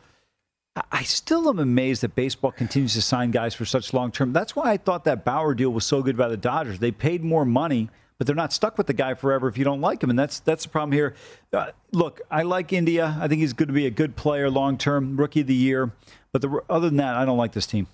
I 0.91 1.03
still 1.03 1.49
am 1.51 1.59
amazed 1.59 2.03
that 2.03 2.15
baseball 2.15 2.51
continues 2.51 2.95
to 2.95 3.03
sign 3.03 3.31
guys 3.31 3.55
for 3.55 3.67
such 3.67 3.93
long 3.93 4.11
term. 4.11 4.33
That's 4.33 4.57
why 4.57 4.71
I 4.71 4.77
thought 4.79 5.05
that 5.05 5.25
Bauer 5.25 5.55
deal 5.55 5.71
was 5.71 5.85
so 5.85 6.03
good 6.03 6.17
by 6.17 6.29
the 6.29 6.37
Dodgers. 6.37 6.79
They 6.79 6.91
paid 6.91 7.23
more 7.23 7.45
money, 7.45 7.91
but 8.17 8.27
they're 8.27 8.37
not 8.37 8.55
stuck 8.55 8.79
with 8.79 8.87
the 8.87 8.95
guy 8.95 9.13
forever 9.13 9.49
if 9.49 9.59
you 9.59 9.65
don't 9.65 9.83
like 9.83 10.03
him, 10.03 10.09
and 10.09 10.19
that's 10.19 10.41
that's 10.41 10.65
the 10.65 10.71
problem 10.71 10.93
here. 10.93 11.15
Uh, 11.53 11.73
look, 11.93 12.23
I 12.31 12.43
like 12.43 12.73
India. 12.73 13.19
I 13.21 13.29
think 13.29 13.43
he's 13.43 13.53
going 13.53 13.67
to 13.67 13.75
be 13.75 13.87
a 13.87 13.91
good 13.91 14.17
player 14.17 14.49
long 14.49 14.79
term, 14.79 15.17
rookie 15.19 15.43
of 15.43 15.47
the 15.47 15.55
year. 15.55 15.93
But 16.33 16.41
the, 16.41 16.63
other 16.71 16.89
than 16.89 16.97
that, 16.97 17.17
I 17.17 17.27
don't 17.27 17.37
like 17.37 17.53
this 17.53 17.67
team. 17.67 17.87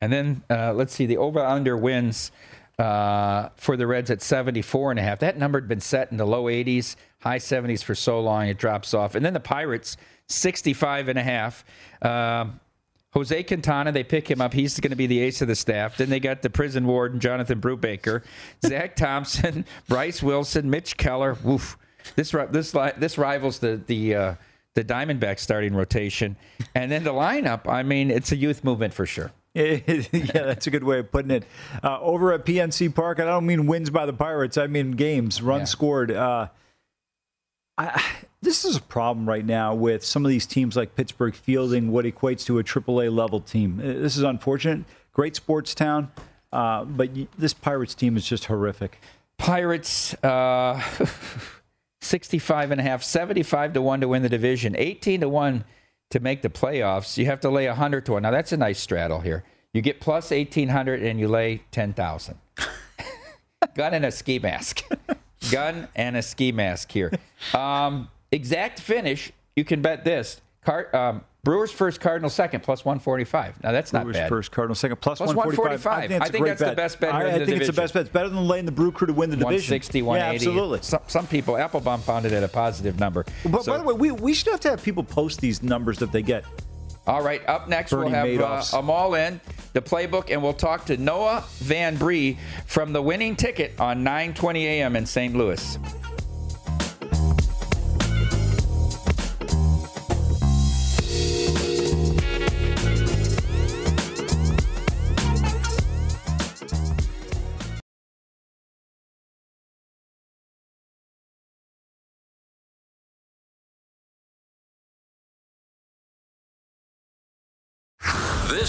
And 0.00 0.12
then 0.12 0.42
uh, 0.48 0.72
let's 0.72 0.94
see 0.94 1.06
the 1.06 1.16
over 1.16 1.40
under 1.40 1.76
wins. 1.76 2.30
Uh, 2.78 3.50
for 3.56 3.76
the 3.76 3.86
Reds 3.86 4.10
at 4.10 4.22
74 4.22 4.92
and 4.92 4.98
a 4.98 5.02
half. 5.02 5.18
That 5.18 5.36
number 5.36 5.60
had 5.60 5.68
been 5.68 5.82
set 5.82 6.10
in 6.10 6.16
the 6.16 6.24
low 6.24 6.44
80s, 6.44 6.96
high 7.18 7.36
70s 7.36 7.84
for 7.84 7.94
so 7.94 8.18
long, 8.20 8.46
it 8.48 8.56
drops 8.56 8.94
off. 8.94 9.14
And 9.14 9.22
then 9.22 9.34
the 9.34 9.40
Pirates 9.40 9.98
65 10.30 11.08
and 11.08 11.18
a 11.18 11.22
half. 11.22 11.64
Um, 12.02 12.60
Jose 13.12 13.42
Quintana, 13.42 13.90
they 13.90 14.04
pick 14.04 14.30
him 14.30 14.40
up. 14.40 14.52
He's 14.52 14.78
going 14.78 14.90
to 14.90 14.96
be 14.96 15.08
the 15.08 15.20
ace 15.20 15.42
of 15.42 15.48
the 15.48 15.56
staff. 15.56 15.96
Then 15.96 16.10
they 16.10 16.20
got 16.20 16.42
the 16.42 16.50
prison 16.50 16.86
warden, 16.86 17.18
Jonathan 17.18 17.60
Brubaker, 17.60 18.22
Zach 18.64 18.94
Thompson, 18.94 19.64
Bryce 19.88 20.22
Wilson, 20.22 20.70
Mitch 20.70 20.96
Keller. 20.96 21.36
Woof. 21.42 21.76
This 22.14 22.34
this 22.50 22.72
this 22.96 23.18
rivals 23.18 23.58
the 23.58 23.80
the 23.86 24.14
uh, 24.14 24.34
the 24.74 24.84
Diamondback 24.84 25.38
starting 25.38 25.74
rotation, 25.74 26.36
and 26.74 26.90
then 26.90 27.04
the 27.04 27.12
lineup. 27.12 27.68
I 27.68 27.82
mean, 27.82 28.10
it's 28.10 28.32
a 28.32 28.36
youth 28.36 28.64
movement 28.64 28.94
for 28.94 29.06
sure. 29.06 29.32
yeah, 29.54 29.80
that's 30.12 30.68
a 30.68 30.70
good 30.70 30.84
way 30.84 31.00
of 31.00 31.10
putting 31.10 31.32
it. 31.32 31.44
Uh, 31.82 32.00
over 32.00 32.32
at 32.32 32.46
PNC 32.46 32.94
Park, 32.94 33.18
I 33.18 33.24
don't 33.24 33.46
mean 33.46 33.66
wins 33.66 33.90
by 33.90 34.06
the 34.06 34.12
Pirates. 34.12 34.56
I 34.56 34.68
mean 34.68 34.92
games, 34.92 35.42
runs 35.42 35.62
yeah. 35.62 35.64
scored. 35.64 36.10
Uh, 36.12 36.48
I, 37.80 38.04
this 38.42 38.64
is 38.64 38.76
a 38.76 38.82
problem 38.82 39.28
right 39.28 39.44
now 39.44 39.74
with 39.74 40.04
some 40.04 40.24
of 40.24 40.28
these 40.28 40.46
teams 40.46 40.76
like 40.76 40.94
Pittsburgh 40.94 41.34
fielding 41.34 41.90
what 41.90 42.04
equates 42.04 42.44
to 42.46 42.58
a 42.58 42.64
AAA 42.64 43.14
level 43.14 43.40
team. 43.40 43.80
Uh, 43.80 43.86
this 43.86 44.16
is 44.16 44.22
unfortunate. 44.22 44.84
Great 45.12 45.34
sports 45.34 45.74
town, 45.74 46.10
uh, 46.52 46.84
but 46.84 47.10
this 47.38 47.54
Pirates 47.54 47.94
team 47.94 48.16
is 48.16 48.26
just 48.26 48.44
horrific. 48.46 49.00
Pirates, 49.38 50.12
uh, 50.22 50.80
65 52.02 52.70
and 52.70 52.80
a 52.80 52.84
half, 52.84 53.02
75 53.02 53.72
to 53.72 53.82
1 53.82 54.00
to 54.02 54.08
win 54.08 54.22
the 54.22 54.28
division, 54.28 54.74
18 54.76 55.22
to 55.22 55.28
1 55.28 55.64
to 56.10 56.20
make 56.20 56.42
the 56.42 56.50
playoffs. 56.50 57.16
You 57.16 57.26
have 57.26 57.40
to 57.40 57.50
lay 57.50 57.66
100 57.66 58.04
to 58.06 58.12
1. 58.12 58.22
Now, 58.22 58.30
that's 58.30 58.52
a 58.52 58.56
nice 58.56 58.78
straddle 58.78 59.20
here. 59.20 59.44
You 59.72 59.80
get 59.80 60.00
plus 60.00 60.30
1,800 60.30 61.02
and 61.02 61.18
you 61.18 61.28
lay 61.28 61.62
10,000. 61.70 62.38
Gun 63.74 63.94
and 63.94 64.04
a 64.04 64.10
ski 64.10 64.38
mask. 64.38 64.82
Gun 65.50 65.88
and 65.94 66.16
a 66.16 66.22
ski 66.22 66.52
mask 66.52 66.90
here. 66.92 67.12
Um, 67.54 68.08
exact 68.30 68.80
finish, 68.80 69.32
you 69.56 69.64
can 69.64 69.82
bet 69.82 70.04
this. 70.04 70.40
Car, 70.64 70.94
um, 70.94 71.24
Brewers 71.42 71.72
first, 71.72 72.00
Cardinal 72.00 72.28
second, 72.28 72.62
plus 72.62 72.84
145. 72.84 73.62
Now, 73.62 73.72
that's 73.72 73.94
not 73.94 74.02
Brewers 74.02 74.16
bad. 74.16 74.28
first, 74.28 74.52
Cardinal 74.52 74.74
second, 74.74 74.96
plus, 75.00 75.18
plus 75.18 75.34
145. 75.34 75.86
145. 75.86 75.98
I 75.98 76.06
think, 76.06 76.22
I 76.22 76.28
think 76.28 76.46
that's 76.46 76.60
bet. 76.60 76.70
the 76.70 76.76
best 76.76 77.00
bet. 77.00 77.14
I, 77.14 77.20
I 77.20 77.22
think 77.22 77.38
division. 77.46 77.60
it's 77.62 77.66
the 77.68 77.82
best 77.82 77.94
bet. 77.94 78.00
It's 78.02 78.12
better 78.12 78.28
than 78.28 78.46
laying 78.46 78.66
the 78.66 78.72
Brew 78.72 78.92
Crew 78.92 79.06
to 79.06 79.12
win 79.14 79.30
the 79.30 79.36
division. 79.36 79.72
160, 79.72 80.02
180. 80.02 80.44
Yeah, 80.44 80.50
absolutely. 80.50 80.82
Some, 80.82 81.00
some 81.06 81.26
people, 81.26 81.54
Appelbaum 81.54 82.00
found 82.00 82.26
it 82.26 82.32
at 82.32 82.42
a 82.42 82.48
positive 82.48 83.00
number. 83.00 83.24
But 83.46 83.64
so, 83.64 83.72
by 83.72 83.78
the 83.78 83.84
way, 83.84 83.94
we, 83.94 84.10
we 84.10 84.34
should 84.34 84.48
have 84.48 84.60
to 84.60 84.70
have 84.70 84.82
people 84.82 85.02
post 85.02 85.40
these 85.40 85.62
numbers 85.62 85.98
that 85.98 86.12
they 86.12 86.22
get. 86.22 86.44
All 87.06 87.22
right, 87.22 87.40
up 87.48 87.68
next 87.68 87.90
Bernie 87.90 88.10
we'll 88.10 88.46
have 88.46 88.74
uh, 88.74 88.76
them 88.76 88.90
all 88.90 89.14
in 89.14 89.40
the 89.72 89.82
playbook, 89.82 90.30
and 90.30 90.42
we'll 90.42 90.52
talk 90.52 90.86
to 90.86 90.96
Noah 90.96 91.44
Van 91.58 91.96
Bree 91.96 92.38
from 92.66 92.92
the 92.92 93.02
winning 93.02 93.36
ticket 93.36 93.78
on 93.78 94.04
9:20 94.04 94.62
a.m. 94.64 94.96
in 94.96 95.06
St. 95.06 95.34
Louis. 95.34 95.78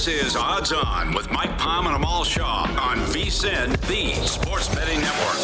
This 0.04 0.26
is 0.26 0.36
Odds 0.36 0.72
On 0.72 1.14
with 1.14 1.30
Mike 1.30 1.56
Palm 1.60 1.86
and 1.86 1.96
Amal 1.96 2.24
Shaw 2.24 2.64
on 2.64 2.98
VSIN, 3.14 3.80
the 3.82 4.16
Sports 4.26 4.68
Betting 4.74 5.00
Network. 5.00 5.38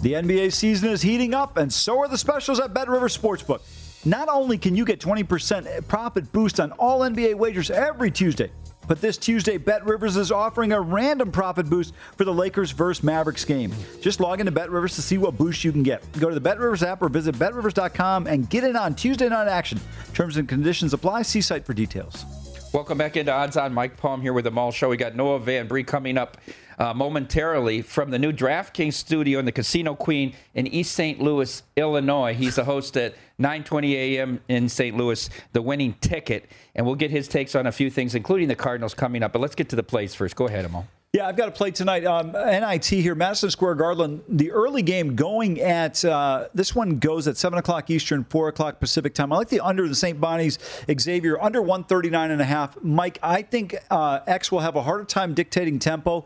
The 0.00 0.12
NBA 0.12 0.52
season 0.52 0.90
is 0.90 1.02
heating 1.02 1.34
up, 1.34 1.56
and 1.56 1.72
so 1.72 1.98
are 1.98 2.06
the 2.06 2.16
specials 2.16 2.60
at 2.60 2.72
Bet 2.72 2.88
River 2.88 3.08
Sportsbook. 3.08 3.62
Not 4.04 4.28
only 4.28 4.56
can 4.56 4.76
you 4.76 4.84
get 4.84 5.00
20% 5.00 5.88
profit 5.88 6.30
boost 6.30 6.60
on 6.60 6.70
all 6.78 7.00
NBA 7.00 7.34
wagers 7.34 7.72
every 7.72 8.12
Tuesday, 8.12 8.52
but 8.88 9.00
this 9.00 9.16
Tuesday, 9.16 9.56
Bet 9.58 9.84
Rivers 9.86 10.16
is 10.16 10.32
offering 10.32 10.72
a 10.72 10.80
random 10.80 11.30
profit 11.30 11.68
boost 11.68 11.94
for 12.16 12.24
the 12.24 12.32
Lakers 12.32 12.70
versus 12.70 13.02
Mavericks 13.04 13.44
game. 13.44 13.72
Just 14.00 14.20
log 14.20 14.40
into 14.40 14.52
Bet 14.52 14.70
Rivers 14.70 14.94
to 14.96 15.02
see 15.02 15.18
what 15.18 15.36
boost 15.36 15.64
you 15.64 15.72
can 15.72 15.82
get. 15.82 16.02
Go 16.18 16.28
to 16.28 16.34
the 16.34 16.40
Bet 16.40 16.58
Rivers 16.58 16.82
app 16.82 17.02
or 17.02 17.08
visit 17.08 17.38
betrivers.com 17.38 18.26
and 18.26 18.48
get 18.50 18.64
in 18.64 18.76
on 18.76 18.94
Tuesday 18.94 19.28
night 19.28 19.48
action. 19.48 19.80
Terms 20.14 20.36
and 20.36 20.48
conditions 20.48 20.92
apply. 20.92 21.22
See 21.22 21.40
site 21.40 21.64
for 21.64 21.74
details. 21.74 22.24
Welcome 22.72 22.96
back 22.96 23.18
into 23.18 23.30
Odds 23.30 23.58
On. 23.58 23.74
Mike 23.74 23.98
Palm 23.98 24.22
here 24.22 24.32
with 24.32 24.44
the 24.44 24.50
Mall 24.50 24.72
Show. 24.72 24.88
We 24.88 24.96
got 24.96 25.14
Noah 25.14 25.40
Van 25.40 25.66
Bree 25.68 25.84
coming 25.84 26.16
up 26.16 26.38
uh, 26.78 26.94
momentarily 26.94 27.82
from 27.82 28.10
the 28.10 28.18
new 28.18 28.32
DraftKings 28.32 28.94
studio 28.94 29.38
in 29.38 29.44
the 29.44 29.52
Casino 29.52 29.94
Queen 29.94 30.34
in 30.54 30.66
East 30.66 30.92
St. 30.92 31.20
Louis, 31.20 31.62
Illinois. 31.76 32.34
He's 32.34 32.56
the 32.56 32.64
host 32.64 32.96
at 32.96 33.14
9:20 33.42 33.92
a.m. 33.94 34.40
in 34.48 34.68
St. 34.68 34.96
Louis, 34.96 35.28
the 35.52 35.62
winning 35.62 35.94
ticket, 36.00 36.46
and 36.74 36.86
we'll 36.86 36.94
get 36.94 37.10
his 37.10 37.28
takes 37.28 37.54
on 37.54 37.66
a 37.66 37.72
few 37.72 37.90
things, 37.90 38.14
including 38.14 38.48
the 38.48 38.56
Cardinals 38.56 38.94
coming 38.94 39.22
up. 39.22 39.32
But 39.32 39.40
let's 39.40 39.54
get 39.54 39.68
to 39.70 39.76
the 39.76 39.82
plays 39.82 40.14
first. 40.14 40.36
Go 40.36 40.46
ahead, 40.46 40.64
Amal. 40.64 40.86
Yeah, 41.14 41.28
I've 41.28 41.36
got 41.36 41.44
to 41.44 41.52
play 41.52 41.70
tonight. 41.70 42.06
Um, 42.06 42.32
NIT 42.32 42.86
here, 42.86 43.14
Madison 43.14 43.50
Square 43.50 43.74
Garden. 43.74 44.22
The 44.30 44.50
early 44.50 44.80
game 44.80 45.14
going 45.14 45.60
at 45.60 46.02
uh, 46.06 46.48
this 46.54 46.74
one 46.74 46.98
goes 46.98 47.28
at 47.28 47.36
seven 47.36 47.58
o'clock 47.58 47.90
Eastern, 47.90 48.24
four 48.24 48.48
o'clock 48.48 48.80
Pacific 48.80 49.12
time. 49.12 49.30
I 49.30 49.36
like 49.36 49.50
the 49.50 49.60
under 49.60 49.86
the 49.86 49.94
St. 49.94 50.18
Bonnie's 50.18 50.58
Xavier 50.98 51.38
under 51.38 51.60
one 51.60 51.84
thirty 51.84 52.08
nine 52.08 52.30
and 52.30 52.40
a 52.40 52.46
half. 52.46 52.82
Mike, 52.82 53.18
I 53.22 53.42
think 53.42 53.76
uh, 53.90 54.20
X 54.26 54.50
will 54.50 54.60
have 54.60 54.74
a 54.74 54.82
harder 54.82 55.04
time 55.04 55.34
dictating 55.34 55.78
tempo. 55.78 56.24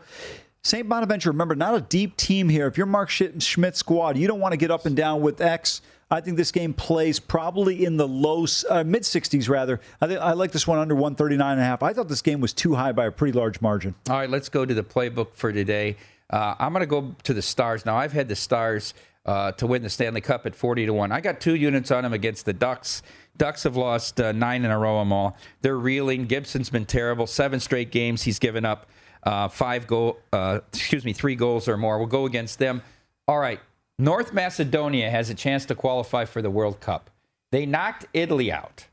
St. 0.62 0.88
Bonaventure, 0.88 1.30
remember, 1.30 1.56
not 1.56 1.74
a 1.74 1.80
deep 1.80 2.16
team 2.16 2.48
here. 2.48 2.68
If 2.68 2.76
you're 2.76 2.86
Mark 2.86 3.08
Schmidt 3.10 3.76
squad, 3.76 4.16
you 4.16 4.28
don't 4.28 4.40
want 4.40 4.52
to 4.52 4.56
get 4.56 4.70
up 4.70 4.86
and 4.86 4.96
down 4.96 5.20
with 5.20 5.40
X. 5.40 5.80
I 6.10 6.20
think 6.20 6.36
this 6.36 6.52
game 6.52 6.72
plays 6.72 7.18
probably 7.18 7.84
in 7.84 7.96
the 7.96 8.06
low 8.06 8.46
uh, 8.70 8.84
mid 8.84 9.02
60s 9.02 9.48
rather. 9.48 9.80
I 10.00 10.06
think 10.06 10.20
I 10.20 10.32
like 10.32 10.52
this 10.52 10.66
one 10.66 10.78
under 10.78 10.94
139 10.94 11.52
and 11.52 11.60
a 11.60 11.64
half. 11.64 11.82
I 11.82 11.92
thought 11.92 12.08
this 12.08 12.22
game 12.22 12.40
was 12.40 12.52
too 12.52 12.74
high 12.74 12.92
by 12.92 13.06
a 13.06 13.10
pretty 13.10 13.36
large 13.36 13.60
margin. 13.60 13.94
All 14.08 14.16
right, 14.16 14.30
let's 14.30 14.48
go 14.48 14.64
to 14.64 14.72
the 14.72 14.84
playbook 14.84 15.34
for 15.34 15.52
today. 15.52 15.96
Uh, 16.30 16.54
I'm 16.58 16.72
going 16.72 16.80
to 16.80 16.86
go 16.86 17.14
to 17.24 17.34
the 17.34 17.42
Stars. 17.42 17.84
Now, 17.84 17.96
I've 17.96 18.12
had 18.12 18.28
the 18.28 18.36
Stars 18.36 18.94
uh, 19.24 19.52
to 19.52 19.66
win 19.66 19.82
the 19.82 19.90
Stanley 19.90 20.20
Cup 20.20 20.46
at 20.46 20.54
40 20.54 20.86
to 20.86 20.92
1. 20.92 21.12
I 21.12 21.20
got 21.20 21.40
two 21.40 21.56
units 21.56 21.90
on 21.90 22.04
them 22.04 22.12
against 22.12 22.46
the 22.46 22.52
Ducks. 22.52 23.02
Ducks 23.36 23.64
have 23.64 23.76
lost 23.76 24.20
uh, 24.20 24.32
nine 24.32 24.64
in 24.64 24.70
a 24.70 24.78
row, 24.78 25.00
them 25.00 25.12
all. 25.12 25.36
They're 25.60 25.76
reeling. 25.76 26.26
Gibson's 26.26 26.70
been 26.70 26.86
terrible. 26.86 27.26
Seven 27.26 27.60
straight 27.60 27.90
games 27.90 28.22
he's 28.22 28.38
given 28.38 28.64
up 28.64 28.86
uh, 29.24 29.48
five 29.48 29.86
goal, 29.86 30.18
uh, 30.32 30.60
excuse 30.72 31.04
me, 31.04 31.12
three 31.12 31.34
goals 31.34 31.68
or 31.68 31.76
more. 31.76 31.98
We'll 31.98 32.06
go 32.06 32.26
against 32.26 32.58
them. 32.58 32.80
All 33.28 33.38
right, 33.38 33.60
North 33.98 34.32
Macedonia 34.32 35.10
has 35.10 35.30
a 35.30 35.34
chance 35.34 35.64
to 35.66 35.74
qualify 35.74 36.24
for 36.24 36.42
the 36.42 36.50
World 36.50 36.80
Cup. 36.80 37.10
They 37.50 37.64
knocked 37.64 38.06
Italy 38.12 38.52
out. 38.52 38.86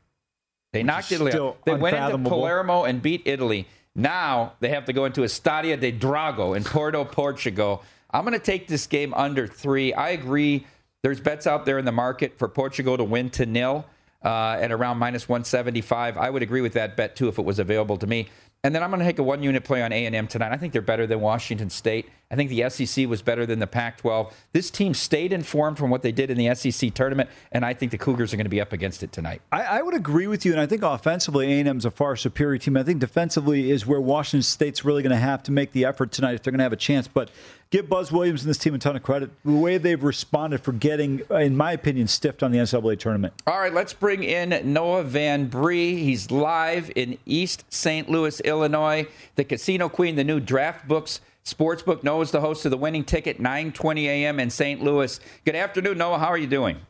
They 0.72 0.82
knocked 0.82 1.12
Italy 1.12 1.32
out. 1.32 1.64
They 1.64 1.74
went 1.74 1.96
into. 1.96 2.28
Palermo 2.28 2.84
and 2.84 3.02
beat 3.02 3.22
Italy. 3.26 3.68
Now 3.94 4.54
they 4.60 4.70
have 4.70 4.86
to 4.86 4.92
go 4.92 5.04
into 5.04 5.20
Estadio 5.20 5.78
de 5.78 5.92
Drago 5.92 6.56
in 6.56 6.64
Porto, 6.64 7.04
Portugal. 7.04 7.82
I'm 8.10 8.24
going 8.24 8.38
to 8.38 8.44
take 8.44 8.66
this 8.68 8.86
game 8.86 9.12
under 9.14 9.46
three. 9.46 9.92
I 9.92 10.10
agree. 10.10 10.66
There's 11.02 11.20
bets 11.20 11.46
out 11.46 11.66
there 11.66 11.78
in 11.78 11.84
the 11.84 11.92
market 11.92 12.38
for 12.38 12.48
Portugal 12.48 12.96
to 12.96 13.04
win 13.04 13.28
to 13.30 13.44
nil 13.44 13.84
uh, 14.24 14.56
at 14.60 14.72
around 14.72 14.98
minus 14.98 15.28
175. 15.28 16.16
I 16.16 16.30
would 16.30 16.42
agree 16.42 16.60
with 16.60 16.72
that 16.72 16.96
bet 16.96 17.14
too 17.14 17.28
if 17.28 17.38
it 17.38 17.44
was 17.44 17.58
available 17.58 17.98
to 17.98 18.06
me. 18.06 18.28
And 18.62 18.74
then 18.74 18.82
I'm 18.82 18.90
going 18.90 19.00
to 19.00 19.06
take 19.06 19.18
a 19.18 19.22
one 19.22 19.42
unit 19.42 19.62
play 19.62 19.82
on 19.82 19.92
A&M 19.92 20.26
tonight. 20.26 20.52
I 20.52 20.56
think 20.56 20.72
they're 20.72 20.80
better 20.80 21.06
than 21.06 21.20
Washington 21.20 21.68
State. 21.68 22.08
I 22.34 22.36
think 22.36 22.50
the 22.50 22.68
SEC 22.68 23.06
was 23.06 23.22
better 23.22 23.46
than 23.46 23.60
the 23.60 23.66
Pac-12. 23.68 24.32
This 24.52 24.68
team 24.68 24.92
stayed 24.92 25.32
informed 25.32 25.78
from 25.78 25.88
what 25.88 26.02
they 26.02 26.10
did 26.10 26.32
in 26.32 26.36
the 26.36 26.52
SEC 26.56 26.92
tournament, 26.92 27.30
and 27.52 27.64
I 27.64 27.74
think 27.74 27.92
the 27.92 27.98
Cougars 27.98 28.34
are 28.34 28.36
going 28.36 28.44
to 28.44 28.50
be 28.50 28.60
up 28.60 28.72
against 28.72 29.04
it 29.04 29.12
tonight. 29.12 29.40
I, 29.52 29.62
I 29.62 29.82
would 29.82 29.94
agree 29.94 30.26
with 30.26 30.44
you, 30.44 30.50
and 30.50 30.60
I 30.60 30.66
think 30.66 30.82
offensively, 30.82 31.60
A&M's 31.60 31.84
a 31.84 31.92
far 31.92 32.16
superior 32.16 32.58
team. 32.58 32.76
I 32.76 32.82
think 32.82 32.98
defensively 32.98 33.70
is 33.70 33.86
where 33.86 34.00
Washington 34.00 34.42
State's 34.42 34.84
really 34.84 35.00
going 35.00 35.12
to 35.12 35.16
have 35.16 35.44
to 35.44 35.52
make 35.52 35.70
the 35.70 35.84
effort 35.84 36.10
tonight 36.10 36.34
if 36.34 36.42
they're 36.42 36.50
going 36.50 36.58
to 36.58 36.64
have 36.64 36.72
a 36.72 36.76
chance. 36.76 37.06
But 37.06 37.30
give 37.70 37.88
Buzz 37.88 38.10
Williams 38.10 38.42
and 38.42 38.50
this 38.50 38.58
team 38.58 38.74
a 38.74 38.78
ton 38.78 38.96
of 38.96 39.04
credit. 39.04 39.30
The 39.44 39.52
way 39.52 39.78
they've 39.78 40.02
responded 40.02 40.60
for 40.60 40.72
getting, 40.72 41.22
in 41.30 41.56
my 41.56 41.70
opinion, 41.70 42.08
stiffed 42.08 42.42
on 42.42 42.50
the 42.50 42.58
NCAA 42.58 42.98
tournament. 42.98 43.34
All 43.46 43.60
right, 43.60 43.72
let's 43.72 43.92
bring 43.92 44.24
in 44.24 44.60
Noah 44.72 45.04
Van 45.04 45.46
Bree. 45.46 46.02
He's 46.02 46.32
live 46.32 46.90
in 46.96 47.16
East 47.26 47.64
St. 47.72 48.10
Louis, 48.10 48.40
Illinois. 48.40 49.06
The 49.36 49.44
Casino 49.44 49.88
Queen, 49.88 50.16
the 50.16 50.24
new 50.24 50.40
draft 50.40 50.88
books 50.88 51.20
sportsbook. 51.44 52.02
Noah's 52.02 52.30
the 52.30 52.40
host 52.40 52.64
of 52.64 52.70
the 52.70 52.76
winning 52.76 53.04
ticket, 53.04 53.40
9:20 53.40 54.04
a.m. 54.04 54.40
in 54.40 54.50
St. 54.50 54.82
Louis. 54.82 55.20
Good 55.44 55.56
afternoon, 55.56 55.98
Noah. 55.98 56.18
How 56.18 56.28
are 56.28 56.38
you 56.38 56.46
doing? 56.46 56.80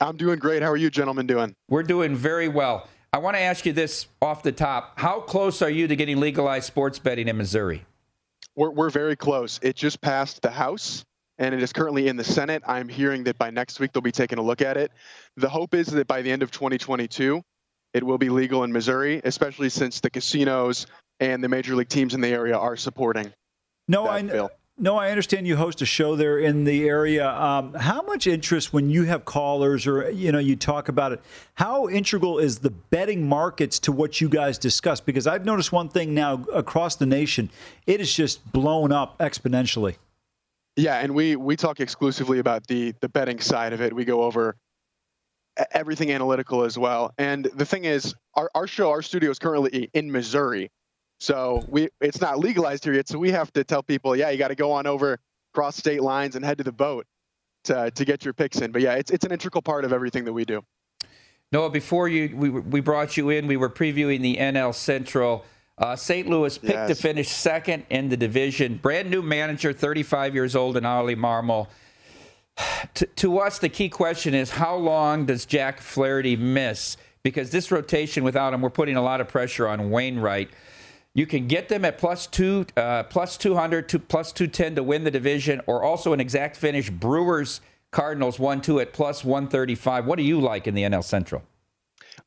I'm 0.00 0.16
doing 0.16 0.38
great. 0.38 0.62
How 0.62 0.70
are 0.70 0.76
you 0.76 0.90
gentlemen 0.90 1.26
doing? 1.26 1.54
We're 1.68 1.82
doing 1.82 2.14
very 2.14 2.48
well. 2.48 2.88
I 3.12 3.18
want 3.18 3.36
to 3.36 3.40
ask 3.40 3.66
you 3.66 3.72
this 3.72 4.06
off 4.22 4.42
the 4.42 4.52
top. 4.52 4.98
How 4.98 5.20
close 5.20 5.62
are 5.62 5.70
you 5.70 5.88
to 5.88 5.96
getting 5.96 6.20
legalized 6.20 6.66
sports 6.66 6.98
betting 6.98 7.28
in 7.28 7.36
Missouri? 7.36 7.84
We're, 8.56 8.70
we're 8.70 8.90
very 8.90 9.16
close. 9.16 9.58
It 9.62 9.76
just 9.76 10.00
passed 10.00 10.42
the 10.42 10.50
House 10.50 11.04
and 11.38 11.54
it 11.54 11.62
is 11.62 11.72
currently 11.72 12.08
in 12.08 12.16
the 12.16 12.24
Senate. 12.24 12.62
I'm 12.66 12.88
hearing 12.88 13.24
that 13.24 13.36
by 13.36 13.50
next 13.50 13.80
week 13.80 13.92
they'll 13.92 14.00
be 14.00 14.12
taking 14.12 14.38
a 14.38 14.42
look 14.42 14.62
at 14.62 14.76
it. 14.76 14.92
The 15.36 15.48
hope 15.48 15.74
is 15.74 15.88
that 15.88 16.06
by 16.06 16.22
the 16.22 16.30
end 16.30 16.42
of 16.42 16.50
2022, 16.50 17.42
it 17.92 18.04
will 18.04 18.18
be 18.18 18.28
legal 18.28 18.62
in 18.62 18.72
Missouri, 18.72 19.20
especially 19.24 19.70
since 19.70 20.00
the 20.00 20.10
casinos 20.10 20.86
and 21.18 21.42
the 21.42 21.48
major 21.48 21.74
league 21.74 21.88
teams 21.88 22.14
in 22.14 22.20
the 22.20 22.28
area 22.28 22.56
are 22.56 22.76
supporting. 22.76 23.32
No, 23.90 24.04
that 24.04 24.32
I 24.32 24.48
no, 24.78 24.96
I 24.96 25.10
understand 25.10 25.46
you 25.46 25.56
host 25.56 25.82
a 25.82 25.86
show 25.86 26.16
there 26.16 26.38
in 26.38 26.64
the 26.64 26.88
area. 26.88 27.28
Um, 27.28 27.74
how 27.74 28.00
much 28.00 28.26
interest 28.26 28.72
when 28.72 28.88
you 28.88 29.02
have 29.04 29.24
callers 29.26 29.86
or 29.86 30.10
you 30.10 30.32
know 30.32 30.38
you 30.38 30.56
talk 30.56 30.88
about 30.88 31.12
it? 31.12 31.20
How 31.54 31.88
integral 31.88 32.38
is 32.38 32.60
the 32.60 32.70
betting 32.70 33.28
markets 33.28 33.78
to 33.80 33.92
what 33.92 34.20
you 34.20 34.28
guys 34.28 34.58
discuss? 34.58 35.00
Because 35.00 35.26
I've 35.26 35.44
noticed 35.44 35.72
one 35.72 35.88
thing 35.88 36.14
now 36.14 36.46
across 36.54 36.96
the 36.96 37.04
nation, 37.04 37.50
it 37.86 38.00
is 38.00 38.14
just 38.14 38.50
blown 38.52 38.92
up 38.92 39.18
exponentially. 39.18 39.96
Yeah, 40.76 41.00
and 41.00 41.14
we 41.14 41.34
we 41.36 41.56
talk 41.56 41.80
exclusively 41.80 42.38
about 42.38 42.66
the 42.68 42.94
the 43.00 43.08
betting 43.08 43.40
side 43.40 43.72
of 43.72 43.82
it. 43.82 43.92
We 43.92 44.04
go 44.04 44.22
over 44.22 44.56
everything 45.72 46.12
analytical 46.12 46.62
as 46.62 46.78
well. 46.78 47.12
And 47.18 47.44
the 47.54 47.66
thing 47.66 47.84
is, 47.84 48.14
our 48.34 48.50
our 48.54 48.66
show, 48.68 48.90
our 48.90 49.02
studio 49.02 49.30
is 49.30 49.38
currently 49.38 49.90
in 49.92 50.10
Missouri, 50.10 50.70
so 51.20 51.62
we 51.68 51.88
it's 52.00 52.20
not 52.20 52.38
legalized 52.38 52.84
here 52.84 52.94
yet. 52.94 53.06
So 53.06 53.18
we 53.18 53.30
have 53.30 53.52
to 53.52 53.62
tell 53.62 53.82
people, 53.82 54.16
yeah, 54.16 54.30
you 54.30 54.38
got 54.38 54.48
to 54.48 54.54
go 54.54 54.72
on 54.72 54.86
over 54.86 55.18
cross 55.52 55.76
state 55.76 56.02
lines 56.02 56.34
and 56.34 56.44
head 56.44 56.58
to 56.58 56.64
the 56.64 56.72
boat 56.72 57.06
to 57.64 57.90
to 57.90 58.04
get 58.06 58.24
your 58.24 58.32
picks 58.32 58.60
in. 58.60 58.72
But 58.72 58.80
yeah, 58.80 58.94
it's 58.94 59.10
it's 59.10 59.24
an 59.24 59.30
integral 59.30 59.62
part 59.62 59.84
of 59.84 59.92
everything 59.92 60.24
that 60.24 60.32
we 60.32 60.46
do. 60.46 60.64
Noah, 61.52 61.70
before 61.70 62.08
you 62.08 62.34
we, 62.34 62.48
we 62.48 62.80
brought 62.80 63.18
you 63.18 63.28
in, 63.28 63.46
we 63.46 63.58
were 63.58 63.68
previewing 63.68 64.22
the 64.22 64.38
NL 64.38 64.74
Central. 64.74 65.44
Uh, 65.76 65.96
St. 65.96 66.28
Louis 66.28 66.58
picked 66.58 66.88
to 66.88 66.94
finish 66.94 67.28
second 67.28 67.84
in 67.88 68.10
the 68.10 68.16
division. 68.16 68.76
Brand 68.76 69.10
new 69.10 69.22
manager, 69.22 69.72
35 69.72 70.34
years 70.34 70.54
old, 70.54 70.76
and 70.76 70.86
Oli 70.86 71.16
Marmol. 71.16 71.68
To, 72.94 73.06
to 73.06 73.38
us, 73.38 73.58
the 73.58 73.70
key 73.70 73.88
question 73.88 74.34
is 74.34 74.50
how 74.50 74.76
long 74.76 75.24
does 75.24 75.46
Jack 75.46 75.80
Flaherty 75.80 76.36
miss? 76.36 76.98
Because 77.22 77.50
this 77.50 77.70
rotation 77.70 78.22
without 78.22 78.52
him, 78.52 78.60
we're 78.60 78.68
putting 78.68 78.96
a 78.96 79.02
lot 79.02 79.22
of 79.22 79.28
pressure 79.28 79.66
on 79.66 79.90
Wainwright. 79.90 80.50
You 81.14 81.26
can 81.26 81.48
get 81.48 81.68
them 81.68 81.84
at 81.84 81.98
plus 81.98 82.26
two, 82.26 82.66
uh, 82.76 83.02
plus 83.04 83.36
200 83.36 83.88
to 83.88 83.98
plus 83.98 84.32
210 84.32 84.76
to 84.76 84.82
win 84.82 85.04
the 85.04 85.10
division, 85.10 85.60
or 85.66 85.82
also 85.82 86.12
an 86.12 86.20
exact 86.20 86.56
finish. 86.56 86.88
Brewers, 86.88 87.60
Cardinals, 87.90 88.38
1 88.38 88.60
2 88.60 88.80
at 88.80 88.92
plus 88.92 89.24
135. 89.24 90.06
What 90.06 90.18
do 90.18 90.22
you 90.22 90.40
like 90.40 90.68
in 90.68 90.74
the 90.74 90.82
NL 90.82 91.02
Central? 91.02 91.42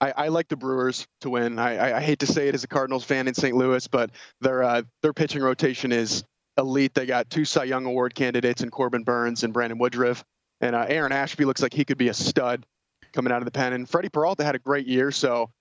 I, 0.01 0.13
I 0.17 0.27
like 0.27 0.49
the 0.49 0.57
Brewers 0.57 1.07
to 1.21 1.29
win. 1.29 1.59
I, 1.59 1.97
I, 1.97 2.01
hate 2.01 2.19
to 2.19 2.25
say 2.25 2.49
it 2.49 2.55
as 2.55 2.63
a 2.63 2.67
Cardinals 2.67 3.05
fan 3.05 3.27
in 3.27 3.33
St. 3.33 3.55
Louis, 3.55 3.87
but 3.87 4.11
their 4.41 4.63
uh, 4.63 4.81
their 5.01 5.13
pitching 5.13 5.41
rotation 5.41 5.93
is 5.93 6.25
elite. 6.57 6.93
They 6.93 7.05
got 7.05 7.29
two 7.29 7.45
Cy 7.45 7.65
Young 7.65 7.85
Award 7.85 8.13
candidates 8.15 8.63
in 8.63 8.69
Corbin 8.69 9.03
Burnes 9.03 9.43
and 9.43 9.53
Brandon 9.53 9.77
Woodruff, 9.77 10.25
and 10.59 10.75
uh, 10.75 10.85
Aaron 10.89 11.13
Ashby 11.13 11.45
looks 11.45 11.61
like 11.61 11.73
he 11.73 11.85
could 11.85 11.97
be 11.97 12.09
a 12.09 12.13
stud. 12.13 12.65
coming 13.13 13.31
out 13.31 13.37
of 13.37 13.45
the 13.45 13.51
pen. 13.51 13.71
And 13.73 13.87
Freddie 13.87 14.09
Peralta 14.09 14.43
had 14.43 14.55
a 14.55 14.59
great 14.59 14.87
year, 14.87 15.11
so 15.11 15.51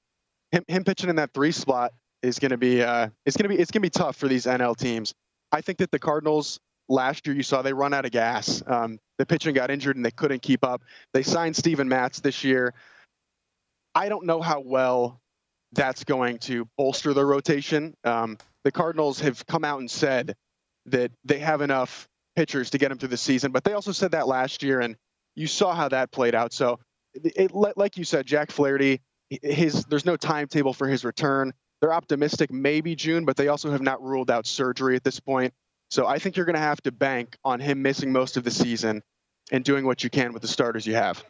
him, 0.50 0.64
him 0.66 0.84
pitching 0.84 1.10
in 1.10 1.16
that 1.16 1.32
three 1.32 1.52
slot 1.52 1.92
is 2.22 2.38
going 2.38 2.50
to 2.50 2.56
be 2.56 2.82
uh, 2.82 3.08
it's 3.26 3.36
going 3.36 3.50
to 3.50 3.54
be 3.54 3.60
it's 3.60 3.70
going 3.70 3.82
to 3.82 3.86
be 3.86 3.90
tough 3.90 4.16
for 4.16 4.28
these 4.28 4.46
NL 4.46 4.76
teams. 4.76 5.14
I 5.50 5.60
think 5.60 5.78
that 5.78 5.90
the 5.90 5.98
Cardinals 5.98 6.60
last 6.88 7.26
year 7.26 7.36
you 7.36 7.42
saw 7.42 7.62
they 7.62 7.72
run 7.72 7.94
out 7.94 8.04
of 8.04 8.10
gas. 8.10 8.62
Um, 8.66 8.98
the 9.18 9.26
pitching 9.26 9.54
got 9.54 9.70
injured 9.70 9.96
and 9.96 10.04
they 10.04 10.10
couldn't 10.10 10.42
keep 10.42 10.64
up. 10.64 10.82
They 11.12 11.22
signed 11.22 11.56
Steven 11.56 11.88
Matz 11.88 12.20
this 12.20 12.44
year. 12.44 12.74
I 13.94 14.08
don't 14.08 14.26
know 14.26 14.40
how 14.40 14.60
well 14.60 15.20
that's 15.72 16.04
going 16.04 16.38
to 16.38 16.66
bolster 16.76 17.14
their 17.14 17.26
rotation. 17.26 17.94
Um, 18.04 18.38
the 18.64 18.72
Cardinals 18.72 19.20
have 19.20 19.44
come 19.46 19.64
out 19.64 19.80
and 19.80 19.90
said 19.90 20.34
that 20.86 21.10
they 21.24 21.38
have 21.38 21.60
enough 21.60 22.08
pitchers 22.36 22.70
to 22.70 22.78
get 22.78 22.88
them 22.88 22.98
through 22.98 23.08
the 23.08 23.16
season, 23.16 23.52
but 23.52 23.64
they 23.64 23.72
also 23.72 23.92
said 23.92 24.12
that 24.12 24.26
last 24.26 24.62
year, 24.62 24.80
and 24.80 24.96
you 25.34 25.46
saw 25.46 25.74
how 25.74 25.88
that 25.88 26.10
played 26.10 26.34
out. 26.34 26.52
So, 26.52 26.78
it, 27.14 27.50
it, 27.52 27.76
like 27.76 27.96
you 27.96 28.04
said, 28.04 28.26
Jack 28.26 28.50
Flaherty, 28.50 29.00
his 29.28 29.84
there's 29.84 30.06
no 30.06 30.16
timetable 30.16 30.72
for 30.72 30.88
his 30.88 31.04
return. 31.04 31.52
They're 31.82 31.92
optimistic, 31.92 32.52
maybe 32.52 32.94
June, 32.94 33.24
but 33.24 33.36
they 33.36 33.48
also 33.48 33.72
have 33.72 33.82
not 33.82 34.00
ruled 34.00 34.30
out 34.30 34.46
surgery 34.46 34.94
at 34.94 35.02
this 35.02 35.18
point. 35.18 35.52
So 35.90 36.06
I 36.06 36.20
think 36.20 36.36
you're 36.36 36.46
going 36.46 36.54
to 36.54 36.60
have 36.60 36.80
to 36.82 36.92
bank 36.92 37.36
on 37.44 37.58
him 37.58 37.82
missing 37.82 38.12
most 38.12 38.36
of 38.36 38.44
the 38.44 38.52
season 38.52 39.02
and 39.50 39.64
doing 39.64 39.84
what 39.84 40.04
you 40.04 40.08
can 40.08 40.32
with 40.32 40.42
the 40.42 40.48
starters 40.48 40.86
you 40.86 40.94
have. 40.94 41.24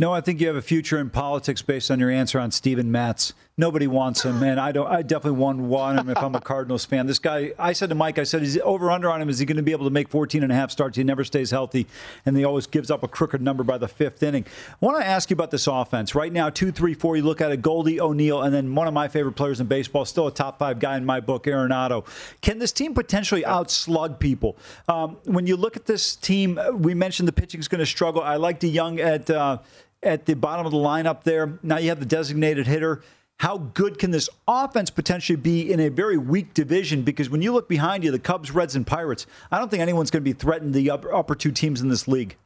No, 0.00 0.12
I 0.12 0.20
think 0.20 0.40
you 0.40 0.46
have 0.46 0.54
a 0.54 0.62
future 0.62 0.98
in 0.98 1.10
politics 1.10 1.60
based 1.60 1.90
on 1.90 1.98
your 1.98 2.08
answer 2.08 2.38
on 2.38 2.52
Steven 2.52 2.92
Matz. 2.92 3.32
Nobody 3.56 3.88
wants 3.88 4.24
him, 4.24 4.40
and 4.44 4.60
I 4.60 4.70
don't. 4.70 4.86
I 4.86 5.02
definitely 5.02 5.40
want, 5.40 5.58
want 5.58 5.98
him 5.98 6.08
if 6.08 6.18
I'm 6.18 6.36
a 6.36 6.40
Cardinals 6.40 6.84
fan. 6.84 7.08
This 7.08 7.18
guy, 7.18 7.52
I 7.58 7.72
said 7.72 7.88
to 7.88 7.96
Mike, 7.96 8.16
I 8.16 8.22
said, 8.22 8.42
he's 8.42 8.56
over 8.58 8.88
under 8.92 9.10
on 9.10 9.20
him. 9.20 9.28
Is 9.28 9.40
he 9.40 9.44
going 9.44 9.56
to 9.56 9.64
be 9.64 9.72
able 9.72 9.86
to 9.86 9.90
make 9.90 10.08
14 10.08 10.44
and 10.44 10.52
a 10.52 10.54
half 10.54 10.70
starts? 10.70 10.96
He 10.96 11.02
never 11.02 11.24
stays 11.24 11.50
healthy, 11.50 11.88
and 12.24 12.36
he 12.36 12.44
always 12.44 12.68
gives 12.68 12.88
up 12.88 13.02
a 13.02 13.08
crooked 13.08 13.42
number 13.42 13.64
by 13.64 13.76
the 13.76 13.88
fifth 13.88 14.22
inning. 14.22 14.46
I 14.80 14.86
want 14.86 15.00
to 15.00 15.04
ask 15.04 15.28
you 15.28 15.34
about 15.34 15.50
this 15.50 15.66
offense 15.66 16.14
right 16.14 16.32
now. 16.32 16.48
Two, 16.50 16.70
three, 16.70 16.94
four. 16.94 17.16
You 17.16 17.24
look 17.24 17.40
at 17.40 17.50
it: 17.50 17.60
Goldie, 17.60 18.00
O'Neill, 18.00 18.42
and 18.42 18.54
then 18.54 18.72
one 18.76 18.86
of 18.86 18.94
my 18.94 19.08
favorite 19.08 19.34
players 19.34 19.58
in 19.58 19.66
baseball, 19.66 20.04
still 20.04 20.28
a 20.28 20.32
top 20.32 20.60
five 20.60 20.78
guy 20.78 20.96
in 20.96 21.04
my 21.04 21.18
book, 21.18 21.46
Arenado. 21.46 22.06
Can 22.40 22.60
this 22.60 22.70
team 22.70 22.94
potentially 22.94 23.42
outslug 23.42 24.20
people? 24.20 24.56
Um, 24.86 25.16
when 25.24 25.48
you 25.48 25.56
look 25.56 25.76
at 25.76 25.86
this 25.86 26.14
team, 26.14 26.60
we 26.74 26.94
mentioned 26.94 27.26
the 27.26 27.32
pitching 27.32 27.58
is 27.58 27.66
going 27.66 27.80
to 27.80 27.86
struggle. 27.86 28.22
I 28.22 28.36
like 28.36 28.60
the 28.60 28.68
young 28.68 29.00
at. 29.00 29.28
Uh, 29.28 29.58
at 30.02 30.26
the 30.26 30.34
bottom 30.34 30.66
of 30.66 30.72
the 30.72 30.78
lineup 30.78 31.24
there. 31.24 31.58
Now 31.62 31.78
you 31.78 31.88
have 31.88 32.00
the 32.00 32.06
designated 32.06 32.66
hitter. 32.66 33.02
How 33.38 33.58
good 33.58 33.98
can 33.98 34.10
this 34.10 34.28
offense 34.48 34.90
potentially 34.90 35.36
be 35.36 35.72
in 35.72 35.78
a 35.78 35.90
very 35.90 36.18
weak 36.18 36.54
division? 36.54 37.02
Because 37.02 37.30
when 37.30 37.40
you 37.40 37.52
look 37.52 37.68
behind 37.68 38.02
you, 38.02 38.10
the 38.10 38.18
Cubs, 38.18 38.50
Reds, 38.50 38.74
and 38.74 38.84
Pirates, 38.84 39.26
I 39.52 39.58
don't 39.58 39.70
think 39.70 39.80
anyone's 39.80 40.10
going 40.10 40.22
to 40.22 40.28
be 40.28 40.32
threatening 40.32 40.72
the 40.72 40.90
upper, 40.90 41.14
upper 41.14 41.36
two 41.36 41.52
teams 41.52 41.80
in 41.80 41.88
this 41.88 42.08
league. 42.08 42.36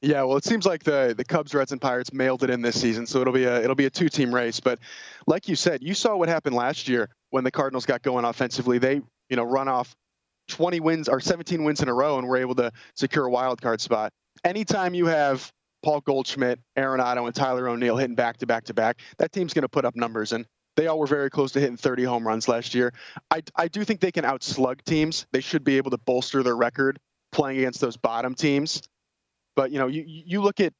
Yeah, 0.00 0.24
well, 0.24 0.36
it 0.36 0.44
seems 0.44 0.66
like 0.66 0.82
the 0.82 1.14
the 1.16 1.24
Cubs, 1.24 1.54
Reds, 1.54 1.70
and 1.70 1.80
Pirates 1.80 2.12
mailed 2.12 2.42
it 2.42 2.50
in 2.50 2.60
this 2.60 2.80
season, 2.80 3.06
so 3.06 3.20
it'll 3.20 3.32
be 3.32 3.44
a 3.44 3.62
it'll 3.62 3.76
be 3.76 3.86
a 3.86 3.90
two 3.90 4.08
team 4.08 4.34
race. 4.34 4.58
But 4.58 4.80
like 5.28 5.48
you 5.48 5.54
said, 5.54 5.80
you 5.80 5.94
saw 5.94 6.16
what 6.16 6.28
happened 6.28 6.56
last 6.56 6.88
year 6.88 7.08
when 7.30 7.44
the 7.44 7.52
Cardinals 7.52 7.86
got 7.86 8.02
going 8.02 8.24
offensively. 8.24 8.78
They 8.78 9.00
you 9.28 9.36
know 9.36 9.44
run 9.44 9.68
off 9.68 9.94
20 10.48 10.80
wins 10.80 11.08
or 11.08 11.20
17 11.20 11.62
wins 11.62 11.82
in 11.82 11.88
a 11.88 11.94
row 11.94 12.18
and 12.18 12.26
were 12.26 12.36
able 12.36 12.56
to 12.56 12.72
secure 12.96 13.26
a 13.26 13.30
wild 13.30 13.62
card 13.62 13.80
spot. 13.80 14.12
Anytime 14.44 14.94
you 14.94 15.06
have 15.06 15.52
Paul 15.82 16.00
Goldschmidt, 16.00 16.60
Arenado, 16.76 17.26
and 17.26 17.34
Tyler 17.34 17.68
O'Neill 17.68 17.96
hitting 17.96 18.14
back 18.14 18.38
to 18.38 18.46
back 18.46 18.64
to 18.64 18.74
back, 18.74 19.00
that 19.18 19.32
team's 19.32 19.52
going 19.52 19.62
to 19.62 19.68
put 19.68 19.84
up 19.84 19.96
numbers. 19.96 20.32
And 20.32 20.46
they 20.76 20.86
all 20.86 20.98
were 20.98 21.06
very 21.06 21.30
close 21.30 21.52
to 21.52 21.60
hitting 21.60 21.76
30 21.76 22.04
home 22.04 22.26
runs 22.26 22.48
last 22.48 22.74
year. 22.74 22.92
I, 23.30 23.42
I 23.56 23.68
do 23.68 23.84
think 23.84 24.00
they 24.00 24.12
can 24.12 24.24
outslug 24.24 24.82
teams. 24.84 25.26
They 25.32 25.40
should 25.40 25.64
be 25.64 25.76
able 25.76 25.90
to 25.90 25.98
bolster 25.98 26.42
their 26.42 26.56
record 26.56 26.98
playing 27.30 27.58
against 27.58 27.80
those 27.80 27.96
bottom 27.96 28.34
teams. 28.34 28.82
But 29.56 29.70
you 29.70 29.78
know, 29.78 29.86
you 29.86 30.04
you 30.06 30.40
look 30.40 30.60
at 30.60 30.72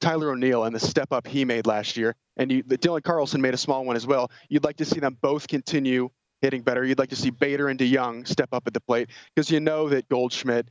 Tyler 0.00 0.30
O'Neill 0.30 0.64
and 0.64 0.74
the 0.74 0.80
step 0.80 1.12
up 1.12 1.26
he 1.26 1.44
made 1.44 1.66
last 1.66 1.96
year, 1.96 2.14
and 2.36 2.52
you, 2.52 2.62
Dylan 2.62 3.02
Carlson 3.02 3.40
made 3.40 3.54
a 3.54 3.58
small 3.58 3.84
one 3.84 3.96
as 3.96 4.06
well. 4.06 4.30
You'd 4.48 4.64
like 4.64 4.76
to 4.76 4.84
see 4.84 5.00
them 5.00 5.16
both 5.20 5.48
continue 5.48 6.10
hitting 6.40 6.62
better. 6.62 6.84
You'd 6.84 7.00
like 7.00 7.08
to 7.10 7.16
see 7.16 7.30
Bader 7.30 7.68
and 7.68 7.78
DeJong 7.78 8.28
step 8.28 8.50
up 8.52 8.64
at 8.66 8.74
the 8.74 8.80
plate 8.80 9.10
because 9.34 9.50
you 9.50 9.58
know 9.58 9.88
that 9.88 10.08
Goldschmidt 10.08 10.68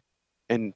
and 0.49 0.73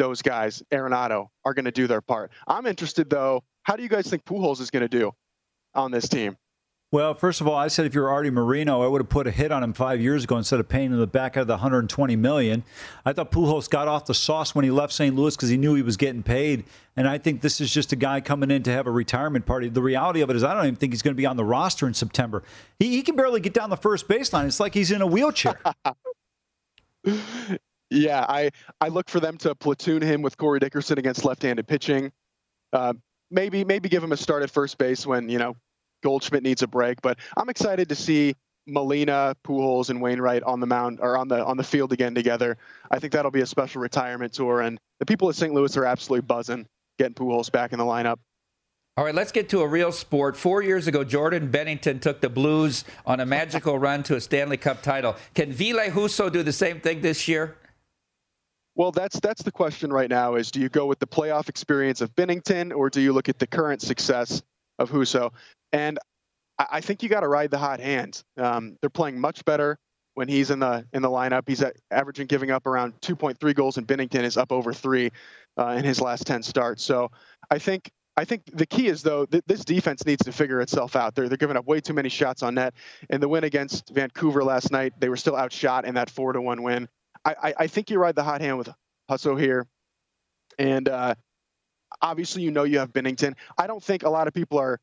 those 0.00 0.22
guys, 0.22 0.62
Arenado, 0.72 1.28
are 1.44 1.52
going 1.52 1.66
to 1.66 1.70
do 1.70 1.86
their 1.86 2.00
part. 2.00 2.32
I'm 2.48 2.66
interested 2.66 3.10
though. 3.10 3.44
How 3.62 3.76
do 3.76 3.82
you 3.82 3.88
guys 3.88 4.08
think 4.08 4.24
Pujols 4.24 4.60
is 4.60 4.70
going 4.70 4.82
to 4.82 4.88
do 4.88 5.12
on 5.74 5.90
this 5.90 6.08
team? 6.08 6.36
Well, 6.92 7.14
first 7.14 7.40
of 7.40 7.46
all, 7.46 7.54
I 7.54 7.68
said 7.68 7.86
if 7.86 7.94
you're 7.94 8.08
Arte 8.08 8.30
Moreno, 8.30 8.82
I 8.82 8.88
would 8.88 9.00
have 9.00 9.08
put 9.08 9.28
a 9.28 9.30
hit 9.30 9.52
on 9.52 9.62
him 9.62 9.72
five 9.74 10.00
years 10.00 10.24
ago 10.24 10.38
instead 10.38 10.58
of 10.58 10.68
paying 10.68 10.90
him 10.90 10.98
the 10.98 11.06
back 11.06 11.36
out 11.36 11.42
of 11.42 11.46
the 11.46 11.52
120 11.52 12.16
million. 12.16 12.64
I 13.04 13.12
thought 13.12 13.30
Pujols 13.30 13.70
got 13.70 13.86
off 13.86 14.06
the 14.06 14.14
sauce 14.14 14.56
when 14.56 14.64
he 14.64 14.72
left 14.72 14.92
St. 14.92 15.14
Louis 15.14 15.36
because 15.36 15.50
he 15.50 15.56
knew 15.56 15.74
he 15.74 15.82
was 15.82 15.96
getting 15.96 16.24
paid, 16.24 16.64
and 16.96 17.06
I 17.06 17.18
think 17.18 17.42
this 17.42 17.60
is 17.60 17.72
just 17.72 17.92
a 17.92 17.96
guy 17.96 18.20
coming 18.20 18.50
in 18.50 18.64
to 18.64 18.72
have 18.72 18.88
a 18.88 18.90
retirement 18.90 19.46
party. 19.46 19.68
The 19.68 19.82
reality 19.82 20.20
of 20.22 20.30
it 20.30 20.36
is, 20.36 20.42
I 20.42 20.52
don't 20.52 20.64
even 20.64 20.76
think 20.76 20.92
he's 20.92 21.02
going 21.02 21.14
to 21.14 21.20
be 21.20 21.26
on 21.26 21.36
the 21.36 21.44
roster 21.44 21.86
in 21.86 21.94
September. 21.94 22.42
He, 22.80 22.88
he 22.88 23.02
can 23.02 23.14
barely 23.14 23.38
get 23.38 23.54
down 23.54 23.70
the 23.70 23.76
first 23.76 24.08
baseline. 24.08 24.46
It's 24.46 24.58
like 24.58 24.74
he's 24.74 24.90
in 24.90 25.00
a 25.00 25.06
wheelchair. 25.06 25.60
Yeah, 27.90 28.24
I, 28.28 28.50
I 28.80 28.88
look 28.88 29.08
for 29.08 29.18
them 29.18 29.36
to 29.38 29.54
platoon 29.54 30.00
him 30.00 30.22
with 30.22 30.36
Corey 30.36 30.60
Dickerson 30.60 30.98
against 30.98 31.24
left-handed 31.24 31.66
pitching. 31.66 32.12
Uh, 32.72 32.94
maybe 33.30 33.64
maybe 33.64 33.88
give 33.88 34.02
him 34.02 34.12
a 34.12 34.16
start 34.16 34.42
at 34.42 34.50
first 34.50 34.78
base 34.78 35.06
when 35.06 35.28
you 35.28 35.38
know 35.38 35.56
Goldschmidt 36.02 36.42
needs 36.42 36.62
a 36.62 36.68
break. 36.68 37.02
But 37.02 37.18
I'm 37.36 37.48
excited 37.48 37.88
to 37.88 37.96
see 37.96 38.36
Molina, 38.66 39.34
Pujols, 39.44 39.90
and 39.90 40.00
Wainwright 40.00 40.44
on 40.44 40.60
the 40.60 40.66
mound 40.66 41.00
or 41.02 41.18
on 41.18 41.26
the 41.26 41.44
on 41.44 41.56
the 41.56 41.64
field 41.64 41.92
again 41.92 42.14
together. 42.14 42.58
I 42.90 43.00
think 43.00 43.12
that'll 43.12 43.32
be 43.32 43.40
a 43.40 43.46
special 43.46 43.82
retirement 43.82 44.32
tour, 44.32 44.60
and 44.60 44.78
the 45.00 45.06
people 45.06 45.28
at 45.28 45.34
St. 45.34 45.52
Louis 45.52 45.76
are 45.76 45.84
absolutely 45.84 46.26
buzzing 46.26 46.66
getting 46.98 47.14
Pujols 47.14 47.50
back 47.50 47.72
in 47.72 47.78
the 47.78 47.84
lineup. 47.84 48.18
All 48.96 49.04
right, 49.04 49.14
let's 49.14 49.32
get 49.32 49.48
to 49.50 49.60
a 49.60 49.66
real 49.66 49.90
sport. 49.92 50.36
Four 50.36 50.62
years 50.62 50.86
ago, 50.86 51.04
Jordan 51.04 51.50
Binnington 51.50 52.00
took 52.02 52.20
the 52.20 52.28
Blues 52.28 52.84
on 53.06 53.20
a 53.20 53.26
magical 53.26 53.78
run 53.86 54.02
to 54.02 54.16
a 54.16 54.20
Stanley 54.20 54.58
Cup 54.58 54.82
title. 54.82 55.16
Can 55.34 55.50
Ville 55.52 55.90
Husso 55.90 56.30
do 56.30 56.42
the 56.42 56.52
same 56.52 56.80
thing 56.80 57.00
this 57.00 57.26
year? 57.26 57.56
Well, 58.80 58.92
that's 58.92 59.20
that's 59.20 59.42
the 59.42 59.52
question 59.52 59.92
right 59.92 60.08
now: 60.08 60.36
is 60.36 60.50
do 60.50 60.58
you 60.58 60.70
go 60.70 60.86
with 60.86 61.00
the 61.00 61.06
playoff 61.06 61.50
experience 61.50 62.00
of 62.00 62.14
Binnington, 62.14 62.74
or 62.74 62.88
do 62.88 63.02
you 63.02 63.12
look 63.12 63.28
at 63.28 63.38
the 63.38 63.46
current 63.46 63.82
success 63.82 64.42
of 64.78 64.90
Husso? 64.90 65.34
And 65.70 65.98
I, 66.58 66.66
I 66.72 66.80
think 66.80 67.02
you 67.02 67.10
got 67.10 67.20
to 67.20 67.28
ride 67.28 67.50
the 67.50 67.58
hot 67.58 67.80
hand. 67.80 68.24
Um, 68.38 68.78
they're 68.80 68.88
playing 68.88 69.20
much 69.20 69.44
better 69.44 69.76
when 70.14 70.28
he's 70.28 70.50
in 70.50 70.60
the 70.60 70.86
in 70.94 71.02
the 71.02 71.10
lineup. 71.10 71.42
He's 71.46 71.60
at, 71.60 71.76
averaging 71.90 72.26
giving 72.26 72.50
up 72.50 72.66
around 72.66 72.94
2.3 73.02 73.54
goals, 73.54 73.76
and 73.76 73.86
Binnington 73.86 74.22
is 74.22 74.38
up 74.38 74.50
over 74.50 74.72
three 74.72 75.10
uh, 75.58 75.74
in 75.76 75.84
his 75.84 76.00
last 76.00 76.26
10 76.26 76.42
starts. 76.42 76.82
So 76.82 77.10
I 77.50 77.58
think 77.58 77.90
I 78.16 78.24
think 78.24 78.44
the 78.50 78.64
key 78.64 78.86
is 78.86 79.02
though 79.02 79.26
that 79.26 79.46
this 79.46 79.62
defense 79.62 80.06
needs 80.06 80.24
to 80.24 80.32
figure 80.32 80.62
itself 80.62 80.96
out. 80.96 81.14
They're 81.14 81.28
they're 81.28 81.36
giving 81.36 81.58
up 81.58 81.66
way 81.66 81.82
too 81.82 81.92
many 81.92 82.08
shots 82.08 82.42
on 82.42 82.54
net. 82.54 82.72
In 83.10 83.20
the 83.20 83.28
win 83.28 83.44
against 83.44 83.90
Vancouver 83.90 84.42
last 84.42 84.72
night, 84.72 84.94
they 84.98 85.10
were 85.10 85.18
still 85.18 85.36
outshot 85.36 85.84
in 85.84 85.96
that 85.96 86.08
four 86.08 86.32
to 86.32 86.40
one 86.40 86.62
win. 86.62 86.88
I, 87.24 87.54
I 87.58 87.66
think 87.66 87.90
you 87.90 87.98
ride 87.98 88.14
the 88.14 88.24
hot 88.24 88.40
hand 88.40 88.58
with 88.58 88.68
Husso 89.10 89.38
here, 89.38 89.66
and 90.58 90.88
uh, 90.88 91.14
obviously 92.00 92.42
you 92.42 92.50
know 92.50 92.64
you 92.64 92.78
have 92.78 92.92
Binnington. 92.92 93.34
I 93.58 93.66
don't 93.66 93.82
think 93.82 94.02
a 94.02 94.10
lot 94.10 94.28
of 94.28 94.34
people 94.34 94.58
are 94.58 94.78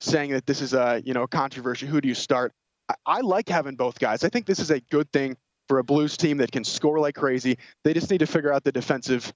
saying 0.00 0.32
that 0.32 0.46
this 0.46 0.60
is 0.60 0.74
a 0.74 1.02
you 1.04 1.14
know 1.14 1.22
a 1.22 1.28
controversy. 1.28 1.86
Who 1.86 2.00
do 2.00 2.08
you 2.08 2.14
start? 2.14 2.52
I, 2.88 2.94
I 3.06 3.20
like 3.20 3.48
having 3.48 3.76
both 3.76 3.98
guys. 3.98 4.24
I 4.24 4.28
think 4.28 4.46
this 4.46 4.58
is 4.58 4.70
a 4.70 4.80
good 4.80 5.10
thing 5.12 5.36
for 5.68 5.78
a 5.78 5.84
Blues 5.84 6.16
team 6.16 6.38
that 6.38 6.52
can 6.52 6.64
score 6.64 6.98
like 6.98 7.14
crazy. 7.14 7.58
They 7.84 7.94
just 7.94 8.10
need 8.10 8.18
to 8.18 8.26
figure 8.26 8.52
out 8.52 8.64
the 8.64 8.72
defensive 8.72 9.32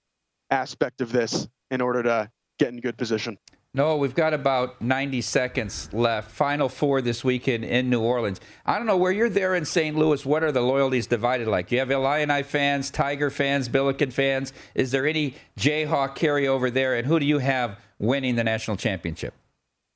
aspect 0.51 1.01
of 1.01 1.12
this 1.12 1.48
in 1.70 1.80
order 1.80 2.03
to 2.03 2.30
get 2.59 2.68
in 2.68 2.80
good 2.80 2.96
position. 2.96 3.38
No, 3.73 3.97
we've 3.97 4.16
got 4.16 4.35
about 4.35 4.83
90 4.83 5.21
seconds 5.21 5.89
left. 5.93 6.33
Final 6.33 6.68
four 6.68 7.01
this 7.01 7.23
weekend 7.23 7.64
in 7.64 7.89
New 7.89 8.01
Orleans. 8.01 8.41
I 8.66 8.77
don't 8.77 8.87
know 8.87 8.97
where 8.97 9.12
you're 9.12 9.31
there 9.31 9.55
in 9.55 9.64
St. 9.64 9.97
Louis. 9.97 10.27
What 10.27 10.43
are 10.43 10.51
the 10.51 10.61
loyalties 10.61 11.07
divided 11.07 11.47
like? 11.47 11.68
Do 11.68 11.77
you 11.77 11.79
have 11.79 11.91
Illini 11.93 12.43
fans, 12.43 12.91
Tiger 12.91 13.31
fans, 13.31 13.68
Billiken 13.68 14.11
fans? 14.11 14.53
Is 14.75 14.91
there 14.91 15.07
any 15.07 15.37
Jayhawk 15.57 16.16
carryover 16.16 16.73
there? 16.73 16.97
And 16.97 17.07
who 17.07 17.21
do 17.21 17.27
you 17.27 17.39
have 17.39 17.79
winning 18.01 18.35
the 18.35 18.43
national 18.43 18.77
championship? 18.77 19.35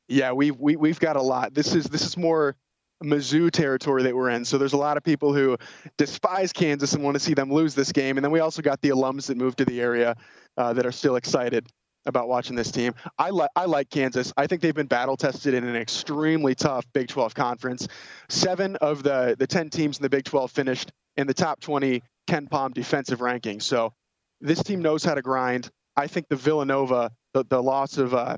Yeah, 0.07 0.31
we've 0.31 0.57
we, 0.57 0.75
have 0.75 0.81
we 0.81 0.89
have 0.91 1.01
got 1.01 1.17
a 1.17 1.23
lot. 1.23 1.53
This 1.53 1.75
is 1.75 1.87
this 1.87 2.03
is 2.03 2.17
more 2.17 2.55
Mizzou 3.03 3.51
territory 3.51 4.05
that 4.05 4.15
we're 4.15 4.31
in. 4.31 4.45
So 4.45 4.57
there's 4.57 4.75
a 4.75 4.79
lot 4.79 4.97
of 4.97 5.03
people 5.03 5.35
who 5.35 5.57
despise 5.97 6.53
Kansas 6.53 6.93
and 6.93 7.03
want 7.03 7.17
to 7.17 7.21
see 7.21 7.35
them 7.35 7.53
lose 7.53 7.75
this 7.75 7.91
game. 7.91 8.19
And 8.19 8.25
then 8.25 8.31
we 8.31 8.39
also 8.39 8.63
got 8.63 8.81
the 8.83 8.91
alums 8.91 9.27
that 9.27 9.37
moved 9.37 9.59
to 9.59 9.65
the 9.65 9.81
area 9.81 10.15
uh, 10.57 10.73
that 10.75 10.87
are 10.87 10.93
still 10.93 11.17
excited 11.17 11.67
about 12.07 12.29
watching 12.29 12.57
this 12.57 12.71
team. 12.71 12.95
I 13.19 13.31
like 13.31 13.51
I 13.57 13.65
like 13.65 13.91
Kansas. 13.91 14.33
I 14.37 14.47
think 14.47 14.63
they've 14.63 14.75
been 14.75 14.87
battle 14.87 15.17
tested 15.17 15.55
in 15.55 15.65
an 15.65 15.77
extremely 15.77 16.55
tough 16.55 16.85
Big 16.93 17.09
12 17.09 17.35
conference. 17.35 17.89
Seven 18.29 18.77
of 18.77 19.03
the 19.03 19.37
the 19.39 19.47
10 19.47 19.71
teams 19.71 19.99
in 19.99 20.03
the 20.03 20.11
Big 20.11 20.25
12 20.25 20.51
finished 20.51 20.93
in 21.17 21.27
the 21.27 21.35
top 21.35 21.61
20 21.61 22.03
KenPom 22.29 22.75
defensive 22.75 23.21
rankings. 23.21 23.63
So 23.63 23.93
this 24.41 24.63
team 24.63 24.83
knows 24.83 25.05
how 25.05 25.15
to 25.15 25.23
grind. 25.23 25.71
I 25.97 26.07
think 26.07 26.29
the 26.29 26.37
Villanova, 26.37 27.11
the, 27.33 27.45
the 27.49 27.63
loss 27.63 27.99
of 27.99 28.15
uh, 28.15 28.37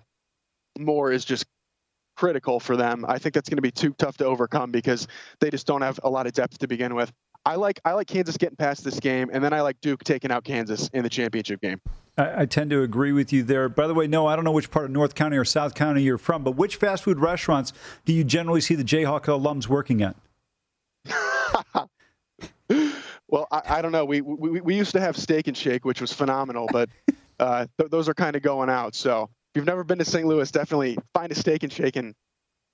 Moore 0.79 1.11
is 1.11 1.25
just 1.25 1.47
critical 2.17 2.61
for 2.61 2.77
them. 2.77 3.05
I 3.07 3.19
think 3.19 3.35
that's 3.35 3.49
going 3.49 3.57
to 3.57 3.63
be 3.63 3.71
too 3.71 3.93
tough 3.93 4.17
to 4.19 4.25
overcome 4.25 4.71
because 4.71 5.07
they 5.41 5.51
just 5.51 5.67
don't 5.67 5.83
have 5.83 6.01
a 6.03 6.11
lot 6.11 6.27
of 6.27 6.33
depth 6.33 6.59
to 6.59 6.69
begin 6.69 6.95
with. 6.95 7.13
I 7.47 7.55
like 7.55 7.81
I 7.85 7.93
like 7.93 8.09
Kansas 8.09 8.37
getting 8.37 8.57
past 8.57 8.83
this 8.83 8.99
game, 8.99 9.31
and 9.33 9.43
then 9.43 9.53
I 9.53 9.61
like 9.61 9.81
Duke 9.81 10.03
taking 10.03 10.33
out 10.33 10.43
Kansas 10.43 10.91
in 10.93 11.05
the 11.05 11.09
championship 11.09 11.61
game. 11.61 11.81
I, 12.19 12.43
I 12.43 12.47
tend 12.47 12.71
to 12.71 12.83
agree 12.83 13.13
with 13.13 13.33
you 13.33 13.45
there. 13.45 13.69
By 13.69 13.87
the 13.87 13.95
way, 13.95 14.09
no, 14.09 14.27
I 14.27 14.35
don't 14.35 14.45
know 14.45 14.51
which 14.51 14.69
part 14.69 14.87
of 14.87 14.91
North 14.91 15.15
County 15.15 15.37
or 15.37 15.45
South 15.45 15.77
County 15.77 16.03
you're 16.03 16.19
from, 16.19 16.43
but 16.43 16.57
which 16.57 16.75
fast 16.75 17.05
food 17.05 17.21
restaurants 17.21 17.73
do 18.05 18.13
you 18.13 18.25
generally 18.25 18.61
see 18.61 18.75
the 18.75 18.83
Jayhawk 18.83 19.27
alums 19.27 19.69
working 19.69 20.03
at? 20.03 20.17
well, 23.29 23.47
I, 23.53 23.63
I, 23.67 23.83
don't 23.83 23.93
know. 23.93 24.05
We, 24.05 24.23
we 24.23 24.61
we 24.61 24.75
used 24.75 24.93
to 24.93 25.01
have 25.01 25.17
Steak 25.17 25.47
and 25.47 25.57
Shake, 25.57 25.85
which 25.85 26.01
was 26.01 26.13
phenomenal, 26.13 26.69
but 26.73 26.91
uh, 27.39 27.67
th- 27.79 27.93
those 27.93 28.09
are 28.09 28.15
kind 28.15 28.35
of 28.35 28.43
going 28.43 28.71
out. 28.71 28.97
So 28.97 29.23
if 29.23 29.29
you've 29.55 29.67
never 29.67 29.85
been 29.85 29.99
to 29.99 30.05
St. 30.05 30.27
Louis, 30.27 30.51
definitely 30.51 30.99
find 31.15 31.31
a 31.31 31.37
Steak 31.37 31.63
and 31.63 31.73
Shake 31.73 31.95
and, 31.95 32.13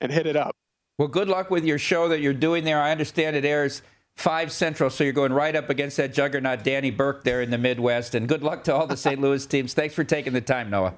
and 0.00 0.10
hit 0.10 0.26
it 0.26 0.36
up. 0.36 0.56
Well, 0.98 1.08
good 1.08 1.28
luck 1.28 1.50
with 1.50 1.66
your 1.66 1.78
show 1.78 2.08
that 2.08 2.20
you're 2.20 2.32
doing 2.32 2.64
there. 2.64 2.80
I 2.80 2.90
understand 2.90 3.36
it 3.36 3.44
airs 3.44 3.82
five 4.16 4.52
central, 4.52 4.90
so 4.90 5.04
you're 5.04 5.12
going 5.12 5.32
right 5.32 5.54
up 5.56 5.70
against 5.70 5.96
that 5.96 6.12
juggernaut 6.14 6.62
Danny 6.64 6.90
Burke 6.90 7.24
there 7.24 7.42
in 7.42 7.50
the 7.50 7.58
Midwest. 7.58 8.14
And 8.14 8.28
good 8.28 8.42
luck 8.42 8.64
to 8.64 8.74
all 8.74 8.86
the 8.86 8.96
St. 8.96 9.20
Louis 9.20 9.44
teams. 9.46 9.74
Thanks 9.74 9.94
for 9.94 10.04
taking 10.04 10.32
the 10.32 10.40
time, 10.40 10.70
Noah. 10.70 10.94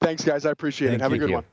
Thanks, 0.00 0.24
guys. 0.24 0.46
I 0.46 0.50
appreciate 0.50 0.88
Thank 0.88 1.00
it. 1.00 1.02
Have 1.02 1.12
you. 1.12 1.16
a 1.16 1.26
good 1.26 1.30
one. 1.34 1.44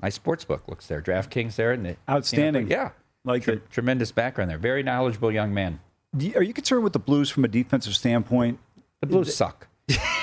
My 0.00 0.08
sports 0.08 0.44
book 0.44 0.64
looks 0.68 0.86
there. 0.86 1.00
DraftKings 1.00 1.54
there, 1.56 1.72
and 1.72 1.86
the, 1.86 1.96
Outstanding. 2.08 2.64
You 2.64 2.76
know, 2.76 2.82
yeah, 2.82 2.90
Like 3.24 3.44
Tre- 3.44 3.54
it. 3.54 3.70
tremendous 3.70 4.10
background 4.12 4.50
there. 4.50 4.58
Very 4.58 4.82
knowledgeable 4.82 5.30
young 5.32 5.54
man. 5.54 5.80
You- 6.18 6.34
Are 6.36 6.42
you 6.42 6.52
concerned 6.52 6.82
with 6.84 6.92
the 6.92 6.98
Blues 6.98 7.30
from 7.30 7.44
a 7.44 7.48
defensive 7.48 7.94
standpoint? 7.94 8.58
The 9.00 9.06
Blues 9.06 9.34
suck. 9.34 9.68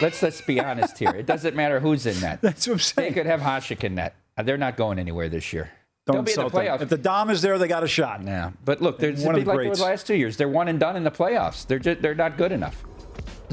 let's 0.01 0.21
let's 0.23 0.41
be 0.41 0.59
honest 0.59 0.97
here. 0.97 1.09
It 1.09 1.25
doesn't 1.25 1.55
matter 1.55 1.79
who's 1.79 2.05
in 2.05 2.19
that. 2.21 2.41
That's 2.41 2.65
what 2.67 2.73
I'm 2.73 2.79
saying. 2.79 3.09
They 3.09 3.13
could 3.13 3.25
have 3.25 3.41
Hasek 3.41 3.83
in 3.83 3.95
that. 3.95 4.15
Uh, 4.37 4.43
They're 4.43 4.57
not 4.57 4.77
going 4.77 4.99
anywhere 4.99 5.27
this 5.29 5.51
year. 5.53 5.69
Don't 6.15 6.25
be 6.25 6.31
in 6.31 6.37
the 6.37 6.45
insult 6.45 6.53
them. 6.53 6.61
playoffs. 6.77 6.81
If 6.81 6.89
the 6.89 6.97
Dom 6.97 7.29
is 7.29 7.41
there, 7.41 7.57
they 7.57 7.67
got 7.67 7.83
a 7.83 7.87
shot. 7.87 8.23
Yeah, 8.23 8.51
but 8.65 8.81
look, 8.81 8.99
they're 8.99 9.13
One 9.13 9.35
of 9.35 9.45
the 9.45 9.47
like 9.49 9.57
they 9.59 9.63
were 9.69 9.75
greats. 9.75 9.81
last 9.81 10.07
two 10.07 10.15
years. 10.15 10.37
They're 10.37 10.49
one 10.49 10.67
and 10.67 10.79
done 10.79 10.95
in 10.95 11.03
the 11.03 11.11
playoffs. 11.11 11.65
They're 11.67 11.79
just, 11.79 12.01
they're 12.01 12.15
not 12.15 12.37
good 12.37 12.51
enough. 12.51 12.83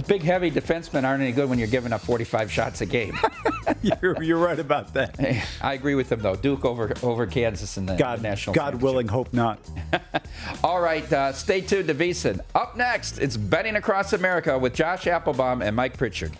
Big, 0.06 0.22
heavy 0.22 0.50
defensemen 0.50 1.04
aren't 1.04 1.22
any 1.22 1.32
good 1.32 1.48
when 1.48 1.58
you're 1.58 1.68
giving 1.68 1.90
up 1.90 2.02
45 2.02 2.52
shots 2.52 2.82
a 2.82 2.86
game. 2.86 3.18
you're, 4.02 4.22
you're 4.22 4.38
right 4.38 4.58
about 4.58 4.92
that. 4.92 5.18
I 5.62 5.72
agree 5.72 5.94
with 5.94 6.10
them 6.10 6.20
though. 6.20 6.36
Duke 6.36 6.66
over 6.66 6.92
over 7.02 7.26
Kansas 7.26 7.78
in 7.78 7.86
the 7.86 7.96
God, 7.96 8.20
national. 8.20 8.52
God 8.54 8.82
willing, 8.82 9.08
hope 9.08 9.32
not. 9.32 9.58
All 10.64 10.82
right, 10.82 11.10
uh, 11.10 11.32
stay 11.32 11.62
tuned 11.62 11.88
to 11.88 11.94
VSiN. 11.94 12.40
Up 12.54 12.76
next, 12.76 13.18
it's 13.18 13.38
betting 13.38 13.76
across 13.76 14.12
America 14.12 14.58
with 14.58 14.74
Josh 14.74 15.04
Appelbaum 15.04 15.64
and 15.64 15.74
Mike 15.74 15.96
Pritchard. 15.96 16.32